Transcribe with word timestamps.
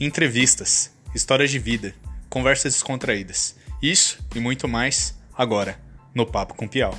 entrevistas, 0.00 0.92
histórias 1.12 1.50
de 1.50 1.58
vida, 1.58 1.92
conversas 2.28 2.74
descontraídas. 2.74 3.56
Isso 3.82 4.18
e 4.34 4.38
muito 4.38 4.68
mais 4.68 5.16
agora 5.36 5.78
no 6.14 6.24
Papo 6.24 6.54
com 6.54 6.68
Piau. 6.68 6.96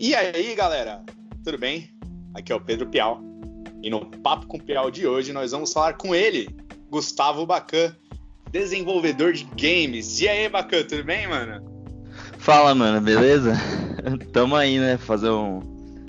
E 0.00 0.14
aí, 0.14 0.54
galera? 0.54 1.04
Tudo 1.44 1.58
bem? 1.58 1.90
Aqui 2.32 2.52
é 2.52 2.54
o 2.54 2.60
Pedro 2.60 2.88
Piau. 2.88 3.20
E 3.82 3.90
no 3.90 4.06
Papo 4.06 4.46
com 4.46 4.58
Piau 4.58 4.90
de 4.90 5.06
hoje 5.06 5.32
nós 5.32 5.52
vamos 5.52 5.72
falar 5.72 5.94
com 5.94 6.14
ele, 6.14 6.48
Gustavo 6.88 7.44
Bacan, 7.44 7.94
desenvolvedor 8.50 9.34
de 9.34 9.44
games. 9.44 10.20
E 10.20 10.28
aí, 10.28 10.48
Bacan, 10.48 10.82
tudo 10.84 11.04
bem, 11.04 11.28
mano? 11.28 11.67
Fala, 12.48 12.74
mano, 12.74 12.98
beleza? 12.98 13.52
Tamo 14.32 14.56
aí, 14.56 14.78
né? 14.78 14.96
Fazer 14.96 15.28
um, 15.28 15.60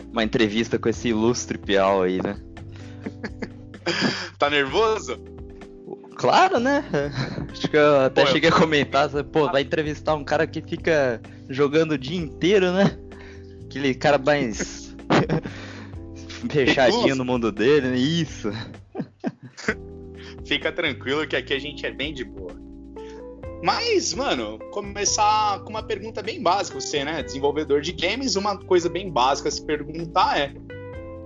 uma 0.10 0.24
entrevista 0.24 0.80
com 0.80 0.88
esse 0.88 1.10
ilustre 1.10 1.58
Piau 1.58 2.02
aí, 2.02 2.22
né? 2.24 2.40
tá 4.40 4.50
nervoso? 4.50 5.20
Claro, 6.16 6.58
né? 6.58 6.86
Acho 7.52 7.68
que 7.70 7.76
eu 7.76 8.00
até 8.00 8.24
pô, 8.24 8.32
cheguei 8.32 8.50
eu... 8.50 8.56
a 8.56 8.58
comentar, 8.58 9.10
pô, 9.26 9.52
vai 9.52 9.64
entrevistar 9.64 10.16
um 10.16 10.24
cara 10.24 10.48
que 10.48 10.62
fica 10.62 11.22
jogando 11.50 11.92
o 11.92 11.98
dia 11.98 12.18
inteiro, 12.18 12.72
né? 12.72 12.98
Aquele 13.66 13.94
cara 13.94 14.18
mais 14.18 14.96
fechadinho 16.50 17.18
no 17.18 17.26
mundo 17.26 17.52
dele, 17.52 17.90
né? 17.90 17.98
Isso. 17.98 18.50
Fica 20.46 20.72
tranquilo 20.72 21.28
que 21.28 21.36
aqui 21.36 21.54
a 21.54 21.60
gente 21.60 21.86
é 21.86 21.92
bem 21.92 22.14
de 22.14 22.24
boa. 22.24 22.58
Mas, 23.62 24.14
mano, 24.14 24.58
começar 24.72 25.60
com 25.64 25.70
uma 25.70 25.84
pergunta 25.84 26.22
bem 26.22 26.42
básica. 26.42 26.80
Você, 26.80 27.04
né, 27.04 27.22
desenvolvedor 27.22 27.82
de 27.82 27.92
games, 27.92 28.36
uma 28.36 28.58
coisa 28.58 28.90
bem 28.90 29.10
básica 29.10 29.50
a 29.50 29.52
se 29.52 29.62
perguntar 29.62 30.40
é: 30.40 30.54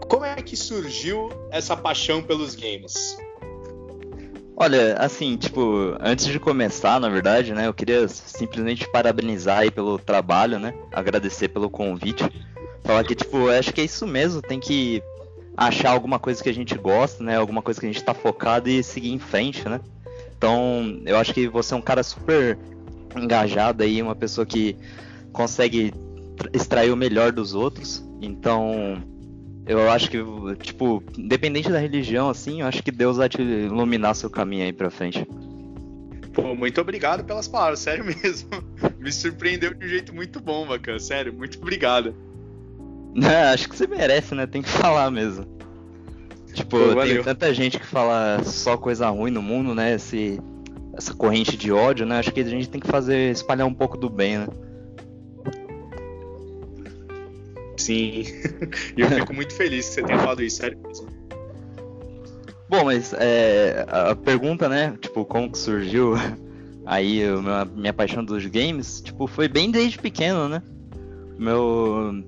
como 0.08 0.26
é 0.26 0.36
que 0.36 0.56
surgiu 0.56 1.30
essa 1.52 1.78
paixão 1.78 2.23
pelos 2.23 2.56
games? 2.56 3.17
Olha, 4.56 4.95
assim, 4.98 5.36
tipo, 5.36 5.95
antes 6.00 6.26
de 6.26 6.39
começar, 6.39 7.00
na 7.00 7.09
verdade, 7.09 7.54
né, 7.54 7.67
eu 7.67 7.73
queria 7.73 8.08
simplesmente 8.08 8.88
parabenizar 8.88 9.59
aí 9.59 9.72
pelo 9.72 9.98
trabalho, 9.98 10.59
né, 10.59 10.76
agradecer 10.92 11.50
pelo 11.50 11.72
convite, 11.72 12.23
falar 12.84 13.04
que, 13.04 13.16
tipo, 13.16 13.50
acho 13.50 13.73
que 13.73 13.81
é 13.81 13.84
isso 13.84 14.06
mesmo, 14.06 14.44
tem 14.44 14.59
que 14.59 15.02
achar 15.58 15.92
alguma 15.92 16.20
coisa 16.20 16.42
que 16.42 16.50
a 16.50 16.54
gente 16.54 16.76
gosta, 16.76 17.23
né? 17.23 17.38
Alguma 17.38 17.61
coisa 17.61 17.80
que 17.80 17.86
a 17.86 17.92
gente 17.92 18.04
tá 18.04 18.14
focado 18.14 18.70
e 18.70 18.84
seguir 18.84 19.11
em 19.11 19.20
frente, 19.20 19.67
né? 19.67 19.80
Então, 20.44 20.99
eu 21.05 21.16
acho 21.16 21.33
que 21.33 21.47
você 21.47 21.73
é 21.73 21.77
um 21.77 21.81
cara 21.81 22.03
super 22.03 22.58
engajado 23.16 23.81
aí, 23.81 24.02
uma 24.02 24.13
pessoa 24.13 24.45
que 24.45 24.75
consegue 25.31 25.94
extrair 26.52 26.91
o 26.91 26.97
melhor 26.97 27.31
dos 27.31 27.55
outros. 27.55 28.03
Então, 28.22 29.02
eu 29.66 29.89
acho 29.89 30.11
que, 30.11 30.17
tipo, 30.61 31.02
independente 31.17 31.71
da 31.71 31.80
religião, 31.80 32.30
assim, 32.30 32.59
eu 32.59 32.67
acho 32.67 32.83
que 32.83 32.91
Deus 32.91 33.16
vai 33.16 33.30
te 33.30 33.41
iluminar 33.41 34.16
seu 34.16 34.30
caminho 34.30 34.66
aí 34.66 34.73
pra 34.73 34.89
frente. 34.89 35.25
Pô, 36.33 36.53
muito 36.53 36.81
obrigado 36.81 37.23
pelas 37.23 37.47
palavras, 37.47 37.80
sério 37.80 38.03
mesmo. 38.21 38.49
Me 38.99 39.14
surpreendeu 39.14 39.73
de 39.73 39.86
um 39.86 39.88
jeito 39.88 40.14
muito 40.14 40.41
bom, 40.41 40.67
bacana, 40.67 40.99
sério, 40.99 41.31
muito 41.31 41.58
obrigado. 41.58 42.14
acho 43.53 43.69
que 43.69 43.77
você 43.77 43.88
merece, 43.88 44.36
né? 44.36 44.45
Tem 44.45 44.61
que 44.61 44.67
falar 44.67 45.09
mesmo. 45.09 45.47
Tipo, 46.53 46.77
Pô, 46.77 47.01
tem 47.01 47.23
tanta 47.23 47.53
gente 47.53 47.79
que 47.79 47.85
fala 47.85 48.43
só 48.43 48.77
coisa 48.77 49.09
ruim 49.09 49.31
no 49.31 49.41
mundo, 49.41 49.73
né? 49.73 49.95
Esse, 49.95 50.39
essa 50.95 51.13
corrente 51.13 51.57
de 51.57 51.71
ódio, 51.71 52.05
né? 52.05 52.19
Acho 52.19 52.31
que 52.31 52.41
a 52.41 52.45
gente 52.45 52.69
tem 52.69 52.79
que 52.79 52.87
fazer 52.87 53.31
espalhar 53.31 53.67
um 53.67 53.73
pouco 53.73 53.97
do 53.97 54.09
bem, 54.09 54.37
né? 54.37 54.47
Sim. 57.77 58.23
E 58.95 59.02
eu 59.02 59.09
fico 59.09 59.33
muito 59.33 59.53
feliz 59.53 59.89
que 59.89 59.95
você 59.95 60.03
tenha 60.03 60.19
falado 60.19 60.43
isso, 60.43 60.58
sério 60.58 60.77
mesmo. 60.86 61.08
Bom, 62.69 62.86
mas 62.86 63.13
é, 63.13 63.86
a 63.87 64.15
pergunta, 64.15 64.69
né? 64.69 64.95
Tipo, 65.02 65.25
como 65.25 65.52
que 65.52 65.58
surgiu 65.58 66.13
aí 66.86 67.23
a 67.23 67.42
minha, 67.42 67.65
minha 67.65 67.93
paixão 67.93 68.23
dos 68.23 68.45
games? 68.45 69.02
Tipo, 69.02 69.25
foi 69.27 69.47
bem 69.47 69.71
desde 69.71 69.97
pequeno, 69.97 70.47
né? 70.47 70.61
Meu 71.37 72.23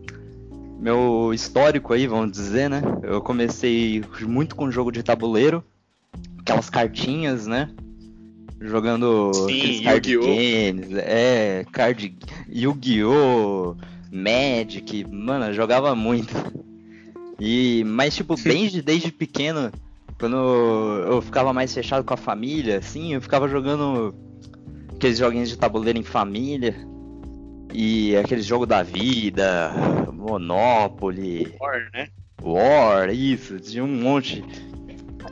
meu 0.80 1.32
histórico 1.34 1.94
aí, 1.94 2.08
vamos 2.08 2.32
dizer, 2.32 2.70
né? 2.70 2.82
Eu 3.04 3.22
comecei 3.22 4.04
muito 4.22 4.56
com 4.56 4.72
jogo 4.72 4.92
de 4.92 5.04
tabuleiro, 5.04 5.64
aquelas 6.40 6.70
cartinhas, 6.70 7.48
né? 7.48 7.70
Jogando 8.60 9.34
Sim, 9.34 9.84
card 9.84 10.18
games, 10.18 10.92
é, 10.94 11.66
card 11.72 12.16
Yu-Gi-Oh!, 12.50 13.76
Magic, 14.12 15.06
mano, 15.12 15.54
jogava 15.54 15.94
muito. 15.94 16.34
E, 17.40 17.84
mas 17.86 18.16
tipo, 18.16 18.36
desde, 18.42 18.82
desde 18.82 19.12
pequeno, 19.12 19.72
quando 20.20 20.38
eu 20.38 21.22
ficava 21.22 21.52
mais 21.52 21.74
fechado 21.74 22.04
com 22.04 22.14
a 22.14 22.18
família, 22.18 22.78
assim, 22.78 23.14
eu 23.14 23.22
ficava 23.22 23.48
jogando 23.50 24.16
aqueles 24.96 25.18
joguinhos 25.18 25.50
de 25.50 25.58
tabuleiro 25.58 26.00
em 26.00 26.04
família. 26.04 26.76
E 27.78 28.16
aqueles 28.16 28.46
jogos 28.46 28.70
da 28.70 28.82
vida, 28.82 29.70
Monopoly. 30.14 31.54
War, 31.60 31.90
né? 31.94 32.08
War, 32.42 33.14
isso, 33.14 33.60
tinha 33.60 33.84
um 33.84 34.02
monte. 34.02 34.42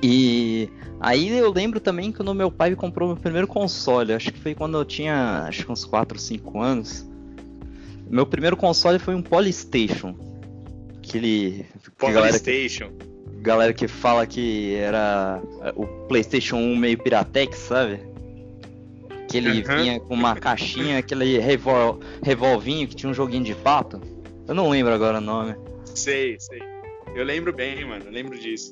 E 0.02 0.68
aí 1.00 1.30
eu 1.30 1.50
lembro 1.54 1.80
também 1.80 2.12
que 2.12 2.18
quando 2.18 2.36
meu 2.36 2.52
pai 2.52 2.76
comprou 2.76 3.08
meu 3.08 3.16
primeiro 3.16 3.48
console, 3.48 4.12
acho 4.12 4.34
que 4.34 4.40
foi 4.40 4.54
quando 4.54 4.78
eu 4.78 4.84
tinha 4.84 5.46
acho 5.48 5.66
que 5.66 5.72
uns 5.72 5.86
4, 5.86 6.20
5 6.20 6.60
anos. 6.60 7.10
Meu 8.10 8.26
primeiro 8.26 8.58
console 8.58 9.00
foi 9.00 9.16
um 9.16 9.22
Polystation. 9.22 10.14
Aquele. 10.98 11.66
Polystation. 11.98 12.90
Galera, 12.90 13.42
galera 13.42 13.74
que 13.74 13.88
fala 13.88 14.28
que 14.28 14.76
era 14.76 15.42
o 15.78 15.88
PlayStation 16.10 16.58
1 16.58 16.76
meio 16.76 16.98
Piratex, 16.98 17.58
sabe? 17.58 18.02
Que 19.34 19.38
ele 19.40 19.68
uhum. 19.68 19.78
vinha 19.78 20.00
com 20.00 20.14
uma 20.14 20.36
caixinha, 20.36 21.00
aquele 21.00 21.40
revol, 21.40 22.00
revolvinho 22.22 22.88
que 22.88 22.96
tinha 22.96 23.10
um 23.10 23.16
joguinho 23.16 23.44
de 23.44 23.56
pato. 23.56 24.00
Eu 24.48 24.54
não 24.54 24.70
lembro 24.70 24.94
agora 24.94 25.18
o 25.18 25.22
nome. 25.22 25.56
Sei, 25.96 26.38
sei. 26.40 26.62
Eu 27.16 27.26
lembro 27.26 27.52
bem, 27.52 27.84
mano. 27.84 28.06
Eu 28.06 28.12
lembro 28.12 28.38
disso. 28.38 28.70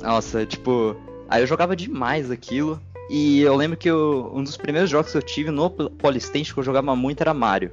Nossa, 0.00 0.46
tipo. 0.46 0.94
Aí 1.28 1.42
eu 1.42 1.48
jogava 1.48 1.74
demais 1.74 2.30
aquilo. 2.30 2.80
E 3.10 3.40
eu 3.40 3.56
lembro 3.56 3.76
que 3.76 3.90
eu, 3.90 4.30
um 4.32 4.44
dos 4.44 4.56
primeiros 4.56 4.88
jogos 4.88 5.10
que 5.10 5.18
eu 5.18 5.22
tive 5.22 5.50
no 5.50 5.68
Polystation 5.68 6.54
que 6.54 6.60
eu 6.60 6.64
jogava 6.64 6.94
muito 6.94 7.20
era 7.20 7.34
Mario. 7.34 7.72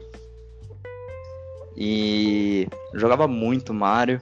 E 1.78 2.68
eu 2.92 3.00
jogava 3.00 3.28
muito 3.28 3.72
Mario. 3.72 4.20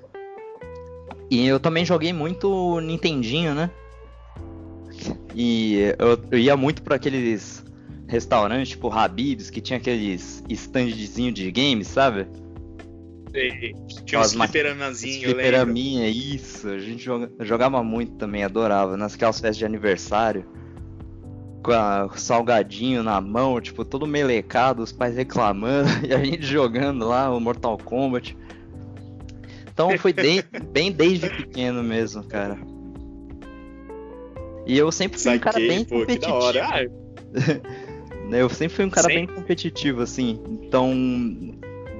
E 1.31 1.47
eu 1.47 1.57
também 1.57 1.85
joguei 1.85 2.11
muito 2.11 2.81
Nintendinho, 2.81 3.55
né? 3.55 3.71
E 5.33 5.93
eu, 5.97 6.19
eu 6.31 6.37
ia 6.37 6.57
muito 6.57 6.81
para 6.81 6.97
aqueles 6.97 7.63
restaurantes 8.07 8.69
tipo 8.69 8.89
Habib's 8.89 9.49
que 9.49 9.61
tinha 9.61 9.77
aqueles 9.77 10.43
standzinho 10.49 11.31
de 11.31 11.51
games, 11.51 11.87
sabe? 11.87 12.27
Tinha 14.05 14.21
uns 14.21 14.33
fliperamazinhos, 14.33 15.31
Fliperaminha, 15.31 16.07
isso. 16.07 16.67
A 16.69 16.79
gente 16.79 17.03
joga, 17.03 17.29
jogava 17.41 17.83
muito 17.83 18.13
também, 18.15 18.43
adorava. 18.43 18.97
Naquelas 18.97 19.39
festas 19.39 19.57
de 19.57 19.65
aniversário. 19.65 20.45
Com, 21.63 21.71
a, 21.71 22.09
salgadinho 22.15 23.03
na 23.03 23.19
mão, 23.19 23.59
tipo, 23.59 23.83
todo 23.83 24.07
melecado, 24.07 24.81
os 24.81 24.91
pais 24.91 25.15
reclamando 25.15 25.89
e 26.07 26.13
a 26.13 26.23
gente 26.23 26.45
jogando 26.45 27.07
lá 27.07 27.29
o 27.29 27.39
Mortal 27.39 27.77
Kombat. 27.77 28.35
Então 29.71 29.95
foi 29.97 30.13
de, 30.13 30.43
bem 30.71 30.91
desde 30.91 31.29
pequeno 31.29 31.83
mesmo, 31.83 32.23
cara. 32.23 32.57
E 34.65 34.77
eu 34.77 34.91
sempre 34.91 35.19
fui 35.19 35.35
um 35.35 35.39
cara 35.39 35.59
bem 35.59 35.85
pô, 35.85 35.99
competitivo. 35.99 36.37
eu 38.31 38.49
sempre 38.49 38.75
fui 38.75 38.85
um 38.85 38.89
cara 38.89 39.07
bem 39.07 39.25
competitivo, 39.25 40.01
assim. 40.01 40.39
Então, 40.49 40.93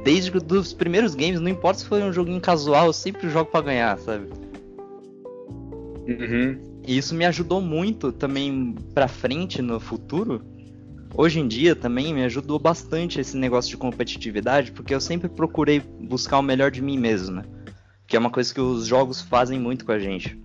desde 0.04 0.32
os 0.32 0.74
primeiros 0.74 1.16
games, 1.16 1.40
não 1.40 1.50
importa 1.50 1.80
se 1.80 1.86
foi 1.86 2.02
um 2.04 2.12
joguinho 2.12 2.42
casual, 2.42 2.88
eu 2.88 2.94
sempre 2.94 3.30
jogo 3.30 3.52
para 3.52 3.66
ganhar, 3.66 3.98
sabe? 4.00 4.28
Uhum. 6.08 6.58
E 6.86 6.98
isso 6.98 7.14
me 7.14 7.26
ajudou 7.26 7.62
muito 7.62 8.12
também 8.12 8.74
pra 8.94 9.08
frente 9.08 9.62
no 9.62 9.80
futuro. 9.80 10.42
Hoje 11.14 11.40
em 11.40 11.48
dia 11.48 11.76
também 11.76 12.14
me 12.14 12.24
ajudou 12.24 12.60
bastante 12.60 13.20
esse 13.20 13.36
negócio 13.36 13.72
de 13.72 13.78
competitividade, 13.78 14.72
porque 14.72 14.94
eu 14.94 15.02
sempre 15.02 15.28
procurei 15.28 15.80
buscar 15.80 16.40
o 16.40 16.44
melhor 16.44 16.72
de 16.72 16.82
mim 16.82 16.98
mesmo, 16.98 17.38
né? 17.38 17.44
Que 18.06 18.16
é 18.16 18.20
uma 18.20 18.30
coisa 18.30 18.54
que 18.54 18.62
os 18.62 18.86
jogos 18.86 19.22
fazem 19.22 19.60
muito 19.60 19.84
com 19.84 19.92
a 19.92 20.00
gente. 20.00 20.38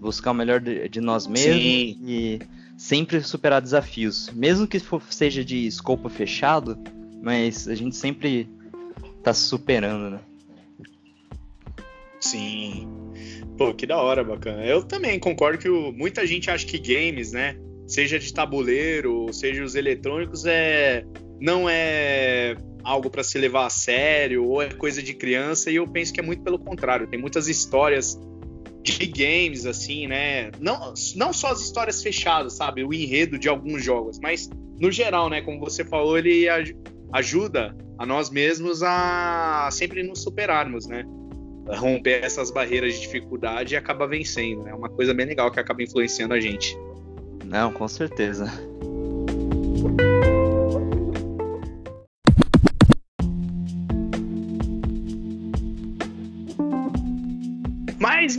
Buscar 0.00 0.30
o 0.30 0.34
melhor 0.34 0.60
de, 0.60 0.88
de 0.88 1.00
nós 1.00 1.26
mesmos 1.26 1.62
Sim. 1.62 1.98
e 2.06 2.40
sempre 2.78 3.20
superar 3.20 3.60
desafios. 3.60 4.30
Mesmo 4.32 4.66
que 4.66 4.78
for, 4.78 5.02
seja 5.10 5.44
de 5.44 5.66
escopo 5.66 6.08
fechado, 6.08 6.78
mas 7.20 7.66
a 7.66 7.74
gente 7.74 7.96
sempre 7.96 8.48
tá 9.22 9.34
superando, 9.34 10.10
né? 10.10 10.20
Sim. 12.20 12.88
Pô, 13.58 13.74
que 13.74 13.84
da 13.84 13.96
hora, 13.96 14.22
bacana. 14.22 14.64
Eu 14.64 14.84
também 14.84 15.18
concordo 15.18 15.58
que 15.58 15.68
o, 15.68 15.92
muita 15.92 16.24
gente 16.24 16.50
acha 16.50 16.64
que 16.64 16.78
games, 16.78 17.32
né? 17.32 17.56
Seja 17.86 18.18
de 18.18 18.32
tabuleiro, 18.32 19.32
seja 19.32 19.64
os 19.64 19.74
eletrônicos, 19.74 20.44
é, 20.46 21.04
não 21.40 21.68
é 21.68 22.56
algo 22.84 23.10
para 23.10 23.24
se 23.24 23.38
levar 23.38 23.66
a 23.66 23.70
sério 23.70 24.44
ou 24.44 24.62
é 24.62 24.70
coisa 24.70 25.02
de 25.02 25.14
criança 25.14 25.70
e 25.70 25.76
eu 25.76 25.86
penso 25.86 26.12
que 26.12 26.20
é 26.20 26.22
muito 26.22 26.42
pelo 26.42 26.58
contrário. 26.58 27.08
Tem 27.08 27.18
muitas 27.18 27.48
histórias 27.48 28.18
de 28.92 29.06
games 29.06 29.66
assim, 29.66 30.06
né? 30.06 30.50
Não, 30.60 30.94
não 31.16 31.32
só 31.32 31.52
as 31.52 31.60
histórias 31.60 32.02
fechadas, 32.02 32.54
sabe? 32.54 32.84
O 32.84 32.92
enredo 32.92 33.38
de 33.38 33.48
alguns 33.48 33.82
jogos, 33.84 34.18
mas 34.20 34.48
no 34.80 34.90
geral, 34.90 35.28
né? 35.28 35.40
Como 35.40 35.60
você 35.60 35.84
falou, 35.84 36.18
ele 36.18 36.46
ajuda 37.12 37.76
a 37.98 38.06
nós 38.06 38.30
mesmos 38.30 38.82
a 38.82 39.68
sempre 39.72 40.02
nos 40.02 40.22
superarmos, 40.22 40.86
né? 40.86 41.04
romper 41.76 42.24
essas 42.24 42.50
barreiras 42.50 42.94
de 42.94 43.00
dificuldade 43.00 43.74
e 43.74 43.76
acaba 43.76 44.06
vencendo. 44.06 44.62
É 44.62 44.64
né? 44.66 44.74
uma 44.74 44.88
coisa 44.88 45.12
bem 45.12 45.26
legal 45.26 45.50
que 45.50 45.60
acaba 45.60 45.82
influenciando 45.82 46.34
a 46.34 46.40
gente. 46.40 46.76
Não, 47.44 47.72
com 47.72 47.86
certeza. 47.86 48.50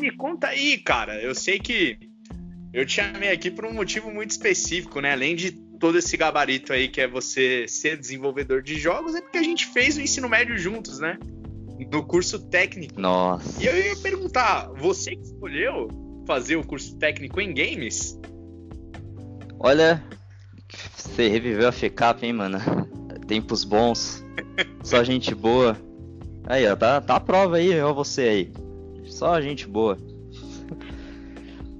Me 0.09 0.15
conta 0.15 0.47
aí, 0.47 0.77
cara. 0.77 1.21
Eu 1.21 1.35
sei 1.35 1.59
que 1.59 1.97
eu 2.73 2.85
te 2.85 2.93
chamei 2.93 3.31
aqui 3.31 3.51
por 3.51 3.65
um 3.65 3.73
motivo 3.73 4.11
muito 4.11 4.31
específico, 4.31 4.99
né? 4.99 5.13
Além 5.13 5.35
de 5.35 5.51
todo 5.51 5.97
esse 5.97 6.17
gabarito 6.17 6.73
aí 6.73 6.87
que 6.87 6.99
é 6.99 7.07
você 7.07 7.67
ser 7.67 7.97
desenvolvedor 7.97 8.61
de 8.61 8.77
jogos, 8.77 9.15
é 9.15 9.21
porque 9.21 9.37
a 9.37 9.43
gente 9.43 9.67
fez 9.67 9.97
o 9.97 10.01
ensino 10.01 10.27
médio 10.27 10.57
juntos, 10.57 10.99
né? 10.99 11.17
No 11.91 12.03
curso 12.05 12.39
técnico. 12.49 12.99
Nossa. 12.99 13.63
E 13.63 13.67
eu 13.67 13.77
ia 13.77 13.95
perguntar, 13.97 14.69
você 14.73 15.15
que 15.15 15.21
escolheu 15.21 15.87
fazer 16.27 16.57
o 16.57 16.63
curso 16.63 16.97
técnico 16.97 17.39
em 17.39 17.53
games? 17.53 18.19
Olha, 19.59 20.03
você 20.95 21.27
reviveu 21.27 21.67
a 21.67 21.71
FECAP, 21.71 22.25
hein, 22.25 22.33
mano? 22.33 22.59
Tempos 23.27 23.63
bons. 23.63 24.25
Só 24.83 25.03
gente 25.03 25.33
boa. 25.33 25.77
Aí, 26.45 26.67
ó, 26.67 26.75
tá, 26.75 26.99
tá 26.99 27.15
a 27.15 27.19
prova 27.19 27.57
aí, 27.57 27.79
ó, 27.79 27.93
você 27.93 28.21
aí. 28.21 28.51
Só 29.19 29.41
gente 29.41 29.67
boa. 29.67 29.97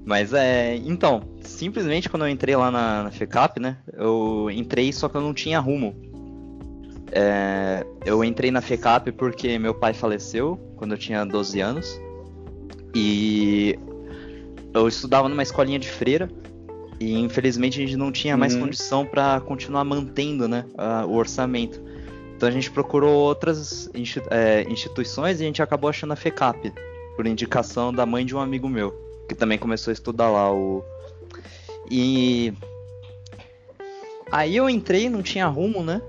Mas 0.04 0.34
é. 0.34 0.76
Então, 0.76 1.22
simplesmente 1.40 2.06
quando 2.10 2.26
eu 2.26 2.28
entrei 2.28 2.54
lá 2.54 2.70
na, 2.70 3.04
na 3.04 3.10
FECAP, 3.10 3.58
né? 3.58 3.78
Eu 3.94 4.50
entrei 4.52 4.92
só 4.92 5.08
que 5.08 5.16
eu 5.16 5.22
não 5.22 5.32
tinha 5.32 5.58
rumo. 5.58 5.96
É, 7.10 7.86
eu 8.04 8.22
entrei 8.22 8.50
na 8.50 8.60
FECAP 8.60 9.12
porque 9.12 9.58
meu 9.58 9.72
pai 9.72 9.94
faleceu 9.94 10.60
quando 10.76 10.92
eu 10.92 10.98
tinha 10.98 11.24
12 11.24 11.60
anos. 11.60 11.98
E 12.94 13.78
eu 14.74 14.86
estudava 14.86 15.26
numa 15.26 15.42
escolinha 15.42 15.78
de 15.78 15.88
freira. 15.88 16.30
E 17.00 17.18
infelizmente 17.18 17.78
a 17.78 17.86
gente 17.86 17.96
não 17.96 18.12
tinha 18.12 18.36
mais 18.36 18.52
uhum. 18.52 18.60
condição 18.60 19.06
para 19.06 19.40
continuar 19.40 19.84
mantendo 19.84 20.46
né, 20.46 20.66
o 21.08 21.14
orçamento. 21.14 21.80
Então 22.36 22.46
a 22.46 22.52
gente 22.52 22.70
procurou 22.70 23.14
outras 23.14 23.88
é, 24.30 24.66
instituições 24.68 25.40
e 25.40 25.44
a 25.44 25.46
gente 25.46 25.62
acabou 25.62 25.88
achando 25.88 26.12
a 26.12 26.16
FECAP, 26.16 26.70
por 27.16 27.26
indicação 27.26 27.92
da 27.92 28.06
mãe 28.06 28.24
de 28.24 28.34
um 28.34 28.40
amigo 28.40 28.68
meu, 28.68 28.92
que 29.28 29.34
também 29.34 29.58
começou 29.58 29.90
a 29.90 29.94
estudar 29.94 30.30
lá. 30.30 30.52
O... 30.52 30.84
E 31.90 32.52
aí 34.30 34.56
eu 34.56 34.68
entrei, 34.68 35.08
não 35.08 35.22
tinha 35.22 35.46
rumo, 35.46 35.82
né? 35.82 36.00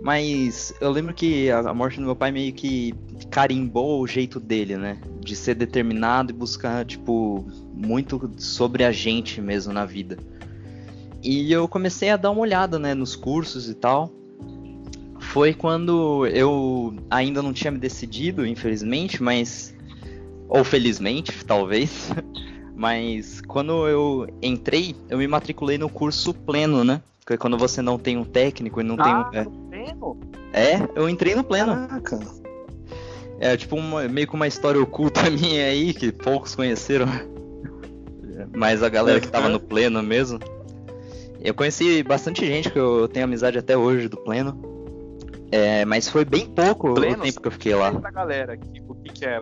Mas 0.00 0.74
eu 0.80 0.90
lembro 0.90 1.14
que 1.14 1.50
a 1.50 1.72
morte 1.72 1.98
do 1.98 2.04
meu 2.04 2.14
pai 2.14 2.30
meio 2.30 2.52
que 2.52 2.94
carimbou 3.30 4.00
o 4.00 4.06
jeito 4.06 4.38
dele, 4.38 4.76
né? 4.76 4.98
De 5.20 5.34
ser 5.34 5.54
determinado 5.54 6.30
e 6.30 6.34
buscar, 6.34 6.84
tipo, 6.84 7.46
muito 7.72 8.30
sobre 8.36 8.84
a 8.84 8.92
gente 8.92 9.40
mesmo 9.40 9.72
na 9.72 9.86
vida. 9.86 10.18
E 11.22 11.50
eu 11.50 11.66
comecei 11.66 12.10
a 12.10 12.16
dar 12.16 12.30
uma 12.30 12.42
olhada, 12.42 12.78
né, 12.78 12.94
nos 12.94 13.16
cursos 13.16 13.68
e 13.68 13.74
tal. 13.74 14.12
Foi 15.18 15.52
quando 15.52 16.26
eu 16.26 16.94
ainda 17.10 17.42
não 17.42 17.52
tinha 17.52 17.70
me 17.70 17.78
decidido, 17.78 18.46
infelizmente, 18.46 19.22
mas. 19.22 19.74
Ou 20.48 20.64
felizmente, 20.64 21.44
talvez. 21.44 22.10
Mas 22.74 23.40
quando 23.40 23.88
eu 23.88 24.26
entrei, 24.42 24.94
eu 25.08 25.16
me 25.16 25.26
matriculei 25.26 25.78
no 25.78 25.88
curso 25.88 26.34
pleno, 26.34 26.84
né? 26.84 27.00
Que 27.26 27.32
é 27.32 27.36
quando 27.36 27.56
você 27.56 27.80
não 27.80 27.98
tem 27.98 28.18
um 28.18 28.24
técnico 28.24 28.80
e 28.80 28.84
não 28.84 28.96
ah, 28.98 29.02
tem 29.02 29.40
um. 29.40 29.42
É 29.42 29.44
pleno? 29.70 30.20
É, 30.52 30.88
eu 30.94 31.08
entrei 31.08 31.34
no 31.34 31.42
pleno. 31.42 31.74
Caraca. 31.74 32.20
É 33.38 33.56
tipo 33.56 33.76
uma, 33.76 34.06
meio 34.08 34.26
que 34.26 34.34
uma 34.34 34.46
história 34.46 34.80
oculta 34.80 35.28
minha 35.30 35.64
aí, 35.64 35.92
que 35.92 36.12
poucos 36.12 36.54
conheceram. 36.54 37.06
Mas 38.54 38.82
a 38.82 38.88
galera 38.88 39.20
que 39.20 39.28
tava 39.28 39.48
no 39.48 39.60
pleno 39.60 40.02
mesmo. 40.02 40.38
Eu 41.40 41.54
conheci 41.54 42.02
bastante 42.02 42.44
gente 42.44 42.70
que 42.70 42.78
eu 42.78 43.08
tenho 43.08 43.24
amizade 43.24 43.58
até 43.58 43.76
hoje 43.76 44.08
do 44.08 44.16
pleno. 44.16 44.76
É, 45.50 45.84
mas 45.84 46.08
foi 46.08 46.24
bem 46.24 46.46
pouco 46.46 46.94
pleno, 46.94 47.18
o 47.18 47.22
tempo 47.22 47.40
que 47.40 47.48
eu 47.48 47.52
fiquei 47.52 47.74
lá. 47.74 47.90
galera, 48.10 48.58
o 48.88 48.94
que, 48.96 49.12
que 49.12 49.24
é? 49.24 49.40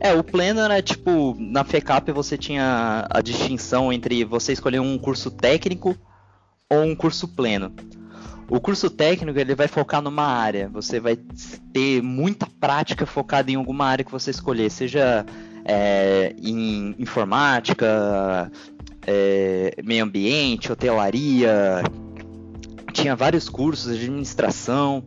É, 0.00 0.12
o 0.14 0.22
pleno 0.22 0.60
era 0.60 0.80
tipo, 0.80 1.34
na 1.38 1.64
FECAP 1.64 2.12
você 2.12 2.38
tinha 2.38 3.06
a 3.10 3.20
distinção 3.20 3.92
entre 3.92 4.24
você 4.24 4.52
escolher 4.52 4.80
um 4.80 4.96
curso 4.96 5.30
técnico 5.30 5.96
ou 6.70 6.82
um 6.82 6.94
curso 6.94 7.26
pleno. 7.28 7.72
O 8.48 8.60
curso 8.60 8.88
técnico 8.88 9.38
ele 9.38 9.54
vai 9.54 9.68
focar 9.68 10.00
numa 10.00 10.24
área. 10.24 10.68
Você 10.68 10.98
vai 11.00 11.16
ter 11.72 12.02
muita 12.02 12.46
prática 12.60 13.04
focada 13.04 13.50
em 13.50 13.56
alguma 13.56 13.86
área 13.86 14.04
que 14.04 14.10
você 14.10 14.30
escolher, 14.30 14.70
seja 14.70 15.26
é, 15.64 16.34
em 16.42 16.94
informática, 16.98 18.50
é, 19.06 19.74
meio 19.84 20.04
ambiente, 20.04 20.72
hotelaria. 20.72 21.82
Tinha 22.92 23.14
vários 23.14 23.48
cursos 23.48 23.92
administração. 23.92 25.04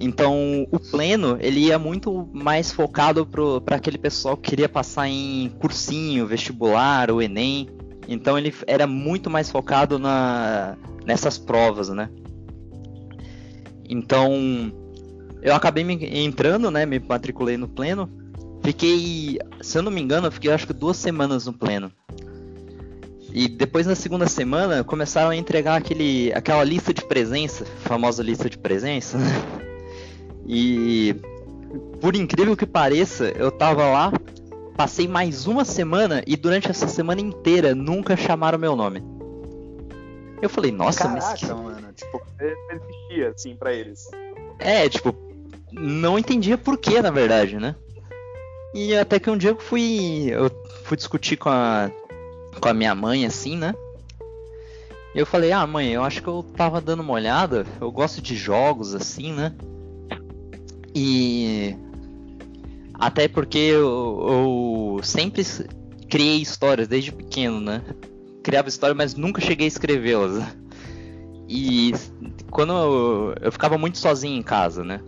Então, 0.00 0.66
o 0.70 0.78
pleno 0.78 1.36
ele 1.40 1.66
ia 1.66 1.78
muito 1.78 2.28
mais 2.32 2.70
focado 2.70 3.26
para 3.26 3.76
aquele 3.76 3.98
pessoal 3.98 4.36
que 4.36 4.50
queria 4.50 4.68
passar 4.68 5.08
em 5.08 5.50
cursinho, 5.58 6.24
vestibular, 6.24 7.10
ou 7.10 7.20
Enem. 7.20 7.68
Então, 8.06 8.38
ele 8.38 8.54
era 8.68 8.86
muito 8.86 9.28
mais 9.28 9.50
focado 9.50 9.98
na, 9.98 10.76
nessas 11.04 11.36
provas, 11.36 11.88
né? 11.88 12.08
Então, 13.88 14.72
eu 15.42 15.52
acabei 15.52 15.82
me 15.82 15.98
entrando, 16.24 16.70
né? 16.70 16.86
Me 16.86 17.00
matriculei 17.00 17.56
no 17.56 17.66
pleno. 17.66 18.08
Fiquei, 18.62 19.38
se 19.60 19.78
eu 19.78 19.82
não 19.82 19.90
me 19.90 20.00
engano, 20.00 20.30
fiquei 20.30 20.52
acho 20.52 20.66
que 20.66 20.72
duas 20.72 20.96
semanas 20.96 21.46
no 21.46 21.52
pleno. 21.52 21.90
E 23.32 23.48
depois 23.48 23.84
na 23.86 23.96
segunda 23.96 24.28
semana 24.28 24.84
começaram 24.84 25.30
a 25.30 25.36
entregar 25.36 25.76
aquele, 25.76 26.32
aquela 26.32 26.62
lista 26.62 26.94
de 26.94 27.04
presença, 27.04 27.64
famosa 27.64 28.22
lista 28.22 28.48
de 28.48 28.56
presença. 28.56 29.18
E 30.48 31.14
por 32.00 32.16
incrível 32.16 32.56
que 32.56 32.64
pareça, 32.64 33.26
eu 33.36 33.50
tava 33.50 33.84
lá, 33.84 34.10
passei 34.74 35.06
mais 35.06 35.46
uma 35.46 35.64
semana 35.64 36.22
e 36.26 36.36
durante 36.36 36.70
essa 36.70 36.88
semana 36.88 37.20
inteira 37.20 37.74
nunca 37.74 38.16
chamaram 38.16 38.58
meu 38.58 38.74
nome. 38.74 39.02
Eu 40.40 40.48
falei, 40.48 40.72
nossa, 40.72 41.04
Caraca, 41.04 41.20
mas. 41.20 41.40
Que... 41.40 41.46
mano, 41.46 41.92
tipo, 41.92 42.22
existia, 42.70 43.28
assim, 43.28 43.56
pra 43.56 43.74
eles. 43.74 44.08
É, 44.58 44.88
tipo, 44.88 45.14
não 45.70 46.18
entendia 46.18 46.56
por 46.56 46.78
que, 46.78 47.02
na 47.02 47.10
verdade, 47.10 47.56
né? 47.56 47.74
E 48.72 48.96
até 48.96 49.18
que 49.18 49.28
um 49.28 49.36
dia 49.36 49.50
eu 49.50 49.58
fui. 49.58 50.28
Eu 50.30 50.50
fui 50.84 50.96
discutir 50.96 51.36
com 51.36 51.50
a. 51.50 51.90
com 52.60 52.68
a 52.68 52.74
minha 52.74 52.94
mãe, 52.94 53.26
assim, 53.26 53.56
né? 53.56 53.74
E 55.14 55.18
eu 55.18 55.26
falei, 55.26 55.52
ah, 55.52 55.66
mãe, 55.66 55.90
eu 55.90 56.04
acho 56.04 56.22
que 56.22 56.28
eu 56.28 56.44
tava 56.56 56.80
dando 56.80 57.00
uma 57.00 57.14
olhada. 57.14 57.66
Eu 57.80 57.90
gosto 57.90 58.22
de 58.22 58.36
jogos, 58.36 58.94
assim, 58.94 59.32
né? 59.32 59.52
E. 60.94 61.76
Até 62.94 63.28
porque 63.28 63.58
eu, 63.58 64.96
eu 64.96 65.00
sempre 65.04 65.44
criei 66.08 66.42
histórias 66.42 66.88
desde 66.88 67.12
pequeno, 67.12 67.60
né? 67.60 67.82
criava 68.48 68.70
história, 68.70 68.94
mas 68.94 69.14
nunca 69.14 69.42
cheguei 69.42 69.66
a 69.66 69.68
escrevê-las. 69.68 70.42
E 71.46 71.92
quando 72.50 72.72
eu, 72.72 73.34
eu, 73.42 73.52
ficava 73.52 73.76
muito 73.76 73.98
sozinho 73.98 74.38
em 74.38 74.42
casa, 74.42 74.82
né? 74.82 75.02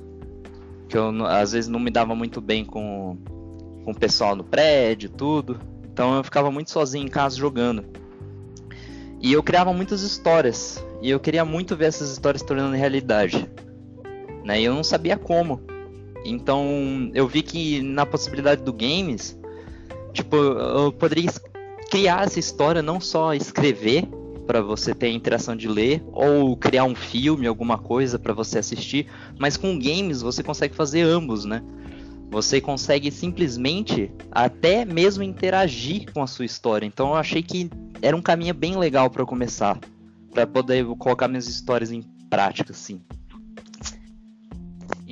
Que 0.87 0.99
eu 0.99 1.25
às 1.25 1.53
vezes 1.53 1.69
não 1.69 1.81
me 1.81 1.91
dava 1.91 2.15
muito 2.15 2.39
bem 2.43 2.67
com, 2.67 3.17
com 3.83 3.93
o 3.93 3.95
pessoal 3.95 4.37
no 4.37 4.45
prédio, 4.45 5.09
tudo. 5.09 5.59
Então 5.91 6.19
eu 6.19 6.23
ficava 6.23 6.51
muito 6.51 6.71
sozinho 6.71 7.07
em 7.07 7.11
casa 7.11 7.35
jogando. 7.35 7.83
E 9.23 9.33
eu 9.33 9.43
criava 9.43 9.73
muitas 9.73 10.03
histórias. 10.03 10.85
E 11.01 11.09
eu 11.09 11.19
queria 11.19 11.45
muito 11.45 11.75
ver 11.75 11.87
essas 11.87 12.11
histórias 12.11 12.43
tornando 12.43 12.77
realidade. 12.77 13.49
Né? 14.45 14.61
E 14.61 14.65
eu 14.65 14.75
não 14.75 14.85
sabia 14.85 15.17
como. 15.17 15.63
Então 16.25 17.11
eu 17.15 17.27
vi 17.27 17.43
que 17.43 17.81
na 17.83 18.05
possibilidade 18.05 18.63
do 18.63 18.73
games, 18.73 19.39
tipo, 20.13 20.37
eu 20.37 20.93
poderia 20.93 21.31
criar 21.91 22.25
essa 22.25 22.39
história, 22.39 22.83
não 22.83 23.01
só 23.01 23.35
escrever 23.35 24.09
para 24.47 24.61
você 24.61 24.95
ter 24.95 25.07
a 25.07 25.11
interação 25.11 25.55
de 25.55 25.69
ler 25.69 26.03
ou 26.13 26.57
criar 26.57 26.85
um 26.85 26.95
filme, 26.95 27.47
alguma 27.47 27.79
coisa 27.79 28.19
para 28.19 28.33
você 28.33 28.59
assistir, 28.59 29.07
mas 29.39 29.57
com 29.57 29.79
games 29.79 30.23
você 30.23 30.43
consegue 30.43 30.75
fazer 30.75 31.03
ambos, 31.03 31.45
né? 31.45 31.63
Você 32.31 32.61
consegue 32.61 33.11
simplesmente 33.11 34.11
até 34.31 34.85
mesmo 34.85 35.23
interagir 35.23 36.13
com 36.13 36.23
a 36.23 36.27
sua 36.27 36.45
história. 36.45 36.87
Então 36.87 37.09
eu 37.09 37.15
achei 37.15 37.43
que 37.43 37.71
era 38.01 38.17
um 38.17 38.23
caminho 38.23 38.55
bem 38.55 38.77
legal 38.77 39.11
para 39.11 39.25
começar, 39.25 39.79
para 40.33 40.47
poder 40.47 40.85
colocar 40.97 41.29
minhas 41.29 41.49
histórias 41.49 41.91
em 41.91 42.03
prática, 42.29 42.73
assim. 42.73 43.01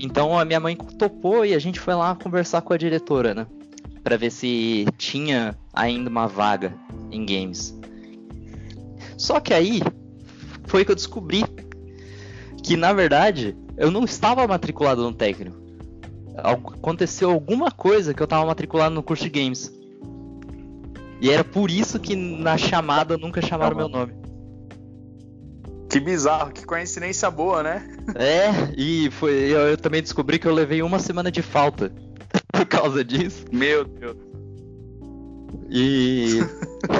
Então 0.00 0.38
a 0.38 0.44
minha 0.44 0.60
mãe 0.60 0.76
topou 0.76 1.44
e 1.44 1.54
a 1.54 1.58
gente 1.58 1.80
foi 1.80 1.94
lá 1.94 2.14
conversar 2.14 2.62
com 2.62 2.72
a 2.72 2.76
diretora, 2.76 3.34
né? 3.34 3.46
Pra 4.02 4.16
ver 4.16 4.30
se 4.30 4.86
tinha 4.96 5.58
ainda 5.72 6.08
uma 6.08 6.26
vaga 6.26 6.72
em 7.10 7.26
games. 7.26 7.76
Só 9.16 9.40
que 9.40 9.52
aí 9.52 9.82
foi 10.66 10.84
que 10.84 10.92
eu 10.92 10.94
descobri 10.94 11.44
que 12.62 12.76
na 12.76 12.92
verdade 12.92 13.56
eu 13.76 13.90
não 13.90 14.04
estava 14.04 14.46
matriculado 14.46 15.02
no 15.02 15.12
técnico. 15.12 15.56
Aconteceu 16.36 17.30
alguma 17.30 17.70
coisa 17.70 18.14
que 18.14 18.22
eu 18.22 18.24
estava 18.24 18.46
matriculado 18.46 18.94
no 18.94 19.02
curso 19.02 19.24
de 19.24 19.30
games. 19.30 19.72
E 21.20 21.30
era 21.30 21.42
por 21.42 21.68
isso 21.68 21.98
que 21.98 22.14
na 22.14 22.56
chamada 22.56 23.18
nunca 23.18 23.42
chamaram 23.42 23.76
meu 23.76 23.88
nome. 23.88 24.12
Que 25.88 26.00
bizarro, 26.00 26.52
que 26.52 26.66
coincidência 26.66 27.30
boa, 27.30 27.62
né? 27.62 27.88
É, 28.14 28.72
e 28.76 29.10
foi, 29.10 29.32
eu, 29.32 29.60
eu 29.60 29.76
também 29.76 30.02
descobri 30.02 30.38
que 30.38 30.46
eu 30.46 30.52
levei 30.52 30.82
uma 30.82 30.98
semana 30.98 31.30
de 31.30 31.40
falta 31.40 31.90
por 32.52 32.66
causa 32.66 33.02
disso. 33.02 33.44
Meu 33.50 33.84
Deus. 33.84 34.16
E 35.70 36.40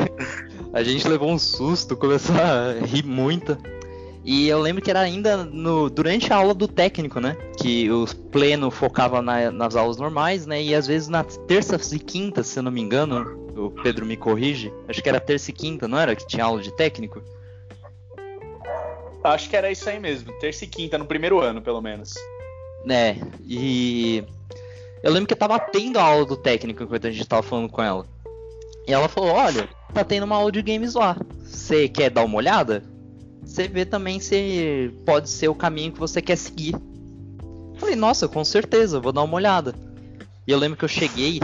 a 0.73 0.83
gente 0.83 1.07
levou 1.07 1.31
um 1.31 1.39
susto, 1.39 1.97
começou 1.97 2.35
a 2.37 2.85
rir 2.85 3.05
muito. 3.05 3.59
E 4.25 4.49
eu 4.49 4.61
lembro 4.61 4.83
que 4.83 4.91
era 4.91 5.01
ainda 5.01 5.39
no, 5.45 5.89
durante 5.89 6.33
a 6.33 6.37
aula 6.37 6.53
do 6.53 6.69
técnico, 6.69 7.21
né? 7.21 7.37
Que 7.59 7.91
o 7.91 8.07
pleno 8.31 8.71
focava 8.71 9.23
na, 9.23 9.51
nas 9.51 9.75
aulas 9.75 9.97
normais, 9.97 10.47
né? 10.47 10.63
E 10.63 10.75
às 10.75 10.87
vezes 10.87 11.09
nas 11.09 11.37
terças 11.47 11.93
e 11.93 11.99
quintas, 11.99 12.47
se 12.47 12.59
eu 12.59 12.63
não 12.63 12.71
me 12.71 12.81
engano, 12.81 13.49
o 13.57 13.71
Pedro 13.71 14.05
me 14.05 14.17
corrige. 14.17 14.73
Acho 14.87 15.03
que 15.03 15.09
era 15.09 15.21
terça 15.21 15.51
e 15.51 15.55
quinta, 15.55 15.89
não 15.89 15.99
era? 15.99 16.15
Que 16.15 16.27
tinha 16.27 16.45
aula 16.45 16.61
de 16.61 16.75
técnico? 16.77 17.23
Acho 19.25 19.51
que 19.51 19.57
era 19.57 19.71
isso 19.71 19.89
aí 19.89 19.99
mesmo, 19.99 20.33
terça 20.39 20.65
e 20.65 20.69
quinta, 20.69 20.97
no 20.97 21.05
primeiro 21.05 21.41
ano, 21.41 21.61
pelo 21.61 21.81
menos. 21.81 22.15
É, 22.89 23.17
e 23.45 24.25
eu 25.03 25.13
lembro 25.13 25.27
que 25.27 25.35
eu 25.35 25.39
tava 25.39 25.59
tendo 25.59 25.99
a 25.99 26.03
aula 26.03 26.25
do 26.25 26.37
técnico 26.37 26.83
enquanto 26.83 27.07
a 27.07 27.11
gente 27.11 27.27
tava 27.27 27.43
falando 27.43 27.69
com 27.69 27.83
ela. 27.83 28.07
E 28.87 28.93
ela 28.93 29.09
falou: 29.09 29.31
Olha, 29.31 29.69
tá 29.93 30.05
tendo 30.05 30.25
uma 30.25 30.37
aula 30.37 30.53
de 30.53 30.63
games 30.63 30.95
lá. 30.95 31.17
Você 31.45 31.89
quer 31.89 32.11
dar 32.11 32.25
uma 32.25 32.37
olhada? 32.37 32.83
Você 33.43 33.67
vê 33.67 33.85
também 33.85 34.21
se 34.21 34.93
pode 35.07 35.29
ser 35.29 35.49
o 35.49 35.55
caminho 35.55 35.93
que 35.93 35.99
você 35.99 36.21
quer 36.21 36.37
seguir. 36.37 36.75
Falei, 37.79 37.97
nossa, 37.97 38.29
com 38.29 38.45
certeza, 38.45 39.01
vou 39.01 39.13
dar 39.13 39.23
uma 39.23 39.37
olhada. 39.37 39.75
E 40.47 40.51
eu 40.51 40.59
lembro 40.59 40.77
que 40.77 40.85
eu 40.85 40.89
cheguei, 40.89 41.41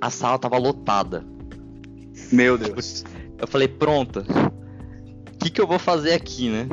a 0.00 0.08
sala 0.08 0.38
tava 0.38 0.56
lotada. 0.56 1.24
Meu 2.32 2.56
Deus. 2.56 3.04
Eu 3.38 3.46
falei, 3.46 3.68
pronto. 3.68 4.24
Que, 5.44 5.50
que 5.50 5.60
eu 5.60 5.66
vou 5.66 5.78
fazer 5.78 6.14
aqui, 6.14 6.48
né? 6.48 6.66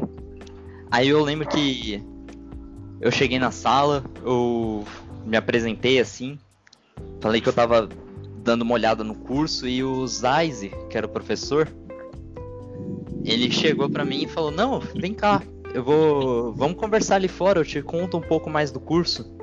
Aí 0.89 1.09
eu 1.09 1.21
lembro 1.21 1.45
que 1.45 2.01
eu 3.01 3.11
cheguei 3.11 3.37
na 3.37 3.51
sala, 3.51 4.01
eu 4.23 4.85
me 5.25 5.35
apresentei 5.35 5.99
assim, 5.99 6.39
falei 7.19 7.41
que 7.41 7.49
eu 7.49 7.53
tava 7.53 7.89
dando 8.41 8.61
uma 8.61 8.73
olhada 8.73 9.03
no 9.03 9.13
curso 9.13 9.67
e 9.67 9.83
o 9.83 10.07
Zaize, 10.07 10.71
que 10.89 10.97
era 10.97 11.05
o 11.05 11.09
professor, 11.09 11.67
ele 13.25 13.51
chegou 13.51 13.89
para 13.89 14.05
mim 14.05 14.23
e 14.23 14.27
falou: 14.27 14.51
"Não, 14.51 14.79
vem 14.79 15.13
cá, 15.13 15.43
eu 15.73 15.83
vou, 15.83 16.53
vamos 16.53 16.77
conversar 16.77 17.15
ali 17.15 17.27
fora, 17.27 17.59
eu 17.59 17.65
te 17.65 17.81
conto 17.81 18.15
um 18.15 18.21
pouco 18.21 18.49
mais 18.49 18.71
do 18.71 18.79
curso". 18.79 19.35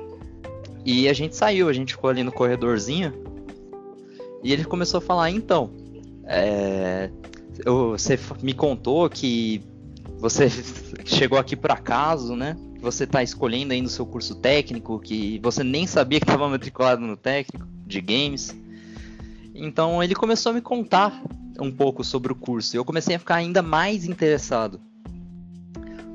E 0.83 1.07
a 1.07 1.13
gente 1.13 1.35
saiu, 1.35 1.69
a 1.69 1.73
gente 1.73 1.93
ficou 1.93 2.09
ali 2.09 2.23
no 2.23 2.31
corredorzinho. 2.31 3.13
E 4.43 4.51
ele 4.51 4.65
começou 4.65 4.97
a 4.97 5.01
falar: 5.01 5.29
"Então, 5.29 5.69
é, 6.25 7.11
você 7.65 8.19
me 8.41 8.53
contou 8.53 9.09
que 9.09 9.61
você 10.19 10.49
chegou 11.05 11.37
aqui 11.37 11.55
por 11.55 11.71
acaso, 11.71 12.35
né? 12.35 12.55
Você 12.81 13.03
está 13.03 13.21
escolhendo 13.21 13.73
ainda 13.73 13.87
o 13.87 13.91
seu 13.91 14.05
curso 14.05 14.35
técnico, 14.35 14.99
que 14.99 15.39
você 15.43 15.63
nem 15.63 15.85
sabia 15.85 16.19
que 16.19 16.25
estava 16.25 16.47
matriculado 16.47 17.01
no 17.01 17.17
técnico 17.17 17.67
de 17.85 17.99
games. 17.99 18.55
Então 19.53 20.01
ele 20.01 20.15
começou 20.15 20.51
a 20.51 20.55
me 20.55 20.61
contar 20.61 21.21
um 21.59 21.71
pouco 21.71 22.03
sobre 22.03 22.31
o 22.31 22.35
curso 22.35 22.75
e 22.75 22.77
eu 22.77 22.85
comecei 22.85 23.15
a 23.15 23.19
ficar 23.19 23.35
ainda 23.35 23.61
mais 23.61 24.05
interessado. 24.05 24.79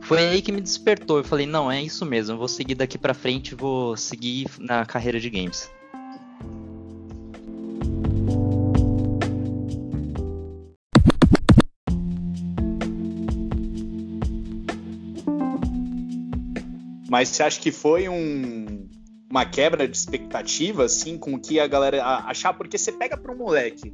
Foi 0.00 0.18
aí 0.18 0.42
que 0.42 0.52
me 0.52 0.60
despertou. 0.60 1.18
Eu 1.18 1.24
falei: 1.24 1.46
não, 1.46 1.70
é 1.70 1.82
isso 1.82 2.04
mesmo, 2.04 2.34
eu 2.34 2.38
vou 2.38 2.48
seguir 2.48 2.74
daqui 2.74 2.96
para 2.96 3.14
frente, 3.14 3.54
vou 3.54 3.96
seguir 3.96 4.46
na 4.58 4.84
carreira 4.86 5.18
de 5.18 5.28
games. 5.30 5.70
Mas 17.14 17.28
você 17.28 17.44
acha 17.44 17.60
que 17.60 17.70
foi 17.70 18.08
um, 18.08 18.88
uma 19.30 19.46
quebra 19.46 19.86
de 19.86 19.96
expectativa, 19.96 20.86
assim, 20.86 21.16
com 21.16 21.34
o 21.34 21.38
que 21.40 21.60
a 21.60 21.66
galera 21.68 22.04
achar? 22.26 22.52
Porque 22.52 22.76
você 22.76 22.90
pega 22.90 23.16
para 23.16 23.30
um 23.30 23.36
moleque 23.36 23.92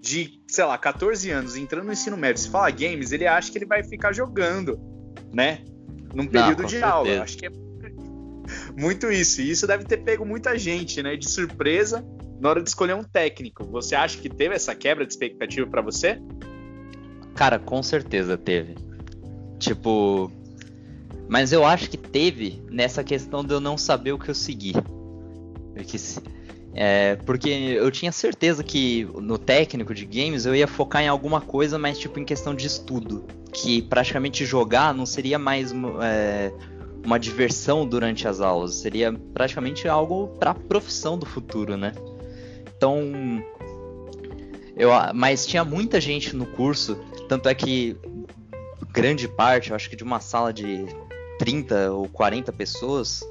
de, 0.00 0.40
sei 0.46 0.64
lá, 0.64 0.78
14 0.78 1.28
anos, 1.28 1.56
entrando 1.56 1.86
no 1.86 1.92
ensino 1.92 2.16
médio, 2.16 2.40
se 2.40 2.48
fala 2.48 2.70
games, 2.70 3.10
ele 3.10 3.26
acha 3.26 3.50
que 3.50 3.58
ele 3.58 3.66
vai 3.66 3.82
ficar 3.82 4.12
jogando, 4.12 4.78
né? 5.34 5.64
Num 6.14 6.24
período 6.24 6.60
Não, 6.60 6.66
de 6.66 6.78
certeza. 6.78 6.86
aula. 6.86 7.22
Acho 7.24 7.36
que 7.36 7.46
é 7.46 7.50
muito 8.78 9.10
isso. 9.10 9.40
E 9.40 9.50
isso 9.50 9.66
deve 9.66 9.82
ter 9.82 9.96
pego 9.96 10.24
muita 10.24 10.56
gente, 10.56 11.02
né? 11.02 11.16
De 11.16 11.28
surpresa 11.28 12.06
na 12.40 12.48
hora 12.48 12.62
de 12.62 12.68
escolher 12.68 12.94
um 12.94 13.02
técnico. 13.02 13.64
Você 13.72 13.96
acha 13.96 14.16
que 14.18 14.28
teve 14.28 14.54
essa 14.54 14.72
quebra 14.72 15.04
de 15.04 15.12
expectativa 15.12 15.66
para 15.66 15.82
você? 15.82 16.22
Cara, 17.34 17.58
com 17.58 17.82
certeza 17.82 18.38
teve. 18.38 18.76
Tipo, 19.58 20.30
mas 21.28 21.52
eu 21.52 21.64
acho 21.64 21.88
que 21.88 21.96
teve 21.96 22.62
nessa 22.70 23.02
questão 23.02 23.44
de 23.44 23.52
eu 23.52 23.60
não 23.60 23.78
saber 23.78 24.12
o 24.12 24.18
que 24.18 24.28
eu 24.28 24.34
segui. 24.34 24.72
É, 26.74 27.16
porque 27.26 27.48
eu 27.48 27.90
tinha 27.90 28.10
certeza 28.12 28.64
que 28.64 29.06
no 29.20 29.36
técnico 29.36 29.94
de 29.94 30.06
games 30.06 30.46
eu 30.46 30.54
ia 30.54 30.66
focar 30.66 31.02
em 31.02 31.08
alguma 31.08 31.40
coisa, 31.40 31.78
mas 31.78 31.98
tipo 31.98 32.18
em 32.18 32.24
questão 32.24 32.54
de 32.54 32.66
estudo. 32.66 33.24
Que 33.52 33.82
praticamente 33.82 34.44
jogar 34.46 34.94
não 34.94 35.04
seria 35.04 35.38
mais 35.38 35.72
é, 36.02 36.52
uma 37.04 37.18
diversão 37.18 37.86
durante 37.86 38.26
as 38.26 38.40
aulas, 38.40 38.74
seria 38.76 39.12
praticamente 39.34 39.86
algo 39.88 40.28
para 40.38 40.52
a 40.52 40.54
profissão 40.54 41.18
do 41.18 41.26
futuro, 41.26 41.76
né? 41.76 41.92
Então, 42.76 43.42
eu, 44.76 44.90
mas 45.14 45.46
tinha 45.46 45.64
muita 45.64 46.00
gente 46.00 46.34
no 46.34 46.46
curso, 46.46 46.98
tanto 47.28 47.48
é 47.48 47.54
que 47.54 47.96
grande 48.92 49.26
parte, 49.26 49.70
eu 49.70 49.76
acho 49.76 49.88
que 49.88 49.96
de 49.96 50.04
uma 50.04 50.20
sala 50.20 50.52
de 50.52 50.86
30 51.38 51.92
ou 51.92 52.08
40 52.08 52.52
pessoas, 52.52 53.22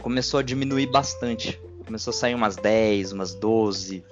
começou 0.00 0.38
a 0.38 0.42
diminuir 0.42 0.86
bastante. 0.86 1.60
Começou 1.84 2.10
a 2.12 2.14
sair 2.14 2.34
umas 2.34 2.56
10, 2.56 3.12
umas 3.12 3.34
12. 3.34 4.04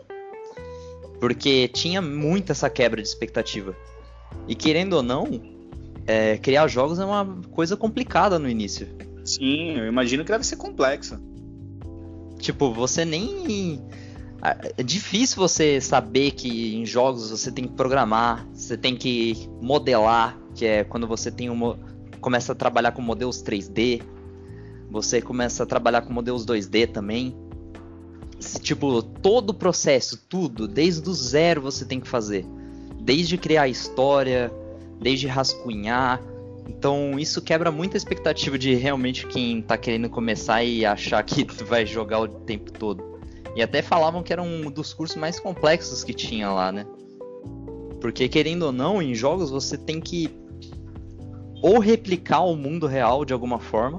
Porque 1.21 1.68
tinha 1.68 2.00
muito 2.00 2.52
essa 2.52 2.71
quebra 2.71 3.02
de 3.02 3.09
expectativa. 3.09 3.76
E 4.47 4.54
querendo 4.54 4.95
ou 4.95 5.02
não, 5.02 5.40
é, 6.07 6.38
criar 6.38 6.66
jogos 6.68 6.99
é 6.99 7.04
uma 7.04 7.38
coisa 7.52 7.76
complicada 7.76 8.38
no 8.38 8.49
início. 8.49 8.88
Sim, 9.25 9.78
eu 9.78 9.87
imagino 9.87 10.25
que 10.25 10.33
deve 10.33 10.45
ser 10.45 10.57
complexo. 10.57 11.21
Tipo, 12.38 12.73
você 12.73 13.04
nem. 13.04 13.83
É 14.76 14.83
difícil 14.85 15.37
você 15.37 15.80
saber 15.80 16.30
que 16.30 16.76
em 16.76 16.87
jogos 16.87 17.30
você 17.30 17.50
tem 17.50 17.64
que 17.64 17.75
programar, 17.75 18.49
você 18.54 18.76
tem 18.76 18.97
que 18.97 19.49
modelar, 19.61 20.38
que 20.59 20.67
é 20.67 20.83
quando 20.83 21.07
você 21.07 21.31
tem 21.31 21.49
um, 21.49 21.77
começa 22.21 22.50
a 22.50 22.55
trabalhar 22.55 22.91
com 22.91 23.00
modelos 23.00 23.41
3D, 23.43 24.03
você 24.91 25.23
começa 25.23 25.62
a 25.62 25.67
trabalhar 25.67 26.03
com 26.03 26.12
modelos 26.12 26.45
2D 26.45 26.91
também. 26.91 27.35
Tipo, 28.61 29.03
todo 29.03 29.50
o 29.50 29.55
processo, 29.55 30.17
tudo, 30.29 30.67
desde 30.67 31.09
o 31.09 31.15
zero 31.15 31.62
você 31.62 31.85
tem 31.85 32.00
que 32.00 32.09
fazer. 32.09 32.45
Desde 33.00 33.38
criar 33.38 33.62
a 33.62 33.69
história, 33.69 34.53
desde 35.00 35.29
rascunhar. 35.29 36.21
Então 36.69 37.19
isso 37.19 37.41
quebra 37.41 37.71
muita 37.71 37.97
expectativa 37.97 38.59
de 38.59 38.75
realmente 38.75 39.27
quem 39.29 39.62
tá 39.62 39.79
querendo 39.79 40.11
começar 40.11 40.65
e 40.65 40.85
achar 40.85 41.23
que 41.23 41.45
vai 41.65 41.87
jogar 41.87 42.19
o 42.19 42.29
tempo 42.29 42.73
todo. 42.73 43.17
E 43.55 43.62
até 43.62 43.81
falavam 43.81 44.25
que 44.25 44.33
era 44.33 44.43
um 44.43 44.71
dos 44.71 44.93
cursos 44.93 45.17
mais 45.17 45.38
complexos 45.38 46.03
que 46.03 46.12
tinha 46.12 46.50
lá, 46.50 46.73
né? 46.73 46.85
Porque 48.00 48.29
querendo 48.29 48.65
ou 48.65 48.73
não, 48.73 49.00
em 49.00 49.15
jogos 49.15 49.50
você 49.50 49.77
tem 49.77 50.00
que 50.00 50.31
ou 51.62 51.79
replicar 51.79 52.41
o 52.41 52.57
mundo 52.57 52.87
real 52.87 53.25
de 53.25 53.33
alguma 53.33 53.59
forma, 53.59 53.99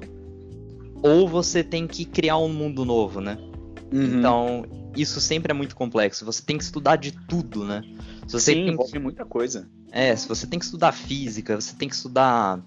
ou 1.02 1.28
você 1.28 1.62
tem 1.62 1.86
que 1.86 2.04
criar 2.04 2.38
um 2.38 2.52
mundo 2.52 2.84
novo, 2.84 3.20
né? 3.20 3.38
Uhum. 3.92 4.18
Então, 4.18 4.64
isso 4.96 5.20
sempre 5.20 5.50
é 5.50 5.54
muito 5.54 5.74
complexo. 5.74 6.24
Você 6.24 6.42
tem 6.42 6.58
que 6.58 6.64
estudar 6.64 6.96
de 6.96 7.12
tudo, 7.12 7.64
né? 7.64 7.82
Se 8.26 8.32
você 8.32 8.54
Sim, 8.54 8.68
envolve 8.68 8.98
muita 8.98 9.24
coisa. 9.24 9.68
É, 9.90 10.14
se 10.14 10.28
você 10.28 10.46
tem 10.46 10.58
que 10.58 10.64
estudar 10.64 10.92
física, 10.92 11.60
você 11.60 11.74
tem 11.74 11.88
que 11.88 11.94
estudar 11.94 12.62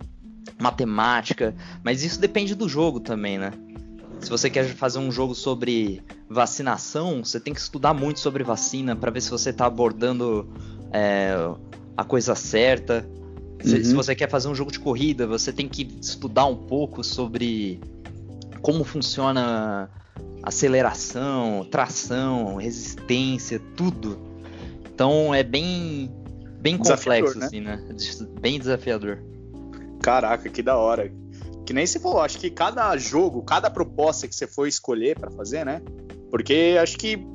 matemática, 0.59 1.55
mas 1.83 2.03
isso 2.03 2.19
depende 2.19 2.53
do 2.55 2.67
jogo 2.67 2.99
também, 2.99 3.37
né? 3.37 3.51
Se 4.19 4.29
você 4.29 4.49
quer 4.49 4.65
fazer 4.65 4.99
um 4.99 5.11
jogo 5.11 5.35
sobre 5.35 6.01
vacinação, 6.29 7.23
você 7.23 7.39
tem 7.39 7.53
que 7.53 7.59
estudar 7.59 7.93
muito 7.93 8.19
sobre 8.19 8.43
vacina 8.43 8.95
para 8.95 9.11
ver 9.11 9.21
se 9.21 9.29
você 9.29 9.49
está 9.49 9.65
abordando 9.65 10.47
é, 10.91 11.35
a 11.95 12.03
coisa 12.03 12.33
certa. 12.35 13.07
Se, 13.63 13.75
uhum. 13.75 13.83
se, 13.83 13.93
você 13.93 14.15
quer 14.15 14.29
fazer 14.29 14.49
um 14.49 14.55
jogo 14.55 14.71
de 14.71 14.79
corrida, 14.79 15.25
você 15.25 15.53
tem 15.53 15.67
que 15.67 15.87
estudar 16.01 16.45
um 16.45 16.55
pouco 16.55 17.03
sobre 17.03 17.79
como 18.61 18.83
funciona 18.83 19.89
aceleração, 20.41 21.65
tração, 21.71 22.55
resistência, 22.57 23.61
tudo. 23.75 24.19
Então 24.93 25.33
é 25.33 25.43
bem 25.43 26.11
bem 26.59 26.77
complexo 26.77 27.37
né? 27.37 27.45
assim, 27.45 27.61
né? 27.61 27.81
Bem 28.39 28.59
desafiador. 28.59 29.19
Caraca, 30.01 30.49
que 30.49 30.61
da 30.61 30.77
hora. 30.77 31.11
Que 31.65 31.71
nem 31.73 31.85
você 31.85 31.97
falou, 31.97 32.19
acho 32.19 32.37
que 32.39 32.49
cada 32.49 32.95
jogo, 32.97 33.41
cada 33.41 33.69
proposta 33.69 34.27
que 34.27 34.35
você 34.35 34.45
for 34.45 34.67
escolher 34.67 35.17
para 35.17 35.31
fazer, 35.31 35.65
né? 35.65 35.81
Porque 36.29 36.77
acho 36.81 36.97
que 36.97 37.25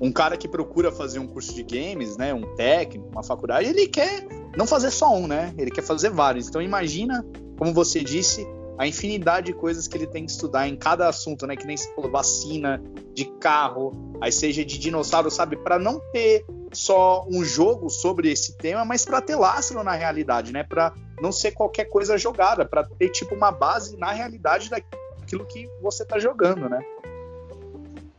um 0.00 0.12
cara 0.12 0.36
que 0.36 0.48
procura 0.48 0.92
fazer 0.92 1.18
um 1.18 1.26
curso 1.26 1.52
de 1.52 1.62
games, 1.62 2.16
né, 2.16 2.32
um 2.32 2.54
técnico, 2.56 3.08
uma 3.10 3.22
faculdade, 3.22 3.68
ele 3.68 3.86
quer 3.86 4.26
não 4.56 4.66
fazer 4.66 4.90
só 4.90 5.14
um, 5.14 5.26
né? 5.26 5.54
Ele 5.56 5.70
quer 5.70 5.82
fazer 5.82 6.10
vários. 6.10 6.48
Então 6.48 6.60
imagina, 6.60 7.24
como 7.58 7.72
você 7.72 8.00
disse, 8.00 8.46
a 8.78 8.86
infinidade 8.86 9.46
de 9.46 9.52
coisas 9.52 9.86
que 9.86 9.96
ele 9.96 10.06
tem 10.06 10.24
que 10.24 10.32
estudar 10.32 10.66
em 10.66 10.76
cada 10.76 11.08
assunto, 11.08 11.46
né? 11.46 11.54
Que 11.54 11.66
nem 11.66 11.76
se 11.76 11.94
falou, 11.94 12.10
vacina, 12.10 12.82
de 13.14 13.26
carro, 13.38 14.16
aí 14.20 14.32
seja 14.32 14.64
de 14.64 14.78
dinossauro, 14.78 15.30
sabe? 15.30 15.56
Para 15.56 15.78
não 15.78 16.00
ter 16.12 16.44
só 16.72 17.26
um 17.28 17.44
jogo 17.44 17.90
sobre 17.90 18.30
esse 18.30 18.56
tema, 18.56 18.84
mas 18.84 19.04
para 19.04 19.20
ter 19.20 19.36
lastro 19.36 19.82
na 19.84 19.92
realidade, 19.92 20.52
né? 20.52 20.62
Para 20.62 20.94
não 21.20 21.30
ser 21.30 21.52
qualquer 21.52 21.84
coisa 21.86 22.16
jogada, 22.16 22.64
para 22.64 22.84
ter 22.84 23.10
tipo 23.10 23.34
uma 23.34 23.50
base 23.50 23.96
na 23.96 24.12
realidade 24.12 24.70
daquilo 24.70 25.44
que 25.44 25.68
você 25.82 26.04
tá 26.04 26.18
jogando, 26.18 26.68
né? 26.68 26.80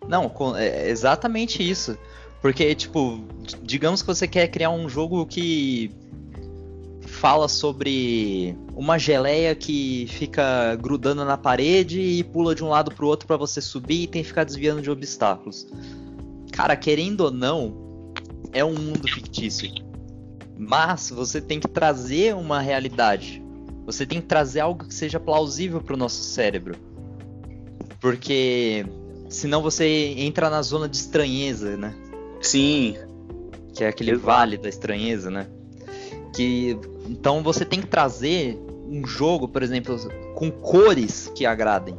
Não, 0.07 0.31
é 0.57 0.89
exatamente 0.89 1.67
isso. 1.67 1.97
Porque, 2.41 2.73
tipo, 2.75 3.23
digamos 3.61 4.01
que 4.01 4.07
você 4.07 4.27
quer 4.27 4.47
criar 4.47 4.71
um 4.71 4.89
jogo 4.89 5.25
que 5.25 5.91
fala 7.21 7.47
sobre 7.47 8.57
uma 8.75 8.97
geleia 8.97 9.53
que 9.53 10.07
fica 10.09 10.75
grudando 10.75 11.23
na 11.23 11.37
parede 11.37 12.01
e 12.01 12.23
pula 12.23 12.55
de 12.55 12.63
um 12.63 12.67
lado 12.67 12.89
pro 12.89 13.05
outro 13.05 13.27
para 13.27 13.37
você 13.37 13.61
subir 13.61 14.01
e 14.01 14.07
tem 14.07 14.23
que 14.23 14.29
ficar 14.29 14.43
desviando 14.43 14.81
de 14.81 14.89
obstáculos. 14.89 15.67
Cara, 16.51 16.75
querendo 16.75 17.21
ou 17.21 17.31
não, 17.31 18.11
é 18.51 18.65
um 18.65 18.73
mundo 18.73 19.07
fictício. 19.07 19.69
Mas 20.57 21.11
você 21.11 21.39
tem 21.39 21.59
que 21.59 21.67
trazer 21.67 22.33
uma 22.33 22.59
realidade. 22.59 23.39
Você 23.85 24.03
tem 24.03 24.19
que 24.19 24.25
trazer 24.25 24.61
algo 24.61 24.85
que 24.85 24.93
seja 24.93 25.19
plausível 25.19 25.79
para 25.79 25.93
o 25.93 25.97
nosso 25.97 26.23
cérebro. 26.23 26.75
Porque 27.99 28.83
senão 29.29 29.61
você 29.61 30.15
entra 30.17 30.49
na 30.49 30.63
zona 30.63 30.89
de 30.89 30.97
estranheza, 30.97 31.77
né? 31.77 31.93
Sim. 32.41 32.95
Que 33.75 33.83
é 33.83 33.89
aquele 33.89 34.09
Exato. 34.09 34.25
vale 34.25 34.57
da 34.57 34.67
estranheza, 34.67 35.29
né? 35.29 35.45
Que 36.33 36.77
então 37.07 37.43
você 37.43 37.65
tem 37.65 37.81
que 37.81 37.87
trazer 37.87 38.57
um 38.87 39.05
jogo, 39.05 39.47
por 39.47 39.63
exemplo, 39.63 39.97
com 40.35 40.51
cores 40.51 41.31
que 41.35 41.45
agradem. 41.45 41.95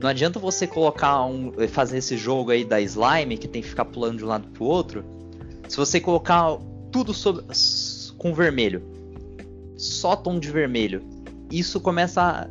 Não 0.00 0.08
adianta 0.08 0.40
você 0.40 0.66
colocar 0.66 1.24
um, 1.24 1.52
fazer 1.68 1.98
esse 1.98 2.16
jogo 2.16 2.50
aí 2.50 2.64
da 2.64 2.80
slime 2.80 3.38
que 3.38 3.46
tem 3.46 3.62
que 3.62 3.68
ficar 3.68 3.84
pulando 3.84 4.18
de 4.18 4.24
um 4.24 4.28
lado 4.28 4.48
pro 4.48 4.64
outro. 4.64 5.04
Se 5.68 5.76
você 5.76 6.00
colocar 6.00 6.58
tudo 6.90 7.14
sobre, 7.14 7.44
com 8.18 8.34
vermelho, 8.34 8.82
só 9.76 10.16
tom 10.16 10.40
de 10.40 10.50
vermelho, 10.50 11.02
isso 11.50 11.80
começa 11.80 12.48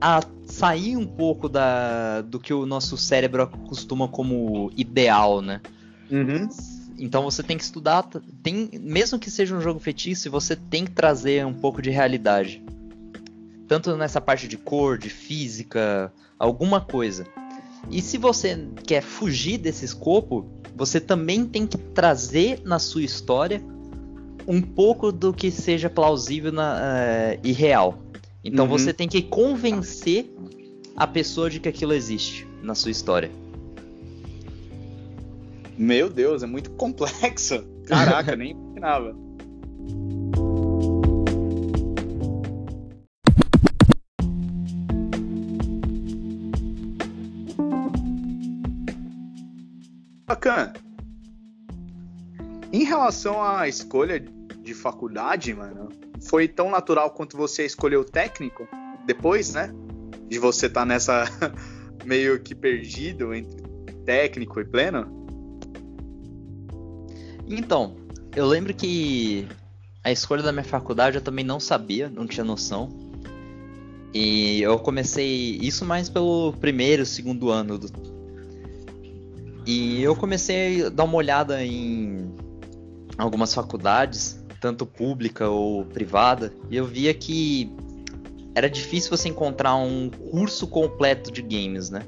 a, 0.00 0.18
a 0.18 0.22
sair 0.46 0.96
um 0.96 1.06
pouco 1.06 1.48
da, 1.48 2.22
do 2.22 2.40
que 2.40 2.52
o 2.52 2.66
nosso 2.66 2.96
cérebro 2.96 3.42
acostuma 3.42 4.08
como 4.08 4.72
ideal, 4.76 5.40
né? 5.40 5.60
Uhum. 6.10 6.48
Então 7.00 7.22
você 7.22 7.42
tem 7.42 7.56
que 7.56 7.64
estudar, 7.64 8.02
tem, 8.42 8.68
mesmo 8.74 9.18
que 9.18 9.30
seja 9.30 9.56
um 9.56 9.60
jogo 9.60 9.80
fetício, 9.80 10.30
você 10.30 10.54
tem 10.54 10.84
que 10.84 10.90
trazer 10.90 11.46
um 11.46 11.54
pouco 11.54 11.80
de 11.80 11.88
realidade. 11.88 12.62
Tanto 13.66 13.96
nessa 13.96 14.20
parte 14.20 14.46
de 14.46 14.58
cor, 14.58 14.98
de 14.98 15.08
física, 15.08 16.12
alguma 16.38 16.78
coisa. 16.78 17.26
E 17.90 18.02
se 18.02 18.18
você 18.18 18.68
quer 18.86 19.02
fugir 19.02 19.56
desse 19.56 19.86
escopo, 19.86 20.46
você 20.76 21.00
também 21.00 21.46
tem 21.46 21.66
que 21.66 21.78
trazer 21.78 22.60
na 22.64 22.78
sua 22.78 23.02
história 23.02 23.62
um 24.46 24.60
pouco 24.60 25.10
do 25.10 25.32
que 25.32 25.50
seja 25.50 25.88
plausível 25.88 26.52
na, 26.52 26.74
uh, 26.74 27.40
e 27.42 27.52
real. 27.52 27.98
Então 28.44 28.66
uhum. 28.66 28.70
você 28.70 28.92
tem 28.92 29.08
que 29.08 29.22
convencer 29.22 30.30
a 30.94 31.06
pessoa 31.06 31.48
de 31.48 31.60
que 31.60 31.68
aquilo 31.68 31.94
existe 31.94 32.46
na 32.62 32.74
sua 32.74 32.90
história. 32.90 33.30
Meu 35.76 36.08
Deus, 36.08 36.42
é 36.42 36.46
muito 36.46 36.70
complexo. 36.72 37.64
Caraca, 37.86 38.36
nem 38.36 38.50
imaginava. 38.50 39.16
Bacana. 50.26 50.72
Em 52.72 52.84
relação 52.84 53.42
à 53.42 53.66
escolha 53.66 54.20
de 54.62 54.74
faculdade, 54.74 55.52
mano, 55.52 55.88
foi 56.20 56.46
tão 56.46 56.70
natural 56.70 57.10
quanto 57.10 57.36
você 57.36 57.66
escolheu 57.66 58.02
o 58.02 58.04
técnico 58.04 58.68
depois, 59.06 59.52
né? 59.52 59.74
De 60.28 60.38
você 60.38 60.66
estar 60.66 60.82
tá 60.82 60.86
nessa 60.86 61.24
meio 62.06 62.38
que 62.40 62.54
perdido 62.54 63.34
entre 63.34 63.60
técnico 64.04 64.60
e 64.60 64.64
pleno? 64.64 65.19
Então, 67.50 67.96
eu 68.36 68.46
lembro 68.46 68.72
que 68.72 69.46
a 70.04 70.12
escolha 70.12 70.42
da 70.42 70.52
minha 70.52 70.64
faculdade 70.64 71.16
eu 71.16 71.22
também 71.22 71.44
não 71.44 71.58
sabia, 71.58 72.08
não 72.08 72.26
tinha 72.26 72.44
noção. 72.44 72.88
E 74.14 74.62
eu 74.62 74.78
comecei 74.78 75.58
isso 75.60 75.84
mais 75.84 76.08
pelo 76.08 76.52
primeiro, 76.54 77.04
segundo 77.04 77.50
ano. 77.50 77.76
Do... 77.76 77.88
E 79.66 80.00
eu 80.02 80.14
comecei 80.14 80.86
a 80.86 80.88
dar 80.88 81.04
uma 81.04 81.16
olhada 81.16 81.64
em 81.64 82.32
algumas 83.18 83.52
faculdades, 83.52 84.42
tanto 84.60 84.86
pública 84.86 85.48
ou 85.48 85.84
privada, 85.84 86.52
e 86.70 86.76
eu 86.76 86.86
via 86.86 87.12
que 87.12 87.72
era 88.54 88.68
difícil 88.68 89.16
você 89.16 89.28
encontrar 89.28 89.76
um 89.76 90.08
curso 90.08 90.66
completo 90.66 91.30
de 91.30 91.42
games, 91.42 91.90
né? 91.90 92.04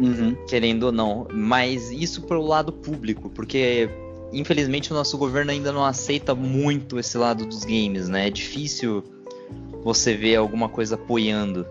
Uhum. 0.00 0.34
Querendo 0.46 0.84
ou 0.84 0.92
não. 0.92 1.26
Mas 1.32 1.90
isso 1.90 2.22
pelo 2.22 2.46
lado 2.46 2.72
público, 2.72 3.28
porque 3.28 3.90
infelizmente 4.32 4.92
o 4.92 4.94
nosso 4.94 5.16
governo 5.16 5.50
ainda 5.50 5.72
não 5.72 5.84
aceita 5.84 6.34
muito 6.34 6.98
esse 6.98 7.16
lado 7.16 7.46
dos 7.46 7.64
games, 7.64 8.08
né? 8.08 8.28
É 8.28 8.30
difícil 8.30 9.04
você 9.82 10.14
ver 10.14 10.36
alguma 10.36 10.68
coisa 10.68 10.94
apoiando. 10.94 11.66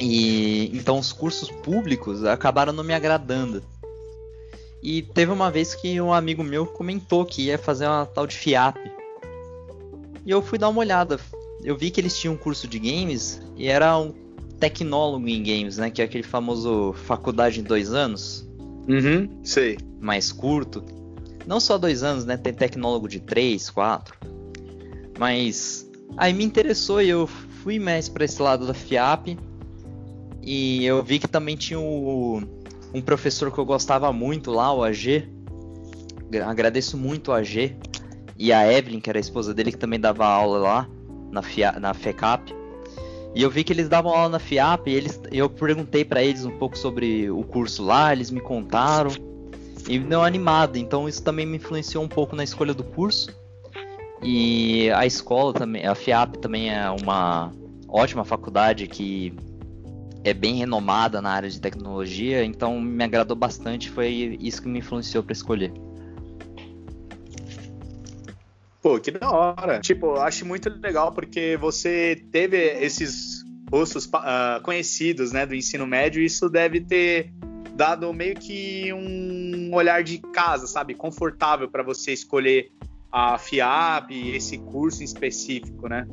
E 0.00 0.70
então 0.76 0.98
os 0.98 1.12
cursos 1.12 1.50
públicos 1.50 2.24
acabaram 2.24 2.72
não 2.72 2.84
me 2.84 2.94
agradando. 2.94 3.62
E 4.82 5.02
teve 5.02 5.32
uma 5.32 5.50
vez 5.50 5.74
que 5.74 6.00
um 6.00 6.12
amigo 6.12 6.44
meu 6.44 6.66
comentou 6.66 7.24
que 7.24 7.42
ia 7.42 7.58
fazer 7.58 7.86
uma 7.86 8.06
tal 8.06 8.26
de 8.26 8.36
FIAP. 8.36 8.78
E 10.24 10.30
eu 10.30 10.40
fui 10.40 10.56
dar 10.56 10.68
uma 10.68 10.80
olhada. 10.80 11.18
Eu 11.64 11.76
vi 11.76 11.90
que 11.90 12.00
eles 12.00 12.16
tinham 12.16 12.34
um 12.34 12.36
curso 12.36 12.68
de 12.68 12.78
games 12.78 13.42
e 13.56 13.66
era 13.66 13.98
um 13.98 14.14
tecnólogo 14.60 15.28
em 15.28 15.42
games, 15.42 15.78
né? 15.78 15.90
Que 15.90 16.00
é 16.00 16.04
aquele 16.04 16.22
famoso 16.22 16.92
faculdade 16.92 17.58
em 17.58 17.64
dois 17.64 17.92
anos. 17.92 18.47
Uhum, 18.88 19.28
sei. 19.44 19.78
Mais 20.00 20.32
curto. 20.32 20.82
Não 21.46 21.60
só 21.60 21.78
dois 21.78 22.02
anos, 22.02 22.24
né? 22.24 22.36
Tem 22.36 22.52
tecnólogo 22.52 23.08
de 23.08 23.20
três, 23.20 23.70
quatro. 23.70 24.16
Mas 25.18 25.88
aí 26.16 26.32
me 26.32 26.44
interessou 26.44 27.02
e 27.02 27.08
eu 27.08 27.26
fui 27.26 27.78
mais 27.78 28.08
para 28.08 28.24
esse 28.24 28.40
lado 28.40 28.66
da 28.66 28.74
FIAP. 28.74 29.38
E 30.42 30.84
eu 30.84 31.02
vi 31.02 31.18
que 31.18 31.28
também 31.28 31.56
tinha 31.56 31.78
o, 31.78 32.40
um 32.94 33.02
professor 33.02 33.52
que 33.52 33.58
eu 33.58 33.66
gostava 33.66 34.12
muito 34.12 34.50
lá, 34.50 34.72
o 34.72 34.82
AG. 34.82 35.28
Agradeço 36.46 36.96
muito 36.96 37.28
o 37.28 37.34
AG. 37.34 37.76
E 38.38 38.52
a 38.52 38.72
Evelyn, 38.72 39.00
que 39.00 39.10
era 39.10 39.18
a 39.18 39.20
esposa 39.20 39.52
dele, 39.52 39.72
que 39.72 39.78
também 39.78 39.98
dava 39.98 40.24
aula 40.24 40.58
lá 40.58 40.88
na, 41.30 41.42
FIA, 41.42 41.72
na 41.72 41.92
FECAP. 41.92 42.54
E 43.34 43.42
eu 43.42 43.50
vi 43.50 43.62
que 43.62 43.72
eles 43.72 43.88
davam 43.88 44.12
aula 44.12 44.28
na 44.30 44.38
FIAP 44.38 44.88
e 44.88 44.94
eles, 44.94 45.20
eu 45.30 45.48
perguntei 45.48 46.04
para 46.04 46.22
eles 46.22 46.44
um 46.44 46.58
pouco 46.58 46.76
sobre 46.76 47.30
o 47.30 47.42
curso 47.44 47.84
lá, 47.84 48.12
eles 48.12 48.30
me 48.30 48.40
contaram 48.40 49.10
e 49.88 49.98
deu 49.98 50.22
animado. 50.22 50.76
Então 50.76 51.08
isso 51.08 51.22
também 51.22 51.46
me 51.46 51.56
influenciou 51.56 52.02
um 52.02 52.08
pouco 52.08 52.34
na 52.34 52.42
escolha 52.42 52.74
do 52.74 52.84
curso. 52.84 53.28
E 54.22 54.90
a 54.90 55.06
escola 55.06 55.52
também, 55.52 55.86
a 55.86 55.94
FIAP 55.94 56.36
também 56.38 56.74
é 56.74 56.90
uma 56.90 57.52
ótima 57.88 58.24
faculdade 58.24 58.86
que 58.86 59.32
é 60.24 60.34
bem 60.34 60.56
renomada 60.56 61.22
na 61.22 61.30
área 61.30 61.48
de 61.48 61.60
tecnologia, 61.60 62.44
então 62.44 62.80
me 62.80 63.04
agradou 63.04 63.36
bastante, 63.36 63.88
foi 63.88 64.36
isso 64.40 64.60
que 64.60 64.68
me 64.68 64.80
influenciou 64.80 65.22
para 65.22 65.32
escolher. 65.32 65.72
Pô, 68.80 68.98
que 68.98 69.10
da 69.10 69.30
hora. 69.30 69.80
Tipo, 69.80 70.14
acho 70.14 70.46
muito 70.46 70.68
legal 70.68 71.12
porque 71.12 71.56
você 71.56 72.22
teve 72.30 72.56
esses 72.56 73.44
rostos 73.70 74.06
uh, 74.06 74.62
conhecidos, 74.62 75.32
né, 75.32 75.44
do 75.44 75.54
ensino 75.54 75.86
médio, 75.86 76.22
e 76.22 76.26
isso 76.26 76.48
deve 76.48 76.80
ter 76.80 77.32
dado 77.74 78.12
meio 78.12 78.34
que 78.34 78.92
um 78.92 79.74
olhar 79.74 80.02
de 80.02 80.18
casa, 80.18 80.66
sabe, 80.66 80.94
confortável 80.94 81.68
para 81.68 81.82
você 81.82 82.12
escolher 82.12 82.72
a 83.10 83.38
FIAP, 83.38 84.10
esse 84.34 84.58
curso 84.58 85.02
em 85.02 85.04
específico, 85.04 85.88
né? 85.88 86.06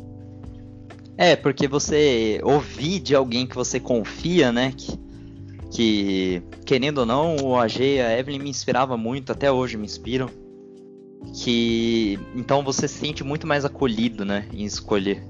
É, 1.17 1.35
porque 1.35 1.67
você 1.67 2.39
ouvir 2.43 2.99
de 2.99 3.15
alguém 3.15 3.47
que 3.47 3.55
você 3.55 3.79
confia, 3.79 4.51
né? 4.51 4.73
Que, 4.75 4.99
que 5.71 6.43
querendo 6.65 6.99
ou 6.99 7.05
não, 7.05 7.35
o 7.37 7.55
AG 7.57 7.95
e 7.95 8.01
a 8.01 8.17
Evelyn 8.17 8.39
me 8.39 8.49
inspirava 8.49 8.97
muito, 8.97 9.31
até 9.31 9.51
hoje 9.51 9.77
me 9.77 9.85
inspiram. 9.85 10.29
Que 11.33 12.19
então 12.35 12.63
você 12.63 12.87
se 12.87 12.99
sente 12.99 13.23
muito 13.23 13.45
mais 13.45 13.65
acolhido, 13.65 14.25
né, 14.25 14.47
em 14.53 14.63
escolher. 14.63 15.23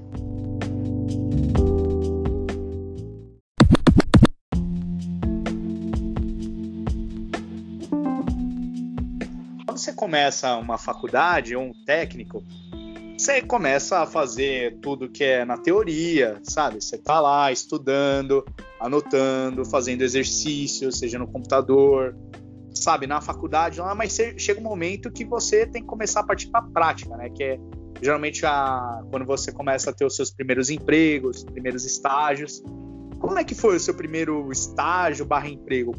Quando 9.66 9.78
você 9.78 9.92
começa 9.92 10.56
uma 10.56 10.78
faculdade 10.78 11.54
ou 11.54 11.64
um 11.64 11.72
técnico, 11.84 12.42
você 13.18 13.40
começa 13.40 14.00
a 14.00 14.06
fazer 14.06 14.78
tudo 14.80 15.08
que 15.08 15.24
é 15.24 15.44
na 15.44 15.56
teoria, 15.56 16.38
sabe? 16.42 16.82
Você 16.82 16.98
tá 16.98 17.18
lá 17.18 17.50
estudando, 17.50 18.44
anotando, 18.78 19.64
fazendo 19.64 20.02
exercício, 20.02 20.92
seja 20.92 21.18
no 21.18 21.26
computador, 21.26 22.14
sabe, 22.86 23.04
na 23.08 23.20
faculdade 23.20 23.80
lá, 23.80 23.96
mas 23.96 24.16
chega 24.38 24.60
um 24.60 24.62
momento 24.62 25.10
que 25.10 25.24
você 25.24 25.66
tem 25.66 25.82
que 25.82 25.88
começar 25.88 26.20
a 26.20 26.22
partir 26.22 26.46
para 26.46 26.60
a 26.60 26.62
prática, 26.70 27.16
né? 27.16 27.28
Que 27.30 27.42
é 27.42 27.58
geralmente 28.00 28.46
a, 28.46 29.02
quando 29.10 29.26
você 29.26 29.50
começa 29.50 29.90
a 29.90 29.92
ter 29.92 30.04
os 30.04 30.14
seus 30.14 30.30
primeiros 30.30 30.70
empregos, 30.70 31.42
primeiros 31.42 31.84
estágios. 31.84 32.62
Como 33.18 33.36
é 33.36 33.42
que 33.42 33.56
foi 33.56 33.74
o 33.74 33.80
seu 33.80 33.92
primeiro 33.92 34.52
estágio 34.52 35.26
barra 35.26 35.48
emprego? 35.48 35.92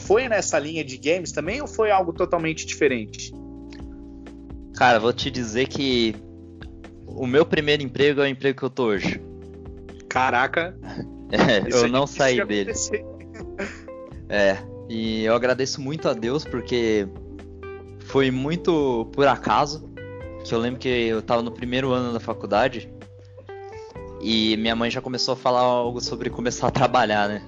Foi 0.00 0.28
nessa 0.28 0.58
linha 0.58 0.84
de 0.84 0.98
games 0.98 1.32
também 1.32 1.62
ou 1.62 1.66
foi 1.66 1.90
algo 1.90 2.12
totalmente 2.12 2.66
diferente? 2.66 3.32
Cara, 4.74 5.00
vou 5.00 5.12
te 5.12 5.30
dizer 5.30 5.68
que 5.68 6.14
o 7.06 7.26
meu 7.26 7.46
primeiro 7.46 7.82
emprego 7.82 8.20
é 8.20 8.24
o 8.24 8.26
emprego 8.26 8.58
que 8.58 8.64
eu 8.64 8.70
tô 8.70 8.88
hoje. 8.88 9.22
Caraca! 10.08 10.76
É, 11.32 11.66
eu 11.74 11.88
não 11.88 12.06
saí 12.06 12.44
dele. 12.44 12.72
É, 14.28 14.56
e 14.88 15.24
eu 15.24 15.34
agradeço 15.34 15.80
muito 15.80 16.08
a 16.08 16.12
Deus 16.12 16.44
porque 16.44 17.08
foi 18.00 18.30
muito 18.30 19.08
por 19.12 19.26
acaso 19.26 19.88
que 20.44 20.54
eu 20.54 20.58
lembro 20.58 20.78
que 20.78 20.88
eu 20.88 21.22
tava 21.22 21.42
no 21.42 21.50
primeiro 21.50 21.92
ano 21.92 22.12
da 22.12 22.20
faculdade 22.20 22.92
e 24.20 24.56
minha 24.56 24.76
mãe 24.76 24.90
já 24.90 25.00
começou 25.00 25.34
a 25.34 25.36
falar 25.36 25.60
algo 25.60 26.00
sobre 26.00 26.30
começar 26.30 26.68
a 26.68 26.70
trabalhar, 26.70 27.28
né? 27.28 27.42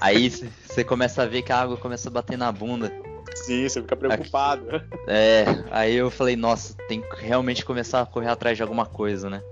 Aí 0.00 0.30
você 0.64 0.84
começa 0.84 1.22
a 1.22 1.26
ver 1.26 1.42
que 1.42 1.52
a 1.52 1.60
água 1.60 1.76
começa 1.76 2.08
a 2.08 2.12
bater 2.12 2.36
na 2.36 2.50
bunda. 2.50 2.92
Sim, 3.34 3.68
você 3.68 3.80
fica 3.80 3.96
preocupado. 3.96 4.66
É, 5.06 5.44
aí 5.70 5.94
eu 5.94 6.10
falei, 6.10 6.36
nossa, 6.36 6.74
tem 6.88 7.00
que 7.00 7.24
realmente 7.24 7.64
começar 7.64 8.00
a 8.00 8.06
correr 8.06 8.28
atrás 8.28 8.56
de 8.56 8.62
alguma 8.62 8.86
coisa, 8.86 9.28
né? 9.28 9.42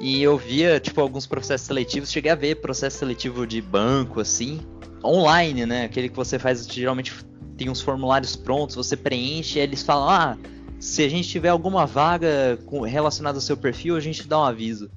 E 0.00 0.22
eu 0.22 0.36
via, 0.36 0.80
tipo, 0.80 1.00
alguns 1.00 1.26
processos 1.26 1.66
seletivos, 1.66 2.10
cheguei 2.10 2.32
a 2.32 2.34
ver 2.34 2.56
processo 2.56 2.98
seletivo 2.98 3.46
de 3.46 3.60
banco, 3.60 4.20
assim, 4.20 4.60
online, 5.04 5.66
né? 5.66 5.84
Aquele 5.84 6.08
que 6.08 6.16
você 6.16 6.38
faz, 6.38 6.66
geralmente 6.66 7.12
tem 7.56 7.68
uns 7.68 7.80
formulários 7.80 8.36
prontos, 8.36 8.76
você 8.76 8.96
preenche 8.96 9.58
e 9.58 9.62
eles 9.62 9.82
falam, 9.82 10.08
ah, 10.08 10.38
se 10.80 11.02
a 11.04 11.08
gente 11.08 11.28
tiver 11.28 11.48
alguma 11.48 11.86
vaga 11.86 12.58
relacionada 12.86 13.38
ao 13.38 13.42
seu 13.42 13.56
perfil, 13.56 13.96
a 13.96 14.00
gente 14.00 14.26
dá 14.26 14.40
um 14.40 14.44
aviso. 14.44 14.90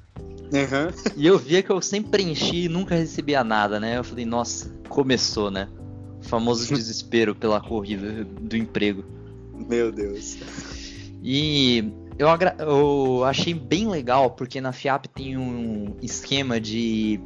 Uhum. 0.45 1.11
E 1.15 1.25
eu 1.27 1.37
via 1.37 1.61
que 1.61 1.69
eu 1.69 1.81
sempre 1.81 2.11
preenchi 2.11 2.65
e 2.65 2.69
nunca 2.69 2.95
recebia 2.95 3.43
nada, 3.43 3.79
né? 3.79 3.97
Eu 3.97 4.03
falei, 4.03 4.25
nossa, 4.25 4.69
começou, 4.87 5.51
né? 5.51 5.67
O 6.19 6.23
famoso 6.23 6.67
desespero 6.73 7.35
pela 7.35 7.59
corrida 7.59 8.23
do 8.23 8.55
emprego. 8.55 9.03
Meu 9.67 9.91
Deus. 9.91 10.37
E 11.23 11.91
eu, 12.17 12.27
eu 12.59 13.23
achei 13.23 13.53
bem 13.53 13.87
legal, 13.87 14.31
porque 14.31 14.61
na 14.61 14.71
FIAP 14.71 15.07
tem 15.07 15.37
um 15.37 15.95
esquema 16.01 16.59
de 16.59 17.19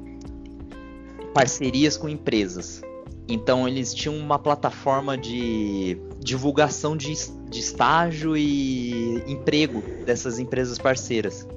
parcerias 1.33 1.97
com 1.97 2.09
empresas. 2.09 2.81
Então 3.27 3.67
eles 3.67 3.93
tinham 3.93 4.17
uma 4.17 4.39
plataforma 4.39 5.17
de 5.17 5.97
divulgação 6.19 6.97
de, 6.97 7.13
de 7.49 7.59
estágio 7.59 8.35
e 8.35 9.23
emprego 9.31 9.83
dessas 10.03 10.39
empresas 10.39 10.79
parceiras. 10.79 11.47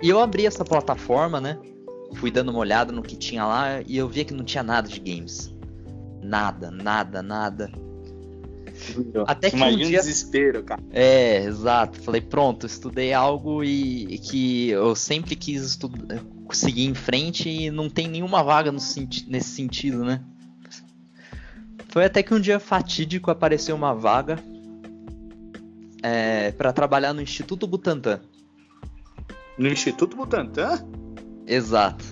E 0.00 0.08
eu 0.08 0.20
abri 0.20 0.46
essa 0.46 0.64
plataforma, 0.64 1.40
né? 1.40 1.58
Fui 2.14 2.30
dando 2.30 2.50
uma 2.50 2.58
olhada 2.58 2.92
no 2.92 3.02
que 3.02 3.16
tinha 3.16 3.44
lá 3.44 3.80
e 3.86 3.96
eu 3.96 4.08
via 4.08 4.24
que 4.24 4.34
não 4.34 4.44
tinha 4.44 4.62
nada 4.62 4.88
de 4.88 5.00
games. 5.00 5.52
Nada, 6.22 6.70
nada, 6.70 7.22
nada. 7.22 7.70
Até 9.26 9.50
que 9.50 9.56
Imagina 9.56 9.84
um 9.84 9.88
dia... 9.88 9.98
desespero, 9.98 10.62
cara. 10.62 10.82
É, 10.90 11.44
exato. 11.44 12.00
Falei, 12.00 12.20
pronto, 12.20 12.66
estudei 12.66 13.12
algo 13.12 13.62
e 13.64 14.18
que 14.18 14.70
eu 14.70 14.94
sempre 14.94 15.36
quis 15.36 15.62
estudar, 15.62 16.22
seguir 16.56 16.86
em 16.86 16.94
frente 16.94 17.48
e 17.48 17.70
não 17.70 17.88
tem 17.88 18.08
nenhuma 18.08 18.42
vaga 18.42 18.76
senti 18.78 19.28
nesse 19.28 19.50
sentido, 19.50 20.04
né? 20.04 20.22
Foi 21.88 22.04
até 22.04 22.22
que 22.22 22.32
um 22.32 22.40
dia 22.40 22.58
fatídico 22.58 23.30
apareceu 23.30 23.76
uma 23.76 23.94
vaga 23.94 24.38
é, 26.02 26.50
para 26.52 26.72
trabalhar 26.72 27.12
no 27.12 27.20
Instituto 27.20 27.66
Butantan. 27.66 28.20
No 29.58 29.68
Instituto 29.68 30.16
Butantan? 30.16 30.86
Exato. 31.46 32.04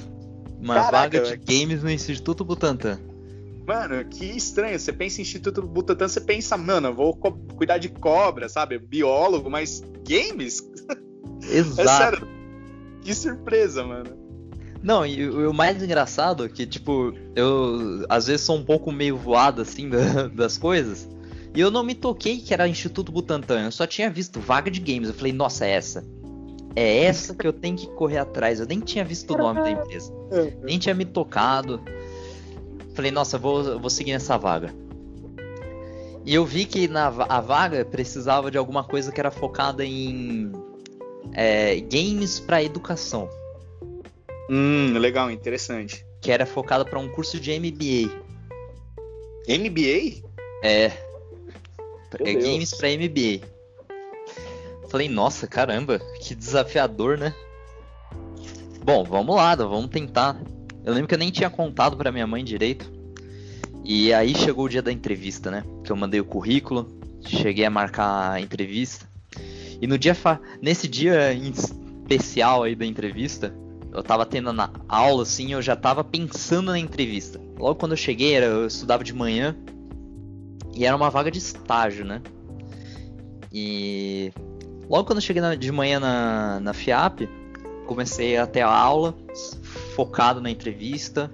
Uma 0.61 0.74
Caraca, 0.74 0.92
vaga 0.92 1.20
de 1.22 1.37
games 1.38 1.83
no 1.83 1.90
Instituto 1.90 2.44
Butantan. 2.44 3.00
Mano, 3.66 4.05
que 4.05 4.24
estranho. 4.24 4.79
Você 4.79 4.92
pensa 4.92 5.20
em 5.20 5.22
Instituto 5.22 5.62
Butantan, 5.62 6.09
você 6.09 6.20
pensa, 6.20 6.59
mano, 6.59 6.88
eu 6.88 6.94
vou 6.94 7.14
cuidar 7.14 7.79
de 7.79 7.88
cobra, 7.88 8.50
sabe? 8.50 8.79
Biólogo, 8.79 9.48
mas 9.48 9.83
games? 10.07 10.61
Exato. 11.50 11.81
É 11.81 11.87
sério. 11.87 12.29
Que 13.03 13.14
surpresa, 13.14 13.83
mano. 13.83 14.19
Não, 14.83 15.05
e 15.05 15.29
o 15.29 15.53
mais 15.53 15.83
engraçado 15.83 16.45
é 16.45 16.49
que, 16.49 16.66
tipo, 16.66 17.12
eu 17.37 18.05
às 18.09 18.27
vezes 18.27 18.47
sou 18.47 18.57
um 18.57 18.64
pouco 18.64 18.90
meio 18.90 19.16
voado, 19.16 19.61
assim, 19.61 19.88
da, 19.90 20.29
das 20.29 20.57
coisas. 20.57 21.09
E 21.55 21.61
eu 21.61 21.71
não 21.71 21.83
me 21.83 21.95
toquei 21.95 22.38
que 22.38 22.55
era 22.55 22.66
Instituto 22.69 23.11
Butantan. 23.11 23.64
Eu 23.64 23.73
só 23.73 23.87
tinha 23.87 24.09
visto 24.09 24.40
vaga 24.40 24.71
de 24.71 24.81
games. 24.81 25.09
Eu 25.09 25.14
falei, 25.14 25.33
nossa, 25.33 25.66
é 25.66 25.71
essa. 25.71 26.05
É 26.77 27.05
essa 27.05 27.35
que 27.35 27.47
eu 27.47 27.53
tenho 27.53 27.77
que 27.77 27.88
correr 27.88 28.19
atrás. 28.19 28.61
Eu 28.61 28.66
nem 28.66 28.81
tinha 28.81 29.05
visto 29.05 29.35
o 29.35 29.37
nome 29.37 29.61
da 29.61 29.71
empresa. 29.71 30.12
Nem 30.62 30.79
tinha 30.79 30.95
me 30.95 31.05
tocado. 31.05 31.81
Falei, 32.95 33.11
nossa, 33.11 33.37
vou, 33.37 33.81
vou 33.81 33.90
seguir 33.90 34.12
nessa 34.12 34.38
vaga. 34.38 34.73
E 36.25 36.35
eu 36.35 36.45
vi 36.45 36.64
que 36.64 36.87
na, 36.87 37.09
a 37.09 37.40
vaga 37.40 37.85
precisava 37.85 38.51
de 38.51 38.57
alguma 38.57 38.85
coisa 38.85 39.11
que 39.11 39.19
era 39.19 39.33
focada 39.33 39.85
em 39.85 40.53
é, 41.33 41.81
games 41.81 42.38
para 42.38 42.62
educação. 42.62 43.29
Hum, 44.53 44.99
legal, 44.99 45.31
interessante. 45.31 46.05
Que 46.21 46.33
era 46.33 46.45
focada 46.45 46.85
para 46.85 46.99
um 46.99 47.09
curso 47.09 47.39
de 47.39 47.57
MBA. 47.57 48.11
MBA? 49.47 50.27
É. 50.65 50.89
Meu 52.19 52.27
é 52.27 52.33
Deus. 52.33 52.45
games 52.45 52.75
para 52.75 52.89
MBA. 52.89 53.47
Falei, 54.91 55.09
nossa, 55.09 55.47
caramba, 55.47 56.01
que 56.21 56.35
desafiador, 56.35 57.17
né? 57.17 57.33
Bom, 58.83 59.05
vamos 59.05 59.37
lá, 59.37 59.55
vamos 59.55 59.89
tentar. 59.89 60.37
Eu 60.85 60.95
lembro 60.95 61.07
que 61.07 61.15
eu 61.15 61.19
nem 61.19 61.31
tinha 61.31 61.49
contado 61.49 61.97
para 61.97 62.11
minha 62.11 62.27
mãe 62.27 62.43
direito. 62.43 62.91
E 63.85 64.13
aí 64.13 64.35
chegou 64.35 64.65
o 64.65 64.69
dia 64.69 64.83
da 64.83 64.91
entrevista, 64.91 65.49
né? 65.49 65.65
Que 65.85 65.93
eu 65.93 65.97
mandei 65.97 66.21
o 66.21 66.25
currículo, 66.25 66.89
cheguei 67.25 67.65
a 67.65 67.71
marcar 67.71 68.33
a 68.33 68.41
entrevista. 68.41 69.09
E 69.81 69.87
no 69.87 69.97
dia 69.97 70.15
fa... 70.15 70.41
nesse 70.61 70.89
dia 70.89 71.33
especial 71.33 72.65
aí 72.65 72.75
da 72.75 72.85
entrevista, 72.85 73.55
eu 73.92 74.03
tava 74.03 74.24
tendo 74.24 74.53
na 74.53 74.70
aula 74.88 75.22
assim, 75.22 75.53
eu 75.53 75.61
já 75.61 75.74
tava 75.74 76.05
pensando 76.05 76.70
na 76.70 76.79
entrevista. 76.79 77.40
Logo 77.59 77.74
quando 77.74 77.92
eu 77.92 77.96
cheguei, 77.96 78.37
eu 78.37 78.66
estudava 78.66 79.03
de 79.03 79.12
manhã 79.12 79.57
e 80.74 80.85
era 80.85 80.96
uma 80.96 81.11
vaga 81.11 81.31
de 81.31 81.38
estágio, 81.38 82.05
né? 82.05 82.22
E 83.53 84.33
logo 84.88 85.05
quando 85.05 85.18
eu 85.18 85.22
cheguei 85.22 85.42
de 85.57 85.72
manhã 85.72 85.98
na, 85.98 86.61
na 86.61 86.72
FIAP, 86.72 87.29
comecei 87.87 88.37
a 88.37 88.46
ter 88.46 88.61
a 88.61 88.70
aula 88.70 89.14
focado 89.94 90.40
na 90.40 90.50
entrevista, 90.50 91.29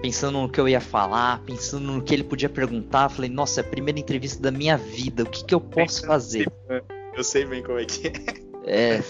pensando 0.00 0.40
no 0.40 0.48
que 0.48 0.60
eu 0.60 0.68
ia 0.68 0.80
falar, 0.80 1.42
pensando 1.42 1.92
no 1.92 2.02
que 2.02 2.14
ele 2.14 2.24
podia 2.24 2.48
perguntar. 2.48 3.08
Falei, 3.08 3.28
nossa, 3.28 3.60
é 3.60 3.64
a 3.64 3.66
primeira 3.66 3.98
entrevista 3.98 4.40
da 4.40 4.52
minha 4.52 4.76
vida, 4.76 5.24
o 5.24 5.26
que, 5.26 5.44
que 5.44 5.54
eu 5.54 5.60
posso 5.60 6.06
fazer? 6.06 6.50
Eu 7.14 7.24
sei 7.24 7.44
bem 7.44 7.62
como 7.62 7.78
é 7.78 7.84
que 7.84 8.06
é. 8.06 8.39
É, 8.70 8.94
é 8.96 9.02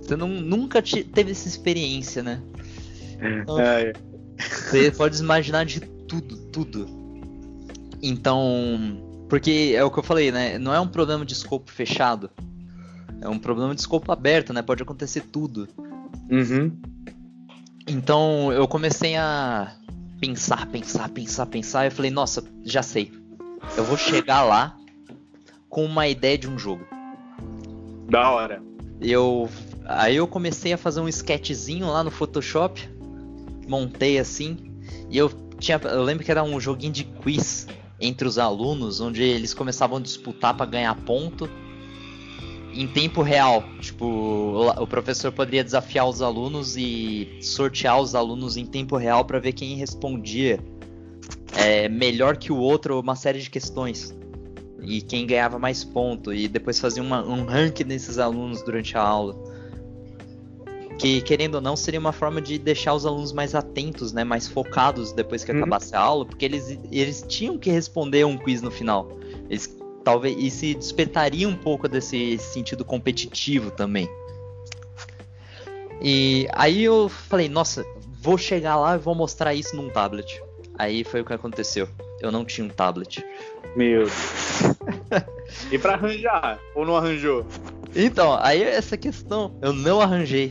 você 0.00 0.16
não, 0.16 0.28
nunca 0.28 0.80
te, 0.80 1.04
teve 1.04 1.32
essa 1.32 1.46
experiência, 1.46 2.22
né? 2.22 2.40
Então, 3.20 3.58
é. 3.60 3.92
Você 4.38 4.90
pode 4.90 5.20
imaginar 5.20 5.64
de 5.64 5.80
tudo, 5.80 6.36
tudo. 6.50 6.86
Então, 8.02 9.24
porque 9.28 9.74
é 9.76 9.84
o 9.84 9.90
que 9.90 9.98
eu 9.98 10.02
falei, 10.02 10.32
né? 10.32 10.58
Não 10.58 10.74
é 10.74 10.80
um 10.80 10.88
problema 10.88 11.24
de 11.24 11.32
escopo 11.32 11.70
fechado. 11.70 12.30
É 13.20 13.28
um 13.28 13.38
problema 13.38 13.74
de 13.74 13.80
escopo 13.80 14.10
aberto, 14.10 14.52
né? 14.52 14.62
Pode 14.62 14.82
acontecer 14.82 15.22
tudo. 15.30 15.68
Uhum. 16.30 16.76
Então 17.86 18.52
eu 18.52 18.66
comecei 18.66 19.16
a 19.16 19.74
pensar, 20.20 20.66
pensar, 20.66 21.08
pensar, 21.08 21.46
pensar. 21.46 21.84
E 21.84 21.88
eu 21.88 21.92
falei, 21.92 22.10
nossa, 22.10 22.42
já 22.64 22.82
sei. 22.82 23.12
Eu 23.76 23.84
vou 23.84 23.96
chegar 23.96 24.42
lá 24.42 24.76
com 25.68 25.84
uma 25.84 26.08
ideia 26.08 26.36
de 26.36 26.48
um 26.48 26.58
jogo. 26.58 26.84
Da 28.12 28.30
hora. 28.30 28.62
Eu 29.00 29.48
aí 29.86 30.16
eu 30.16 30.28
comecei 30.28 30.74
a 30.74 30.76
fazer 30.76 31.00
um 31.00 31.08
sketchzinho 31.08 31.86
lá 31.86 32.04
no 32.04 32.10
Photoshop, 32.10 32.86
montei 33.66 34.18
assim, 34.18 34.58
e 35.08 35.16
eu 35.16 35.30
tinha, 35.58 35.80
eu 35.82 36.02
lembro 36.02 36.22
que 36.22 36.30
era 36.30 36.42
um 36.42 36.60
joguinho 36.60 36.92
de 36.92 37.04
quiz 37.04 37.66
entre 37.98 38.28
os 38.28 38.36
alunos, 38.36 39.00
onde 39.00 39.22
eles 39.22 39.54
começavam 39.54 39.96
a 39.96 40.00
disputar 40.00 40.54
para 40.54 40.66
ganhar 40.66 40.94
ponto 41.06 41.48
em 42.74 42.86
tempo 42.86 43.22
real. 43.22 43.64
Tipo, 43.80 44.70
o 44.78 44.86
professor 44.86 45.32
poderia 45.32 45.64
desafiar 45.64 46.06
os 46.06 46.20
alunos 46.20 46.76
e 46.76 47.38
sortear 47.40 47.98
os 47.98 48.14
alunos 48.14 48.58
em 48.58 48.66
tempo 48.66 48.94
real 48.98 49.24
para 49.24 49.38
ver 49.38 49.54
quem 49.54 49.74
respondia 49.76 50.60
é, 51.56 51.88
melhor 51.88 52.36
que 52.36 52.52
o 52.52 52.58
outro 52.58 53.00
uma 53.00 53.16
série 53.16 53.40
de 53.40 53.48
questões. 53.48 54.14
E 54.82 55.00
quem 55.00 55.26
ganhava 55.26 55.58
mais 55.58 55.84
ponto. 55.84 56.32
E 56.32 56.48
depois 56.48 56.78
fazia 56.80 57.02
uma, 57.02 57.24
um 57.24 57.44
ranking 57.44 57.84
desses 57.84 58.18
alunos 58.18 58.62
durante 58.62 58.96
a 58.96 59.02
aula. 59.02 59.36
Que, 60.98 61.20
querendo 61.20 61.56
ou 61.56 61.60
não, 61.60 61.74
seria 61.74 61.98
uma 61.98 62.12
forma 62.12 62.40
de 62.40 62.58
deixar 62.58 62.94
os 62.94 63.06
alunos 63.06 63.32
mais 63.32 63.54
atentos, 63.54 64.12
né? 64.12 64.24
Mais 64.24 64.46
focados 64.46 65.12
depois 65.12 65.44
que 65.44 65.52
uhum. 65.52 65.58
acabasse 65.58 65.94
a 65.94 66.00
aula. 66.00 66.26
Porque 66.26 66.44
eles, 66.44 66.78
eles 66.90 67.24
tinham 67.26 67.58
que 67.58 67.70
responder 67.70 68.24
um 68.24 68.36
quiz 68.36 68.60
no 68.60 68.70
final. 68.70 69.08
Eles 69.48 69.66
talvez 70.02 70.36
e 70.38 70.50
se 70.50 70.74
despertaria 70.74 71.48
um 71.48 71.56
pouco 71.56 71.88
desse 71.88 72.36
sentido 72.38 72.84
competitivo 72.84 73.70
também. 73.70 74.08
E 76.00 76.48
aí 76.52 76.82
eu 76.82 77.08
falei, 77.08 77.48
nossa, 77.48 77.86
vou 78.20 78.36
chegar 78.36 78.76
lá 78.76 78.96
e 78.96 78.98
vou 78.98 79.14
mostrar 79.14 79.54
isso 79.54 79.76
num 79.76 79.88
tablet. 79.88 80.42
Aí 80.78 81.04
foi 81.04 81.20
o 81.20 81.24
que 81.24 81.32
aconteceu. 81.32 81.88
Eu 82.20 82.30
não 82.32 82.44
tinha 82.44 82.66
um 82.66 82.70
tablet. 82.70 83.24
Meu 83.76 84.00
Deus. 84.00 84.12
e 85.70 85.78
para 85.78 85.94
arranjar? 85.94 86.58
Ou 86.74 86.84
não 86.84 86.96
arranjou? 86.96 87.46
Então, 87.94 88.38
aí 88.40 88.62
essa 88.62 88.96
questão, 88.96 89.58
eu 89.60 89.72
não 89.72 90.00
arranjei. 90.00 90.50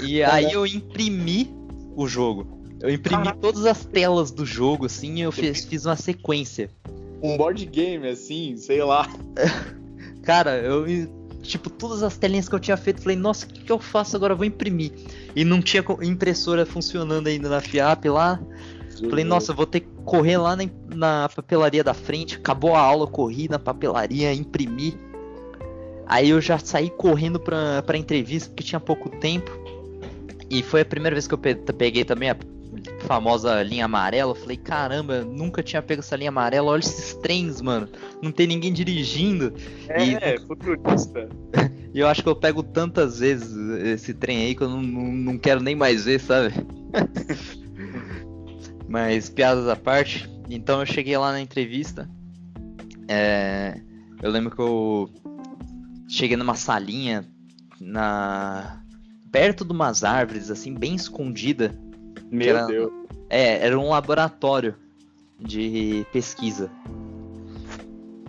E 0.00 0.22
aí 0.22 0.52
eu 0.52 0.66
imprimi 0.66 1.54
o 1.96 2.06
jogo. 2.06 2.62
Eu 2.80 2.90
imprimi 2.90 3.22
Caraca. 3.22 3.38
todas 3.40 3.66
as 3.66 3.84
telas 3.84 4.30
do 4.30 4.44
jogo, 4.44 4.86
assim, 4.86 5.16
e 5.16 5.20
eu 5.22 5.32
fiz, 5.32 5.64
fiz 5.64 5.86
uma 5.86 5.96
sequência 5.96 6.70
um 7.24 7.38
board 7.38 7.64
game, 7.64 8.06
assim, 8.06 8.54
sei 8.58 8.84
lá. 8.84 9.08
Cara, 10.22 10.58
eu. 10.58 10.84
Tipo, 11.42 11.68
todas 11.68 12.02
as 12.02 12.16
telinhas 12.16 12.48
que 12.48 12.54
eu 12.54 12.60
tinha 12.60 12.76
feito, 12.76 13.02
falei, 13.02 13.16
nossa, 13.16 13.44
o 13.44 13.48
que, 13.48 13.64
que 13.64 13.72
eu 13.72 13.78
faço 13.78 14.16
agora? 14.16 14.32
Eu 14.32 14.36
vou 14.36 14.46
imprimir. 14.46 14.92
E 15.34 15.44
não 15.44 15.60
tinha 15.60 15.84
impressora 16.02 16.64
funcionando 16.64 17.26
ainda 17.26 17.48
na 17.48 17.60
FIAP 17.60 18.08
lá. 18.08 18.40
Falei, 19.08 19.24
nossa, 19.24 19.52
vou 19.52 19.66
ter 19.66 19.80
que 19.80 19.88
correr 20.04 20.36
lá 20.36 20.56
na, 20.56 20.64
na, 20.94 21.28
papelaria 21.28 21.82
da 21.82 21.94
frente. 21.94 22.36
Acabou 22.36 22.74
a 22.74 22.80
aula, 22.80 23.06
corri 23.06 23.48
na 23.48 23.58
papelaria, 23.58 24.32
imprimi. 24.32 24.96
Aí 26.06 26.30
eu 26.30 26.40
já 26.40 26.58
saí 26.58 26.90
correndo 26.90 27.40
pra, 27.40 27.82
pra 27.82 27.96
entrevista, 27.96 28.50
porque 28.50 28.62
tinha 28.62 28.80
pouco 28.80 29.08
tempo. 29.08 29.50
E 30.50 30.62
foi 30.62 30.82
a 30.82 30.84
primeira 30.84 31.14
vez 31.14 31.26
que 31.26 31.34
eu 31.34 31.38
peguei 31.38 32.04
também 32.04 32.30
a 32.30 32.36
famosa 33.00 33.62
linha 33.62 33.86
amarela. 33.86 34.32
Eu 34.32 34.36
falei, 34.36 34.56
caramba, 34.56 35.22
nunca 35.22 35.62
tinha 35.62 35.82
pego 35.82 36.00
essa 36.00 36.16
linha 36.16 36.28
amarela. 36.28 36.70
Olha 36.70 36.80
esses 36.80 37.14
trens, 37.14 37.60
mano. 37.60 37.88
Não 38.22 38.30
tem 38.30 38.46
ninguém 38.46 38.72
dirigindo. 38.72 39.52
É, 39.88 40.34
e... 40.34 40.40
futurista. 40.40 41.28
E 41.94 42.00
eu 42.00 42.08
acho 42.08 42.24
que 42.24 42.28
eu 42.28 42.34
pego 42.34 42.60
tantas 42.60 43.20
vezes 43.20 43.56
esse 43.84 44.12
trem 44.12 44.46
aí 44.46 44.54
que 44.56 44.64
eu 44.64 44.68
não, 44.68 44.82
não, 44.82 45.12
não 45.12 45.38
quero 45.38 45.62
nem 45.62 45.76
mais 45.76 46.06
ver, 46.06 46.18
sabe? 46.18 46.52
Mas 48.88 49.28
piadas 49.28 49.68
à 49.68 49.76
parte. 49.76 50.30
Então 50.48 50.80
eu 50.80 50.86
cheguei 50.86 51.16
lá 51.16 51.32
na 51.32 51.40
entrevista. 51.40 52.08
É... 53.08 53.80
Eu 54.22 54.30
lembro 54.30 54.54
que 54.54 54.60
eu 54.60 55.10
cheguei 56.08 56.36
numa 56.36 56.54
salinha 56.54 57.24
na 57.80 58.80
perto 59.30 59.64
de 59.64 59.72
umas 59.72 60.04
árvores, 60.04 60.50
assim, 60.50 60.72
bem 60.74 60.94
escondida. 60.94 61.74
Meu 62.30 62.56
era, 62.56 62.66
Deus. 62.66 62.92
É, 63.28 63.66
era 63.66 63.78
um 63.78 63.88
laboratório 63.88 64.76
de 65.40 66.06
pesquisa. 66.12 66.70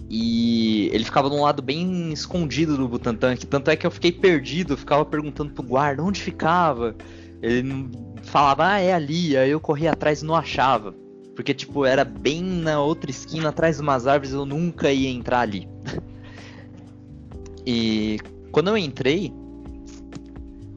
E 0.10 0.90
ele 0.92 1.04
ficava 1.04 1.30
num 1.30 1.42
lado 1.42 1.62
bem 1.62 2.12
escondido 2.12 2.78
do 2.78 2.88
Butantan, 2.88 3.36
que 3.36 3.46
tanto 3.46 3.70
é 3.70 3.76
que 3.76 3.86
eu 3.86 3.92
fiquei 3.92 4.12
perdido, 4.12 4.78
ficava 4.78 5.06
perguntando 5.06 5.52
pro 5.52 5.64
guarda 5.64 6.04
onde 6.04 6.22
ficava. 6.22 6.96
Ele 7.42 7.90
falava, 8.36 8.68
ah, 8.68 8.80
é 8.82 8.92
ali, 8.92 9.38
aí 9.38 9.50
eu 9.50 9.62
corria 9.62 9.94
atrás 9.94 10.22
e 10.22 10.26
não 10.26 10.36
achava. 10.36 10.94
Porque, 11.38 11.54
tipo, 11.54 11.86
era 11.86 12.04
bem 12.04 12.44
na 12.44 12.82
outra 12.82 13.10
esquina, 13.10 13.48
atrás 13.48 13.78
de 13.78 13.82
umas 13.82 14.06
árvores, 14.06 14.34
eu 14.34 14.46
nunca 14.46 14.92
ia 14.92 15.10
entrar 15.10 15.40
ali. 15.40 15.70
e 17.66 18.20
quando 18.52 18.72
eu 18.72 18.78
entrei, 18.78 19.34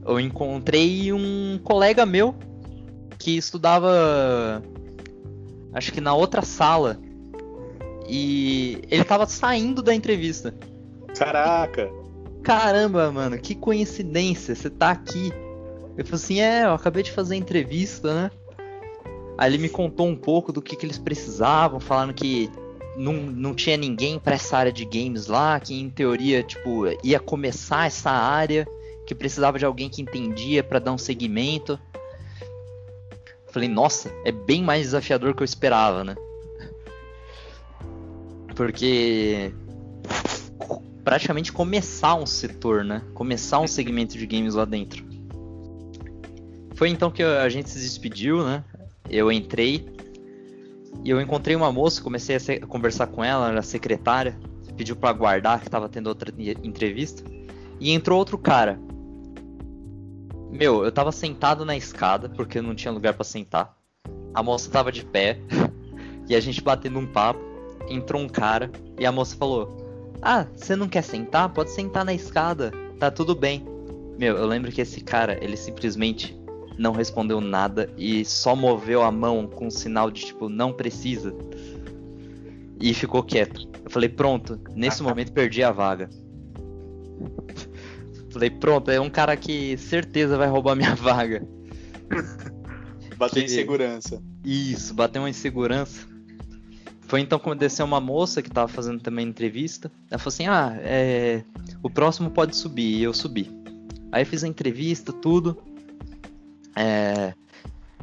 eu 0.05 0.21
encontrei 0.21 1.11
um 1.11 1.59
colega 1.61 2.05
meu 2.05 2.33
que 3.17 3.35
estudava 3.35 4.63
acho 5.73 5.91
que 5.91 5.99
na 5.99 6.13
outra 6.13 6.43
sala. 6.43 6.97
E 8.07 8.83
ele 8.89 9.03
tava 9.03 9.25
saindo 9.27 9.83
da 9.83 9.93
entrevista. 9.93 10.55
Caraca! 11.13 11.91
Caramba, 12.41 13.11
mano, 13.11 13.37
que 13.37 13.53
coincidência, 13.53 14.55
você 14.55 14.69
tá 14.69 14.91
aqui. 14.91 15.33
Eu 15.99 16.05
falei 16.05 16.15
assim, 16.15 16.39
é, 16.39 16.63
eu 16.63 16.73
acabei 16.73 17.03
de 17.03 17.11
fazer 17.11 17.35
a 17.35 17.37
entrevista, 17.37 18.13
né? 18.13 18.31
Aí 19.37 19.51
ele 19.51 19.57
me 19.57 19.67
contou 19.67 20.07
um 20.07 20.15
pouco 20.15 20.53
do 20.53 20.61
que, 20.61 20.73
que 20.77 20.85
eles 20.85 20.97
precisavam, 20.97 21.77
falando 21.77 22.13
que 22.13 22.49
não, 22.95 23.15
não 23.15 23.53
tinha 23.53 23.75
ninguém 23.75 24.17
para 24.17 24.35
essa 24.35 24.57
área 24.57 24.71
de 24.71 24.85
games 24.85 25.27
lá, 25.27 25.59
que 25.59 25.77
em 25.77 25.89
teoria, 25.89 26.41
tipo, 26.41 26.85
ia 27.03 27.19
começar 27.19 27.85
essa 27.85 28.09
área, 28.11 28.65
que 29.05 29.13
precisava 29.13 29.59
de 29.59 29.65
alguém 29.65 29.89
que 29.89 30.01
entendia 30.01 30.63
para 30.63 30.79
dar 30.79 30.93
um 30.93 30.97
segmento. 30.97 31.77
Falei, 33.47 33.67
nossa, 33.67 34.09
é 34.23 34.31
bem 34.31 34.63
mais 34.63 34.83
desafiador 34.83 35.35
que 35.35 35.43
eu 35.43 35.45
esperava, 35.45 36.05
né? 36.05 36.15
Porque 38.55 39.51
praticamente 41.03 41.51
começar 41.51 42.15
um 42.15 42.25
setor, 42.25 42.85
né? 42.85 43.01
Começar 43.13 43.59
um 43.59 43.67
segmento 43.67 44.17
de 44.17 44.25
games 44.25 44.53
lá 44.53 44.63
dentro. 44.63 45.08
Foi 46.79 46.87
então 46.87 47.11
que 47.11 47.21
a 47.21 47.49
gente 47.49 47.69
se 47.69 47.77
despediu, 47.77 48.41
né? 48.41 48.63
Eu 49.09 49.29
entrei 49.29 49.85
e 51.03 51.09
eu 51.09 51.19
encontrei 51.19 51.53
uma 51.53 51.69
moça, 51.73 52.01
comecei 52.01 52.37
a 52.37 52.65
conversar 52.65 53.07
com 53.07 53.21
ela, 53.21 53.49
era 53.49 53.61
secretária, 53.61 54.39
pediu 54.77 54.95
para 54.95 55.09
aguardar 55.09 55.59
que 55.59 55.67
estava 55.67 55.89
tendo 55.89 56.07
outra 56.07 56.33
entrevista. 56.63 57.21
E 57.81 57.91
entrou 57.91 58.17
outro 58.17 58.37
cara, 58.37 58.79
meu, 60.49 60.85
eu 60.85 60.89
tava 60.89 61.11
sentado 61.11 61.65
na 61.65 61.75
escada 61.75 62.29
porque 62.29 62.61
não 62.61 62.73
tinha 62.73 62.93
lugar 62.93 63.13
para 63.13 63.25
sentar. 63.25 63.75
A 64.33 64.41
moça 64.41 64.71
tava 64.71 64.89
de 64.89 65.03
pé 65.03 65.37
e 66.29 66.33
a 66.33 66.39
gente 66.39 66.61
batendo 66.61 66.97
um 66.97 67.05
papo. 67.05 67.41
Entrou 67.89 68.21
um 68.21 68.29
cara 68.29 68.71
e 68.97 69.05
a 69.05 69.11
moça 69.11 69.35
falou: 69.35 70.15
Ah, 70.21 70.47
você 70.55 70.77
não 70.77 70.87
quer 70.87 71.03
sentar? 71.03 71.49
Pode 71.49 71.71
sentar 71.71 72.05
na 72.05 72.13
escada, 72.13 72.71
tá 72.97 73.11
tudo 73.11 73.35
bem. 73.35 73.67
Meu, 74.17 74.37
eu 74.37 74.47
lembro 74.47 74.71
que 74.71 74.79
esse 74.79 75.01
cara, 75.01 75.37
ele 75.43 75.57
simplesmente 75.57 76.38
não 76.79 76.93
respondeu 76.93 77.41
nada 77.41 77.93
e 77.97 78.23
só 78.23 78.55
moveu 78.55 79.03
a 79.03 79.11
mão 79.11 79.45
com 79.45 79.67
um 79.67 79.71
sinal 79.71 80.09
de 80.09 80.25
tipo, 80.25 80.47
não 80.47 80.71
precisa. 80.71 81.35
E 82.79 82.93
ficou 82.93 83.21
quieto. 83.21 83.67
Eu 83.83 83.91
falei, 83.91 84.07
pronto, 84.07 84.57
nesse 84.73 85.03
momento 85.03 85.33
perdi 85.33 85.61
a 85.61 85.71
vaga. 85.71 86.09
Falei, 88.31 88.51
pronto, 88.51 88.91
é 88.91 89.01
um 89.01 89.09
cara 89.09 89.35
que 89.35 89.75
certeza 89.75 90.37
vai 90.37 90.47
roubar 90.47 90.75
minha 90.75 90.93
vaga. 90.95 91.45
Bateu 93.17 93.43
que... 93.43 93.51
insegurança. 93.51 94.21
Isso, 94.45 94.93
bateu 94.93 95.23
uma 95.23 95.29
insegurança. 95.29 96.07
Foi 97.01 97.21
então 97.21 97.39
quando 97.39 97.59
desceu 97.59 97.85
uma 97.85 97.99
moça 97.99 98.39
que 98.39 98.51
tava 98.51 98.67
fazendo 98.67 99.01
também 99.01 99.27
entrevista. 99.27 99.91
Ela 100.11 100.19
falou 100.19 100.31
assim: 100.31 100.45
Ah, 100.45 100.77
é... 100.79 101.43
o 101.81 101.89
próximo 101.89 102.29
pode 102.29 102.55
subir. 102.55 102.99
E 102.99 103.03
eu 103.03 103.15
subi. 103.15 103.49
Aí 104.11 104.21
eu 104.21 104.25
fiz 104.27 104.43
a 104.43 104.47
entrevista, 104.47 105.11
tudo. 105.11 105.57
É... 106.79 107.33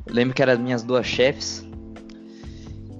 Lembro 0.06 0.34
que 0.34 0.42
eram 0.42 0.58
minhas 0.58 0.82
duas 0.82 1.06
chefes. 1.06 1.66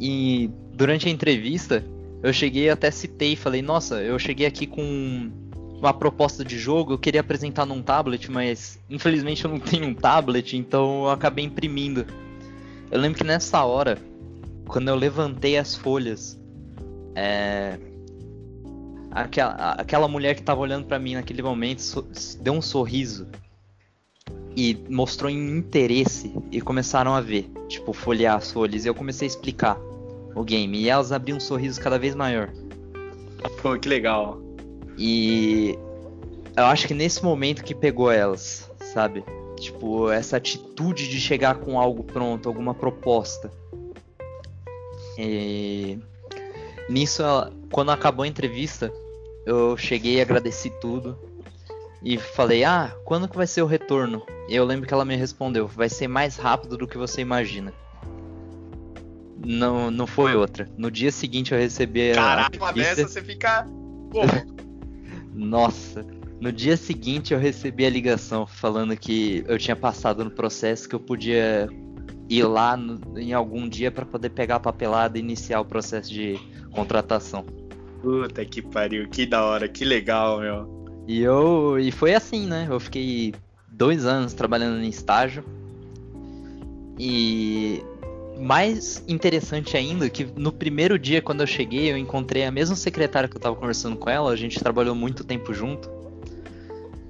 E 0.01 0.51
durante 0.73 1.07
a 1.07 1.11
entrevista, 1.11 1.85
eu 2.23 2.33
cheguei 2.33 2.71
até 2.71 2.91
citei, 2.91 3.37
falei: 3.37 3.61
Nossa, 3.61 4.03
eu 4.03 4.19
cheguei 4.19 4.47
aqui 4.47 4.67
com 4.67 5.31
uma 5.79 5.93
proposta 5.93 6.43
de 6.43 6.59
jogo, 6.59 6.95
eu 6.95 6.99
queria 6.99 7.21
apresentar 7.21 7.67
num 7.67 7.83
tablet, 7.83 8.31
mas 8.31 8.81
infelizmente 8.89 9.45
eu 9.45 9.51
não 9.51 9.61
tenho 9.61 9.87
um 9.87 9.95
tablet, 9.95 10.57
então 10.57 11.05
eu 11.05 11.11
acabei 11.11 11.45
imprimindo. 11.45 12.07
Eu 12.91 12.99
lembro 12.99 13.19
que 13.19 13.25
nessa 13.25 13.63
hora, 13.65 13.99
quando 14.67 14.89
eu 14.89 14.95
levantei 14.95 15.59
as 15.59 15.75
folhas, 15.75 16.41
é... 17.15 17.79
aquela, 19.11 19.73
aquela 19.73 20.09
mulher 20.09 20.35
que 20.35 20.41
estava 20.41 20.61
olhando 20.61 20.87
para 20.87 20.99
mim 20.99 21.15
naquele 21.15 21.43
momento 21.43 21.81
so... 21.81 22.09
deu 22.41 22.55
um 22.55 22.63
sorriso 22.63 23.29
e 24.57 24.77
mostrou 24.89 25.31
interesse 25.31 26.33
e 26.51 26.61
começaram 26.61 27.15
a 27.15 27.21
ver, 27.21 27.51
tipo, 27.69 27.93
folhear 27.93 28.37
as 28.37 28.51
folhas. 28.51 28.85
E 28.85 28.89
eu 28.89 28.95
comecei 28.95 29.27
a 29.27 29.31
explicar 29.31 29.79
o 30.35 30.43
game 30.43 30.79
e 30.79 30.89
elas 30.89 31.13
abriam 31.13 31.37
um 31.37 31.41
sorriso 31.41 31.81
cada 31.81 31.99
vez 31.99 32.15
maior. 32.15 32.51
Pô, 33.61 33.79
que 33.79 33.89
legal. 33.89 34.41
E 34.99 35.79
eu 36.57 36.65
acho 36.65 36.89
que 36.89 36.95
nesse 36.95 37.23
momento 37.23 37.63
que 37.63 37.75
pegou 37.75 38.11
elas, 38.11 38.71
sabe? 38.81 39.23
Tipo, 39.61 40.11
essa 40.11 40.39
atitude 40.39 41.09
de 41.09 41.21
chegar 41.21 41.57
com 41.57 41.79
algo 41.79 42.03
pronto, 42.03 42.49
alguma 42.49 42.75
proposta. 42.75 43.51
E 45.19 45.99
nisso, 46.89 47.23
quando 47.71 47.91
acabou 47.91 48.25
a 48.25 48.29
entrevista, 48.29 48.93
eu 49.45 49.77
cheguei 49.77 50.17
e 50.17 50.21
agradeci 50.21 50.71
tudo. 50.81 51.19
E 52.03 52.19
falei, 52.19 52.65
ah, 52.65 52.95
quando 53.05 53.29
que 53.29 53.37
vai 53.37 53.47
ser 53.47 53.63
o 53.63 53.67
retorno? 53.67 54.23
E 54.49 54.55
eu 54.55 54.65
lembro 54.65 54.87
que 54.87 54.95
ela 54.95 55.05
me 55.05 55.17
respondeu, 55.17 55.67
vai 55.67 55.89
ser 55.89 56.09
mais 56.09 56.37
rápido 56.37 56.77
do 56.77 56.87
que 56.87 56.99
você 56.99 57.21
imagina. 57.21 57.73
Não, 59.45 59.91
não 59.91 60.07
foi 60.07 60.35
outra. 60.35 60.69
No 60.77 60.91
dia 60.91 61.11
seguinte 61.11 61.53
eu 61.53 61.59
recebi 61.59 62.13
Caraca, 62.13 62.57
uma 62.57 62.73
dessa 62.73 63.07
você 63.07 63.23
fica. 63.23 63.67
Nossa. 65.33 66.05
No 66.41 66.53
dia 66.53 66.77
seguinte 66.77 67.33
eu 67.33 67.39
recebi 67.39 67.87
a 67.87 67.91
ligação 67.91 68.47
falando 68.47 68.97
que 68.97 69.45
eu 69.47 69.59
tinha 69.59 69.77
passado 69.77 70.25
no 70.25 70.31
processo, 70.31 70.89
que 70.89 70.95
eu 70.95 71.01
podia 71.01 71.69
ir 72.29 72.43
lá 72.43 72.77
no, 72.77 73.19
em 73.19 73.33
algum 73.33 73.69
dia 73.69 73.91
para 73.91 74.05
poder 74.05 74.31
pegar 74.31 74.57
a 74.57 74.61
papelada 74.61 75.17
e 75.17 75.21
iniciar 75.21 75.61
o 75.61 75.65
processo 75.65 76.13
de 76.13 76.39
contratação. 76.73 77.45
Puta 78.03 78.45
que 78.45 78.61
pariu, 78.61 79.09
que 79.09 79.25
da 79.27 79.45
hora, 79.45 79.69
que 79.69 79.85
legal, 79.85 80.41
meu. 80.41 80.76
E 81.07 81.23
eu. 81.23 81.79
E 81.79 81.91
foi 81.93 82.15
assim, 82.15 82.47
né? 82.47 82.67
Eu 82.69 82.81
fiquei 82.81 83.35
dois 83.69 84.05
anos 84.05 84.33
trabalhando 84.33 84.83
em 84.83 84.89
estágio. 84.89 85.45
E 86.99 87.83
mais 88.39 89.03
interessante 89.09 89.77
ainda 89.77 90.09
que 90.11 90.25
no 90.37 90.53
primeiro 90.53 90.99
dia 90.99 91.23
quando 91.23 91.41
eu 91.43 91.47
cheguei, 91.47 91.91
eu 91.91 91.97
encontrei 91.97 92.45
a 92.45 92.51
mesma 92.51 92.77
secretária 92.77 93.29
que 93.29 93.37
eu 93.37 93.41
tava 93.41 93.57
conversando 93.57 93.97
com 93.97 94.11
ela, 94.11 94.31
a 94.31 94.37
gente 94.37 94.59
trabalhou 94.59 94.95
muito 94.95 95.25
tempo 95.25 95.55
junto. 95.55 95.91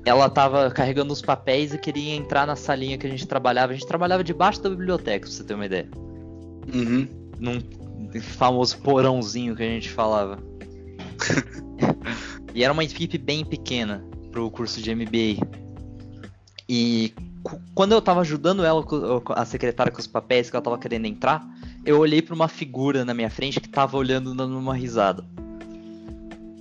Ela 0.04 0.28
tava 0.28 0.70
carregando 0.70 1.12
os 1.12 1.20
papéis 1.20 1.74
e 1.74 1.78
queria 1.78 2.14
entrar 2.14 2.46
na 2.46 2.54
salinha 2.54 2.96
que 2.96 3.06
a 3.06 3.10
gente 3.10 3.26
trabalhava. 3.26 3.72
A 3.72 3.74
gente 3.74 3.88
trabalhava 3.88 4.22
debaixo 4.22 4.62
da 4.62 4.70
biblioteca, 4.70 5.26
pra 5.26 5.34
você 5.34 5.42
ter 5.42 5.54
uma 5.54 5.66
ideia. 5.66 5.88
Uhum. 6.72 7.08
Num 7.40 7.60
famoso 8.20 8.78
porãozinho 8.78 9.56
que 9.56 9.64
a 9.64 9.66
gente 9.66 9.90
falava. 9.90 10.38
e 12.56 12.64
era 12.64 12.72
uma 12.72 12.82
equipe 12.82 13.18
bem 13.18 13.44
pequena 13.44 14.02
pro 14.32 14.50
curso 14.50 14.80
de 14.80 14.92
MBA. 14.94 15.46
E 16.66 17.12
quando 17.74 17.92
eu 17.92 18.00
tava 18.00 18.22
ajudando 18.22 18.64
ela, 18.64 18.82
a 19.34 19.44
secretária 19.44 19.92
com 19.92 20.00
os 20.00 20.06
papéis 20.06 20.48
que 20.48 20.56
ela 20.56 20.64
tava 20.64 20.78
querendo 20.78 21.04
entrar, 21.04 21.46
eu 21.84 21.98
olhei 21.98 22.22
para 22.22 22.34
uma 22.34 22.48
figura 22.48 23.04
na 23.04 23.12
minha 23.12 23.28
frente 23.28 23.60
que 23.60 23.68
tava 23.68 23.98
olhando 23.98 24.34
dando 24.34 24.58
uma 24.58 24.74
risada. 24.74 25.22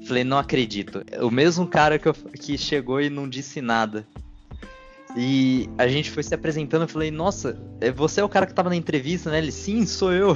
Falei, 0.05 0.25
não 0.25 0.37
acredito. 0.37 1.01
O 1.21 1.31
mesmo 1.31 1.65
cara 1.65 1.97
que, 1.97 2.09
eu, 2.09 2.13
que 2.13 2.57
chegou 2.57 2.99
e 2.99 3.09
não 3.09 3.27
disse 3.27 3.61
nada. 3.61 4.05
E 5.15 5.69
a 5.77 5.87
gente 5.87 6.11
foi 6.11 6.23
se 6.23 6.35
apresentando, 6.35 6.81
eu 6.81 6.89
falei, 6.89 7.09
nossa, 7.09 7.57
é, 7.79 7.89
você 7.89 8.19
é 8.19 8.23
o 8.23 8.27
cara 8.27 8.45
que 8.45 8.53
tava 8.53 8.67
na 8.67 8.75
entrevista, 8.75 9.31
né? 9.31 9.37
Ele, 9.37 9.51
sim, 9.51 9.85
sou 9.85 10.11
eu. 10.11 10.35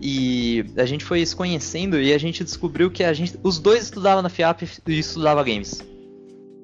E 0.00 0.64
a 0.76 0.86
gente 0.86 1.04
foi 1.04 1.24
se 1.24 1.36
conhecendo 1.36 2.00
e 2.00 2.14
a 2.14 2.18
gente 2.18 2.42
descobriu 2.42 2.90
que 2.90 3.04
a 3.04 3.12
gente, 3.12 3.38
os 3.42 3.58
dois 3.58 3.84
estudavam 3.84 4.22
na 4.22 4.30
FIAP 4.30 4.62
e 4.86 4.98
estudava 4.98 5.44
games. 5.44 5.84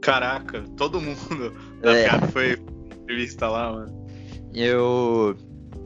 Caraca, 0.01 0.65
todo 0.77 1.01
mundo 1.01 1.53
da 1.83 1.93
é. 1.93 2.09
FIAP 2.09 2.33
foi 2.33 2.53
entrevista 3.03 3.49
lá, 3.49 3.73
mano. 3.73 4.07
Eu. 4.55 5.37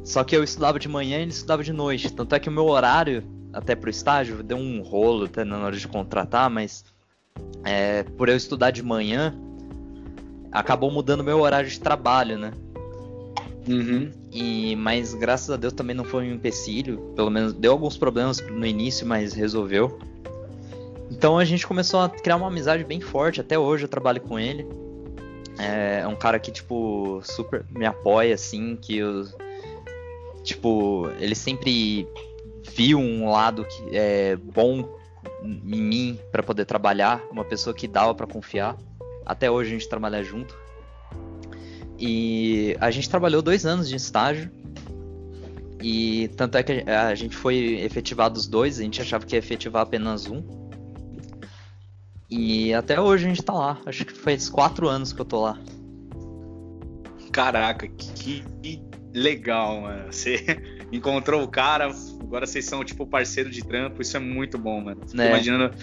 Só 0.05 0.23
que 0.23 0.37
eu 0.37 0.45
estudava 0.45 0.79
de 0.79 0.89
manhã 0.89 1.19
e 1.19 1.23
ele 1.23 1.31
estudava 1.31 1.65
de 1.65 1.73
noite. 1.73 2.13
Tanto 2.13 2.35
é 2.35 2.39
que 2.39 2.49
o 2.49 2.53
meu 2.53 2.67
horário, 2.67 3.25
até 3.53 3.75
pro 3.75 3.91
estágio, 3.91 4.43
deu 4.43 4.57
um 4.57 4.81
rolo 4.81 5.25
até 5.25 5.45
na 5.45 5.59
hora 5.59 5.77
de 5.77 5.89
contratar, 5.89 6.49
mas 6.49 6.85
é, 7.65 8.05
por 8.05 8.29
eu 8.29 8.37
estudar 8.37 8.71
de 8.71 8.83
manhã, 8.83 9.35
acabou 10.53 10.91
mudando 10.91 11.25
meu 11.25 11.41
horário 11.41 11.69
de 11.69 11.81
trabalho, 11.81 12.39
né? 12.39 12.53
Uhum. 13.69 14.11
E, 14.33 14.77
mas 14.77 15.13
graças 15.15 15.51
a 15.51 15.57
Deus 15.57 15.73
também 15.73 15.95
não 15.95 16.05
foi 16.05 16.29
um 16.29 16.35
empecilho. 16.35 16.99
Pelo 17.17 17.31
menos 17.31 17.53
deu 17.53 17.73
alguns 17.73 17.97
problemas 17.97 18.41
no 18.41 18.65
início, 18.65 19.07
mas 19.07 19.33
resolveu. 19.33 19.99
Então 21.11 21.39
a 21.39 21.45
gente 21.45 21.67
começou 21.67 22.01
a 22.01 22.09
criar 22.09 22.37
uma 22.37 22.47
amizade 22.47 22.85
bem 22.85 23.01
forte. 23.01 23.41
Até 23.41 23.59
hoje 23.59 23.85
eu 23.85 23.89
trabalho 23.89 24.21
com 24.21 24.39
ele. 24.39 24.67
É, 25.59 26.07
um 26.07 26.15
cara 26.15 26.39
que, 26.39 26.51
tipo, 26.51 27.21
super 27.25 27.65
me 27.71 27.85
apoia, 27.85 28.35
assim, 28.35 28.77
que 28.77 28.99
eu. 28.99 29.25
Tipo, 30.43 31.11
ele 31.19 31.35
sempre 31.35 32.09
viu 32.75 32.99
um 32.99 33.29
lado 33.31 33.65
que 33.65 33.97
é 33.97 34.37
bom 34.37 34.89
em 35.43 35.83
mim 35.83 36.19
para 36.31 36.43
poder 36.43 36.65
trabalhar, 36.65 37.23
uma 37.31 37.45
pessoa 37.45 37.75
que 37.75 37.87
dava 37.87 38.15
para 38.15 38.27
confiar. 38.27 38.77
Até 39.27 39.51
hoje 39.51 39.71
a 39.71 39.73
gente 39.75 39.89
trabalha 39.89 40.23
junto. 40.23 40.57
E 42.01 42.75
a 42.81 42.91
gente 42.91 43.11
trabalhou 43.11 43.43
dois 43.43 43.67
anos 43.67 43.87
de 43.87 43.95
estágio. 43.95 44.51
E 45.83 46.29
tanto 46.29 46.57
é 46.57 46.63
que 46.63 46.73
a 46.91 47.15
gente 47.15 47.37
foi 47.37 47.81
efetivado 47.81 48.39
os 48.39 48.47
dois, 48.47 48.81
a 48.81 48.83
gente 48.83 49.01
achava 49.01 49.27
que 49.27 49.37
ia 49.37 49.39
efetivar 49.39 49.83
apenas 49.83 50.27
um. 50.27 50.43
E 52.31 52.73
até 52.73 52.99
hoje 52.99 53.27
a 53.27 53.29
gente 53.29 53.43
tá 53.43 53.53
lá. 53.53 53.79
Acho 53.85 54.07
que 54.07 54.13
faz 54.13 54.49
quatro 54.49 54.89
anos 54.89 55.13
que 55.13 55.21
eu 55.21 55.25
tô 55.25 55.43
lá. 55.43 55.59
Caraca, 57.33 57.87
que, 57.87 58.43
que 58.63 58.83
legal, 59.13 59.83
mano. 59.83 60.11
Você 60.11 60.39
encontrou 60.91 61.43
o 61.43 61.49
cara, 61.49 61.91
agora 62.21 62.47
vocês 62.47 62.65
são 62.65 62.83
tipo 62.83 63.07
parceiro 63.07 63.51
de 63.51 63.63
trampo, 63.63 64.01
isso 64.01 64.17
é 64.17 64.21
muito 64.21 64.57
bom, 64.57 64.81
mano. 64.81 65.03
Fico 65.07 65.21
é. 65.21 65.29
imaginando 65.29 65.75